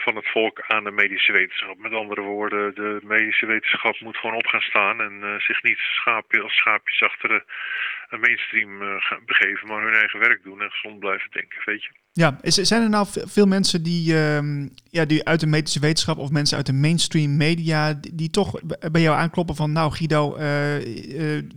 van 0.00 0.16
het 0.16 0.28
volk 0.28 0.64
aan 0.66 0.84
de 0.84 0.90
medische 0.90 1.32
wetenschap. 1.32 1.78
Met 1.78 1.92
andere 1.92 2.20
woorden, 2.20 2.74
de 2.74 3.00
medische 3.02 3.46
wetenschap 3.46 4.00
moet 4.00 4.16
gewoon 4.16 4.36
op 4.36 4.46
gaan 4.46 4.60
staan 4.60 5.00
en 5.00 5.12
uh, 5.22 5.38
zich 5.38 5.62
niet 5.62 5.78
schaapje, 5.78 6.42
als 6.42 6.56
schaapjes 6.56 7.02
achter 7.02 7.28
de 7.28 8.16
mainstream 8.16 8.82
uh, 8.82 8.88
gaan 8.98 9.22
begeven, 9.26 9.68
maar 9.68 9.82
hun 9.82 9.94
eigen 9.94 10.18
werk 10.18 10.42
doen 10.42 10.62
en 10.62 10.70
gezond 10.70 10.98
blijven 10.98 11.30
denken, 11.30 11.58
weet 11.64 11.82
je. 11.82 11.90
Ja, 12.12 12.38
is, 12.40 12.54
zijn 12.54 12.82
er 12.82 12.88
nou 12.88 13.06
veel 13.10 13.46
mensen 13.46 13.82
die, 13.82 14.12
uh, 14.12 14.66
ja, 14.90 15.04
die 15.04 15.24
uit 15.24 15.40
de 15.40 15.46
medische 15.46 15.80
wetenschap 15.80 16.18
of 16.18 16.30
mensen 16.30 16.56
uit 16.56 16.66
de 16.66 16.72
mainstream 16.72 17.36
media, 17.36 18.00
die, 18.12 18.30
toch 18.30 18.60
bij 18.92 19.00
jou 19.00 19.16
aankloppen 19.16 19.54
van, 19.54 19.72
nou 19.72 19.92
Guido, 19.92 20.38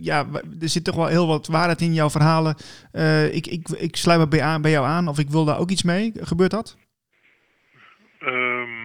ja, 0.00 0.26
er 0.60 0.68
zit 0.68 0.84
toch 0.84 0.96
wel 0.96 1.06
heel 1.06 1.26
wat 1.26 1.46
waarheid 1.46 1.80
in 1.80 1.94
jouw 1.94 2.10
verhalen. 2.10 2.56
ik, 3.32 3.46
ik, 3.46 3.68
ik 3.68 3.96
sluit 3.96 4.18
me 4.18 4.28
bij, 4.28 4.42
aan, 4.42 4.62
bij 4.62 4.70
jou 4.70 4.86
aan 4.86 5.08
of 5.08 5.18
ik 5.18 5.30
wil 5.30 5.44
daar 5.44 5.58
ook 5.58 5.70
iets 5.70 5.82
mee. 5.82 6.12
Gebeurt 6.14 6.50
dat? 6.50 6.76
Um, 8.26 8.81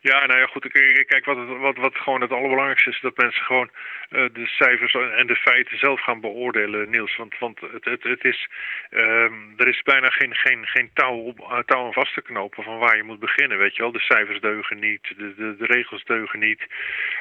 ja, 0.00 0.26
nou 0.26 0.40
ja, 0.40 0.46
goed. 0.46 0.68
Kijk, 1.06 1.24
wat, 1.24 1.36
het, 1.36 1.58
wat, 1.58 1.76
wat 1.76 1.96
gewoon 1.96 2.20
het 2.20 2.30
allerbelangrijkste 2.30 2.90
is, 2.90 3.00
dat 3.00 3.16
mensen 3.16 3.44
gewoon 3.44 3.70
uh, 4.10 4.24
de 4.32 4.46
cijfers 4.46 4.94
en 4.94 5.26
de 5.26 5.36
feiten 5.36 5.78
zelf 5.78 6.00
gaan 6.00 6.20
beoordelen, 6.20 6.90
Niels. 6.90 7.16
Want, 7.16 7.38
want 7.38 7.60
het, 7.60 7.84
het, 7.84 8.02
het 8.02 8.24
is, 8.24 8.48
um, 8.90 9.54
er 9.56 9.68
is 9.68 9.82
bijna 9.82 10.08
geen, 10.08 10.34
geen, 10.34 10.66
geen 10.66 10.90
touw, 10.94 11.16
op, 11.16 11.62
touw 11.66 11.84
aan 11.84 11.92
vast 11.92 12.14
te 12.14 12.22
knopen 12.22 12.64
van 12.64 12.78
waar 12.78 12.96
je 12.96 13.02
moet 13.02 13.18
beginnen, 13.18 13.58
weet 13.58 13.76
je 13.76 13.82
wel. 13.82 13.92
De 13.92 14.00
cijfers 14.00 14.40
deugen 14.40 14.78
niet, 14.78 15.12
de, 15.16 15.34
de, 15.34 15.56
de 15.56 15.66
regels 15.66 16.04
deugen 16.04 16.38
niet. 16.38 16.66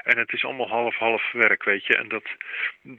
En 0.04 0.18
het 0.18 0.34
is 0.34 0.46
allemaal 0.46 0.70
half-half 0.70 1.32
werk, 1.32 1.63
weet 1.63 1.86
je. 1.86 1.96
En 1.96 2.08
dat, 2.08 2.26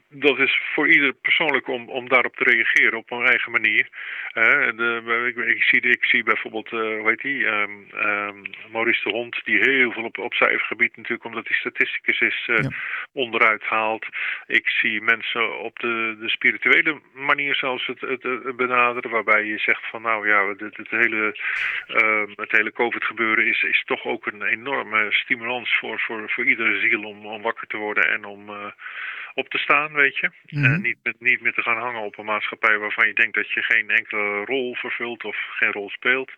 dat 0.09 0.39
is 0.39 0.61
voor 0.75 0.89
ieder 0.89 1.13
persoonlijk 1.13 1.69
om, 1.69 1.89
om 1.89 2.09
daarop 2.09 2.37
te 2.37 2.45
reageren 2.45 2.99
op 2.99 3.11
een 3.11 3.27
eigen 3.27 3.53
manier. 3.53 3.89
Uh, 4.35 4.45
de, 4.77 5.33
ik, 5.37 5.57
ik, 5.57 5.63
zie, 5.63 5.81
ik 5.81 6.05
zie 6.05 6.23
bijvoorbeeld, 6.23 6.73
uh, 6.73 6.81
hoe 6.81 7.09
heet 7.09 7.21
die, 7.21 7.47
um, 7.47 7.87
um, 7.95 8.43
Maurice 8.73 9.03
de 9.05 9.11
Hond, 9.11 9.41
die 9.45 9.59
heel 9.59 9.69
veel 9.71 10.05
op, 10.05 10.19
op 10.19 10.35
cijfergebied 10.35 10.97
natuurlijk, 10.97 11.25
omdat 11.25 11.49
hij 11.49 11.57
statisticus 11.57 12.21
is, 12.21 12.47
uh, 12.47 12.57
ja. 12.57 12.71
onderuit 13.13 13.63
haalt. 13.63 14.07
Ik 14.47 14.69
zie 14.69 15.01
mensen 15.01 15.59
op 15.59 15.79
de, 15.79 16.17
de 16.21 16.29
spirituele 16.29 17.01
manier 17.13 17.55
zelfs 17.55 17.87
het, 17.87 18.01
het, 18.01 18.23
het, 18.23 18.57
benaderen, 18.57 19.11
waarbij 19.11 19.45
je 19.45 19.59
zegt 19.59 19.87
van 19.91 20.03
nou 20.03 20.29
ja, 20.29 20.49
het, 20.49 20.77
het 20.77 20.91
hele, 20.91 21.37
uh, 21.89 22.37
het 22.37 22.51
hele 22.51 22.73
COVID 22.73 23.05
gebeuren 23.05 23.47
is, 23.47 23.63
is 23.63 23.83
toch 23.85 24.05
ook 24.05 24.27
een 24.27 24.43
enorme 24.43 25.13
stimulans 25.13 25.79
voor, 25.79 26.01
voor, 26.01 26.31
voor 26.31 26.45
iedere 26.45 26.81
ziel 26.81 27.03
om, 27.03 27.27
om 27.27 27.43
wakker 27.43 27.67
te 27.67 27.77
worden 27.77 28.11
en 28.11 28.25
om 28.25 28.49
uh, 28.49 28.67
op 29.35 29.49
te 29.49 29.59
staan, 29.59 29.93
weet 29.93 30.17
je. 30.17 30.31
Mm 30.47 30.63
-hmm. 30.63 30.75
En 30.75 30.81
niet, 30.83 30.99
met, 31.03 31.21
niet 31.21 31.41
meer 31.41 31.53
te 31.53 31.63
gaan 31.63 31.79
hangen 31.79 32.01
op 32.03 32.19
een 32.19 32.25
maatschappij 32.25 32.79
waarvan 32.79 33.07
je 33.07 33.15
denkt 33.15 33.35
dat 33.35 33.51
je 33.51 33.63
geen 33.63 33.91
enkele 33.91 34.45
rol 34.45 34.75
vervult 34.75 35.25
of 35.25 35.37
geen 35.37 35.73
rol 35.73 35.91
speelt. 35.91 36.31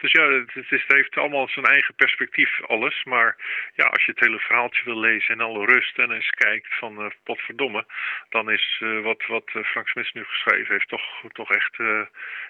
Dus 0.00 0.12
ja, 0.12 0.30
het, 0.30 0.70
is, 0.70 0.84
heeft 0.86 1.16
allemaal 1.16 1.48
zijn 1.48 1.64
eigen 1.66 1.94
perspectief, 1.94 2.62
alles. 2.62 3.04
Maar 3.04 3.36
ja, 3.74 3.84
als 3.84 4.04
je 4.04 4.10
het 4.10 4.20
hele 4.20 4.38
verhaaltje 4.38 4.84
wil 4.84 4.98
lezen 4.98 5.34
in 5.34 5.40
alle 5.40 5.66
rust 5.66 5.98
en 5.98 6.10
eens 6.10 6.30
kijkt 6.30 6.74
van 6.74 7.04
uh, 7.04 7.10
potverdomme, 7.24 7.84
dan 8.28 8.50
is 8.50 8.80
uh, 8.82 9.02
wat, 9.02 9.26
wat 9.26 9.50
uh, 9.54 9.64
Frank 9.64 9.88
Smits 9.88 10.12
nu 10.12 10.24
geschreven 10.24 10.74
heeft 10.74 10.88
toch, 10.88 11.22
toch 11.32 11.52
echt, 11.52 11.76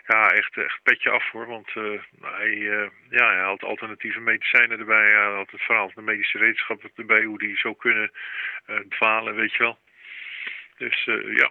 ja, 0.07 0.29
echt, 0.29 0.57
echt 0.57 0.83
petje 0.83 1.11
af 1.11 1.31
hoor. 1.31 1.47
Want 1.47 1.71
hij, 2.21 2.57
ja, 3.11 3.27
hij 3.27 3.39
haalt 3.39 3.65
alternatieve 3.65 4.21
medicijnen 4.21 4.79
erbij, 4.79 5.11
hij 5.11 5.23
haalt 5.23 5.51
het 5.51 5.63
verhaal 5.63 5.91
van 5.91 6.05
de 6.05 6.11
medische 6.11 6.39
wetenschap 6.39 6.85
erbij, 6.97 7.23
hoe 7.25 7.39
die 7.39 7.57
zo 7.57 7.75
kunnen 7.75 8.11
dwalen, 8.89 9.35
weet 9.35 9.53
je 9.53 9.59
wel. 9.59 9.79
Dus 10.77 11.05
ja, 11.35 11.51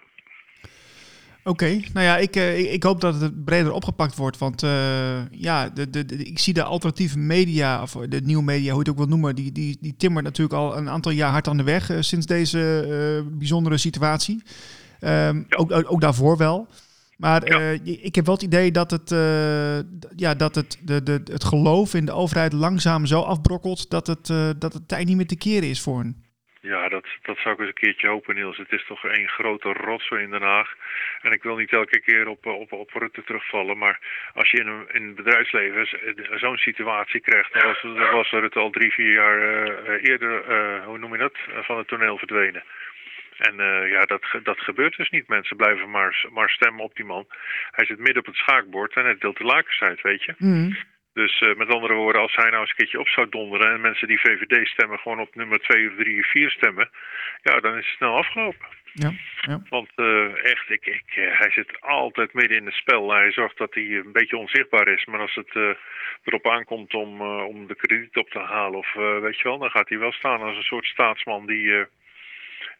Oké, 1.44 1.64
okay, 1.64 1.84
nou 1.92 2.06
ja, 2.06 2.16
ik, 2.16 2.36
uh, 2.36 2.72
ik 2.72 2.82
hoop 2.82 3.00
dat 3.00 3.20
het 3.20 3.44
breder 3.44 3.72
opgepakt 3.72 4.16
wordt. 4.16 4.38
Want 4.38 4.62
uh, 4.62 4.70
ja, 5.30 5.68
de, 5.68 5.90
de, 5.90 6.04
de, 6.04 6.16
ik 6.16 6.38
zie 6.38 6.54
de 6.54 6.62
alternatieve 6.62 7.18
media, 7.18 7.82
of 7.82 7.92
de 8.08 8.20
nieuwe 8.24 8.42
media, 8.42 8.72
hoe 8.72 8.72
je 8.72 8.78
het 8.78 8.88
ook 8.88 8.96
wil 8.96 9.06
noemen, 9.06 9.34
die, 9.34 9.52
die, 9.52 9.78
die 9.80 9.94
timmert 9.96 10.24
natuurlijk 10.24 10.58
al 10.58 10.76
een 10.76 10.88
aantal 10.88 11.12
jaar 11.12 11.30
hard 11.30 11.48
aan 11.48 11.56
de 11.56 11.62
weg 11.62 11.90
uh, 11.90 11.96
sinds 12.00 12.26
deze 12.26 13.24
bijzondere 13.32 13.76
situatie. 13.76 14.42
Um, 15.00 15.46
ja. 15.48 15.56
ook, 15.56 15.72
ook 15.86 16.00
daarvoor 16.00 16.36
wel. 16.36 16.66
Maar 17.16 17.48
ja. 17.48 17.78
ik 17.84 18.14
heb 18.14 18.26
wel 18.26 18.34
het 18.34 18.44
idee 18.44 18.72
dat 18.72 18.90
het, 18.90 19.10
ja, 20.16 20.34
dat 20.34 20.54
het, 20.54 20.78
de, 20.82 21.02
de, 21.02 21.20
het 21.24 21.44
geloof 21.44 21.94
in 21.94 22.04
de 22.04 22.12
overheid 22.12 22.52
langzaam 22.52 23.06
zo 23.06 23.20
afbrokkelt 23.20 23.90
dat 23.90 24.06
het, 24.06 24.26
dat 24.58 24.72
het 24.72 24.88
tijd 24.88 25.06
niet 25.06 25.16
meer 25.16 25.26
te 25.26 25.36
keren 25.36 25.68
is 25.68 25.80
voor 25.80 25.98
hen. 25.98 26.16
Ja, 26.62 26.88
dat, 26.88 27.06
dat 27.22 27.38
zou 27.38 27.54
ik 27.54 27.60
eens 27.60 27.68
een 27.68 27.74
keertje 27.74 28.08
hopen, 28.08 28.34
Niels. 28.34 28.56
Het 28.56 28.72
is 28.72 28.84
toch 28.84 29.04
één 29.04 29.28
grote 29.28 29.72
rotzooi 29.72 30.22
in 30.22 30.30
Den 30.30 30.42
Haag. 30.42 30.74
En 31.22 31.32
ik 31.32 31.42
wil 31.42 31.56
niet 31.56 31.72
elke 31.72 32.00
keer 32.00 32.28
op, 32.28 32.46
op, 32.46 32.72
op 32.72 32.90
Rutte 32.92 33.24
terugvallen. 33.24 33.78
Maar 33.78 33.98
als 34.34 34.50
je 34.50 34.58
in, 34.58 34.66
een, 34.66 34.86
in 34.92 35.14
bedrijfsleven 35.14 35.88
zo'n 36.38 36.56
situatie 36.56 37.20
krijgt... 37.20 37.52
dan 37.52 37.66
was, 37.66 37.82
dan 37.82 38.10
was 38.10 38.30
Rutte 38.30 38.58
al 38.58 38.70
drie, 38.70 38.92
vier 38.92 39.12
jaar 39.12 39.38
uh, 39.38 40.10
eerder, 40.10 40.44
hoe 40.84 40.98
noem 40.98 41.12
je 41.12 41.18
dat, 41.18 41.36
van 41.48 41.78
het 41.78 41.88
toneel 41.88 42.18
verdwenen. 42.18 42.62
En 43.38 43.56
ja, 43.88 44.04
dat, 44.04 44.22
dat 44.42 44.60
gebeurt 44.60 44.96
dus 44.96 45.10
niet. 45.10 45.28
Mensen 45.28 45.56
blijven 45.56 45.90
maar, 45.90 46.24
maar 46.32 46.50
stemmen 46.50 46.84
op 46.84 46.94
die 46.94 47.04
man. 47.04 47.26
Hij 47.70 47.86
zit 47.86 47.98
midden 47.98 48.18
op 48.18 48.26
het 48.26 48.36
schaakbord 48.36 48.94
en 48.94 49.04
hij 49.04 49.16
deelt 49.18 49.36
de 49.36 49.44
lakens 49.44 49.80
uit, 49.80 50.00
weet 50.00 50.24
je. 50.24 50.34
Mm. 50.38 50.76
Dus 51.12 51.40
uh, 51.40 51.56
met 51.56 51.68
andere 51.68 51.94
woorden, 51.94 52.22
als 52.22 52.34
hij 52.34 52.50
nou 52.50 52.60
eens 52.60 52.70
een 52.70 52.76
keertje 52.76 53.00
op 53.00 53.08
zou 53.08 53.28
donderen 53.28 53.72
en 53.72 53.80
mensen 53.80 54.08
die 54.08 54.20
VVD 54.20 54.68
stemmen 54.68 54.98
gewoon 54.98 55.20
op 55.20 55.34
nummer 55.34 55.60
2 55.60 55.88
of 55.88 55.96
3 55.96 56.20
of 56.20 56.26
4 56.26 56.50
stemmen, 56.50 56.90
ja, 57.42 57.60
dan 57.60 57.76
is 57.76 57.86
het 57.86 57.96
snel 57.96 58.16
afgelopen. 58.16 58.66
Ja, 58.92 59.12
ja. 59.40 59.62
Want 59.68 59.88
uh, 59.96 60.44
echt, 60.44 60.70
ik, 60.70 60.86
ik, 60.86 61.16
uh, 61.16 61.38
hij 61.38 61.50
zit 61.50 61.80
altijd 61.80 62.32
midden 62.32 62.56
in 62.56 62.64
het 62.64 62.74
spel. 62.74 63.12
Hij 63.12 63.32
zorgt 63.32 63.58
dat 63.58 63.74
hij 63.74 63.84
een 63.84 64.12
beetje 64.12 64.36
onzichtbaar 64.36 64.88
is. 64.88 65.04
Maar 65.04 65.20
als 65.20 65.34
het 65.34 65.54
uh, 65.54 65.70
erop 66.24 66.46
aankomt 66.48 66.94
om, 66.94 67.20
om 67.22 67.66
de 67.66 67.74
krediet 67.74 68.16
op 68.16 68.30
te 68.30 68.38
halen, 68.38 68.78
of 68.78 68.92
weet 68.94 69.36
je 69.36 69.42
wel, 69.42 69.58
dan 69.58 69.70
gaat 69.70 69.88
hij 69.88 69.98
wel 69.98 70.12
staan 70.12 70.40
als 70.40 70.56
een 70.56 70.62
soort 70.62 70.86
staatsman 70.86 71.46
die 71.46 71.86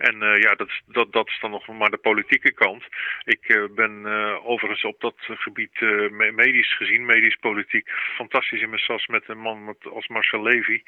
en 0.00 0.22
uh, 0.22 0.36
ja, 0.36 0.54
dat, 0.54 0.70
dat, 0.86 1.12
dat 1.12 1.28
is 1.28 1.38
dan 1.40 1.50
nog 1.50 1.66
maar 1.66 1.90
de 1.90 1.96
politieke 1.96 2.52
kant. 2.52 2.84
Ik 3.24 3.48
uh, 3.48 3.64
ben 3.74 4.02
uh, 4.04 4.46
overigens 4.46 4.84
op 4.84 5.00
dat 5.00 5.14
gebied 5.18 5.80
medisch 6.34 6.76
gezien, 6.76 7.06
medisch-politiek, 7.06 7.88
fantastisch 8.16 8.60
in 8.60 8.68
mijn 8.68 8.80
sas 8.80 9.06
met 9.06 9.28
een 9.28 9.38
man 9.38 9.76
als 9.92 10.08
Marcel 10.08 10.42
Levy. 10.42 10.82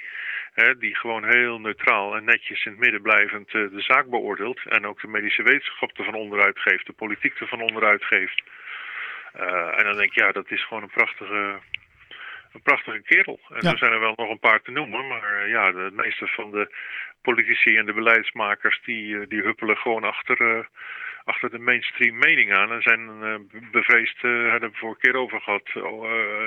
Hè, 0.53 0.79
die 0.79 0.97
gewoon 0.97 1.25
heel 1.25 1.61
neutraal 1.61 2.17
en 2.17 2.25
netjes 2.25 2.65
in 2.65 2.73
het 2.73 2.81
midden 2.81 3.03
blijvend 3.03 3.51
de 3.51 3.81
zaak 3.81 4.07
beoordeelt. 4.07 4.61
En 4.65 4.87
ook 4.87 5.01
de 5.01 5.09
medische 5.09 5.43
wetenschap 5.43 5.99
ervan 5.99 6.15
onderuit 6.15 6.59
geeft, 6.59 6.87
de 6.87 6.93
politiek 6.93 7.41
ervan 7.41 7.63
onderuit 7.63 8.05
geeft. 8.05 8.43
en 9.77 9.85
dan 9.85 9.97
denk 9.97 10.11
ik, 10.11 10.15
ja, 10.15 10.33
dat 10.33 10.51
is 10.51 10.67
gewoon 10.67 10.83
een 10.83 10.99
prachtige 11.01 11.61
een 12.53 12.63
prachtige 12.63 13.03
kerel. 13.03 13.41
En 13.49 13.59
ja. 13.61 13.71
er 13.71 13.79
zijn 13.79 13.93
er 13.93 14.01
wel 14.01 14.13
nog 14.17 14.31
een 14.31 14.39
paar 14.39 14.63
te 14.63 14.71
noemen, 14.71 15.07
maar 15.07 15.45
uh, 15.45 15.51
ja, 15.51 15.73
de 15.73 15.91
meeste 15.93 16.27
van 16.27 16.51
de 16.51 16.75
politici 17.23 17.77
en 17.77 17.87
de 17.87 17.93
beleidsmakers 17.93 18.81
die, 18.85 19.07
uh, 19.07 19.29
die 19.29 19.43
huppelen 19.43 19.77
gewoon 19.77 20.05
achter, 20.05 20.41
uh, 20.41 20.65
achter 21.25 21.51
de 21.51 21.59
mainstream 21.59 22.19
mening 22.19 22.53
aan 22.53 22.73
en 22.73 22.83
zijn 22.83 23.11
bevreesd, 23.71 24.23
hebben 24.23 24.71
we 24.71 24.77
vorige 24.77 25.01
keer 25.01 25.17
over 25.17 25.41
gehad, 25.41 25.71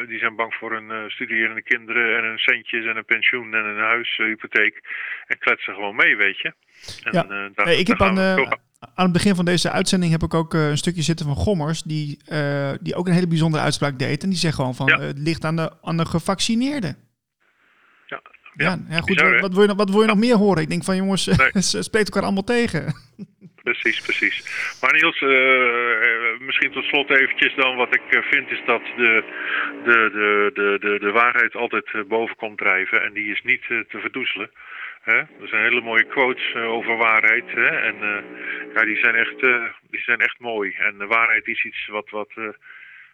die 0.08 0.20
zijn 0.20 0.36
bang 0.36 0.54
voor 0.54 0.72
hun 0.72 1.12
studerende 1.12 1.62
kinderen 1.62 2.18
en 2.18 2.24
hun 2.24 2.38
centjes 2.38 2.86
en 2.86 2.98
een 2.98 3.06
pensioen 3.06 3.54
en 3.54 3.66
een 3.66 3.84
huishypotheek 3.84 4.82
en 5.26 5.38
kletsen 5.38 5.74
gewoon 5.74 5.96
mee, 5.96 6.18
weet 6.18 6.40
je. 6.40 6.54
En, 7.04 7.12
ja. 7.12 7.50
daar, 7.54 7.66
nee, 7.66 7.78
ik 7.78 7.88
heb 7.88 8.02
aan, 8.02 8.18
aan 8.80 9.04
het 9.04 9.14
begin 9.14 9.36
van 9.36 9.46
deze 9.46 9.72
uitzending 9.72 10.12
heb 10.12 10.24
ik 10.24 10.34
ook 10.34 10.54
uh, 10.54 10.70
een 10.70 10.78
stukje 10.78 11.02
zitten 11.02 11.26
van 11.26 11.36
Gommers, 11.36 11.82
die, 11.82 12.20
uh, 12.32 12.72
die 12.82 12.96
ook 12.96 13.08
een 13.08 13.14
hele 13.14 13.28
bijzondere 13.28 13.64
uitspraak 13.64 14.00
deed. 14.00 14.24
En 14.24 14.30
die 14.30 14.38
zegt 14.38 14.56
gewoon 14.56 14.76
van, 14.76 14.88
ja. 14.88 15.00
uh, 15.00 15.06
het 15.06 15.20
ligt 15.20 15.46
aan 15.46 15.56
de, 15.56 15.72
aan 15.82 15.98
de 15.98 16.06
gevaccineerden. 16.06 16.98
Ja, 18.08 18.22
ja, 18.54 18.78
ja, 18.90 18.98
goed, 18.98 19.06
Bizar, 19.06 19.40
wat, 19.40 19.54
wil 19.54 19.64
je, 19.64 19.76
wat 19.76 19.90
wil 19.90 20.02
je 20.02 20.08
nog 20.08 20.18
meer 20.18 20.36
horen? 20.36 20.62
Ik 20.62 20.70
denk 20.70 20.84
van, 20.84 20.96
jongens, 20.96 21.24
ze 21.72 21.84
spreekt 21.84 22.06
elkaar 22.06 22.24
allemaal 22.24 22.44
tegen. 22.44 22.96
Precies, 23.64 24.02
precies. 24.02 24.38
Maar 24.82 24.94
Niels, 24.94 25.20
misschien 26.40 26.72
tot 26.72 26.84
slot 26.84 27.10
eventjes 27.10 27.56
dan, 27.56 27.76
wat 27.76 27.96
ik 27.96 28.02
vind 28.32 28.52
is 28.52 28.62
dat 28.66 28.82
de, 28.98 29.24
de, 29.84 30.10
de, 30.14 30.52
de, 30.54 30.78
de, 30.80 31.00
de 31.00 31.12
waarheid 31.12 31.56
altijd 31.56 32.08
boven 32.08 32.36
komt 32.36 32.58
drijven. 32.58 33.04
En 33.04 33.14
die 33.14 33.32
is 33.32 33.42
niet 33.44 33.62
te 33.68 34.00
verdoezelen. 34.00 34.50
Hè? 35.06 35.18
Er 35.18 35.48
zijn 35.48 35.64
hele 35.64 35.82
mooie 35.82 36.06
quotes 36.06 36.54
uh, 36.56 36.68
over 36.70 36.98
waarheid. 36.98 37.46
Hè? 37.46 37.68
En 37.68 37.96
uh, 37.96 38.74
ja, 38.74 38.86
die 38.86 38.98
zijn, 38.98 39.16
echt, 39.16 39.42
uh, 39.42 39.64
die 39.90 40.02
zijn 40.02 40.20
echt 40.20 40.40
mooi. 40.40 40.72
En 40.72 40.98
de 40.98 41.06
waarheid 41.06 41.48
is 41.48 41.66
iets 41.66 41.88
wat, 41.88 42.10
wat 42.10 42.32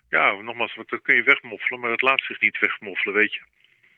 ja, 0.10 0.32
nogmaals, 0.32 0.76
wat, 0.76 0.90
dat 0.90 1.02
kun 1.02 1.16
je 1.16 1.24
wegmoffelen, 1.24 1.80
maar 1.80 1.90
dat 1.90 2.02
laat 2.02 2.22
zich 2.22 2.40
niet 2.40 2.60
wegmoffelen, 2.60 3.16
weet 3.16 3.34
je. 3.34 3.42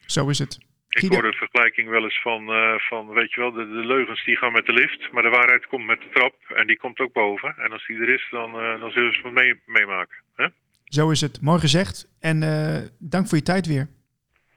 Zo 0.06 0.30
is 0.30 0.40
het. 0.40 0.60
Ik 0.90 1.12
hoor 1.12 1.22
de 1.22 1.34
vergelijking 1.34 1.90
wel 1.90 2.04
eens 2.04 2.22
van, 2.22 2.46
van 2.90 3.08
weet 3.08 3.34
je 3.34 3.40
wel, 3.40 3.52
de, 3.52 3.68
de, 3.68 3.86
leugens 3.86 4.26
die 4.26 4.38
gaan 4.38 4.52
met 4.52 4.66
de 4.66 4.74
lift, 4.74 5.12
maar 5.12 5.24
de 5.24 5.30
waarheid 5.30 5.68
komt 5.68 5.86
met 5.86 6.02
de 6.02 6.10
trap 6.14 6.36
en 6.56 6.68
die 6.68 6.78
komt 6.78 7.00
ook 7.00 7.14
boven. 7.14 7.56
En 7.58 7.72
als 7.72 7.86
die 7.88 8.00
er 8.00 8.10
is, 8.10 8.28
dan, 8.32 8.52
dan 8.80 8.92
zullen 8.92 9.14
ze 9.14 9.20
het 9.24 9.34
mee, 9.34 9.62
meemaken. 9.66 10.16
Hè? 10.36 10.48
Zo 10.94 11.10
is 11.10 11.22
het. 11.22 11.42
Mooi 11.42 11.60
gezegd. 11.60 12.08
En 12.20 12.44
eh, 12.44 12.82
dank 13.00 13.28
voor 13.28 13.38
je 13.38 13.44
tijd 13.44 13.68
weer. 13.68 13.88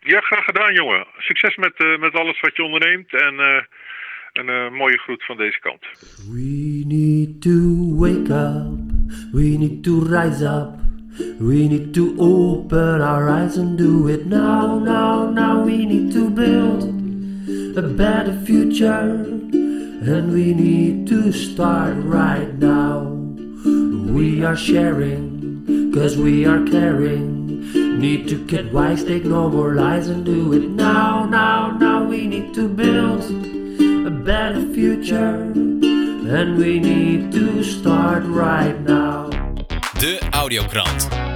Ja, 0.07 0.21
graag 0.21 0.45
gedaan, 0.45 0.75
jongen. 0.75 1.07
Succes 1.19 1.57
met, 1.57 1.75
eh, 1.77 1.99
met 1.99 2.15
alles 2.15 2.41
wat 2.41 2.57
je 2.57 2.63
onderneemt. 2.63 3.15
En 3.15 3.39
eh, 3.39 3.63
een 4.33 4.49
eh, 4.49 4.71
mooie 4.71 4.99
groet 4.99 5.25
van 5.25 5.37
deze 5.37 5.61
kant. 5.61 5.83
We 6.31 6.85
need 6.87 7.43
to 7.43 7.97
wake 7.97 8.33
up. 8.33 8.79
We 9.33 9.57
need 9.59 9.83
to 9.83 10.03
rise 10.03 10.45
up. 10.45 10.85
We 11.39 11.67
need 11.69 11.95
to 11.95 12.15
open 12.17 13.01
our 13.01 13.29
eyes 13.29 13.57
and 13.57 13.79
do 13.79 14.09
it 14.09 14.25
now, 14.27 14.83
now, 14.85 15.33
now. 15.35 15.65
We 15.65 15.85
need 15.85 16.13
to 16.13 16.31
build 16.31 16.83
a 17.77 17.83
better 17.83 18.35
future. 18.45 19.25
And 20.07 20.33
we 20.33 20.55
need 20.55 21.07
to 21.09 21.33
start 21.33 21.95
right 22.05 22.59
now. 22.59 23.17
We 24.15 24.45
are 24.45 24.57
sharing, 24.57 25.91
cause 25.95 26.17
we 26.17 26.47
are 26.47 26.63
caring. 26.71 27.36
Need 27.75 28.29
to 28.29 28.37
get 28.47 28.73
wise, 28.73 29.05
take 29.05 29.25
no 29.25 29.49
more 29.49 29.75
lies 29.75 30.09
and 30.09 30.25
do 30.25 30.53
it 30.53 30.69
now, 30.69 31.27
now, 31.27 31.71
now. 31.71 32.05
We 32.05 32.27
need 32.27 32.55
to 32.55 32.69
build 32.69 33.25
a 34.07 34.11
better 34.11 34.62
future. 34.75 35.53
And 36.29 36.59
we 36.59 36.79
need 36.81 37.33
to 37.33 37.62
start 37.62 38.25
right 38.25 38.79
now. 38.81 39.31
De 39.99 40.19
Audiokrant. 40.33 41.36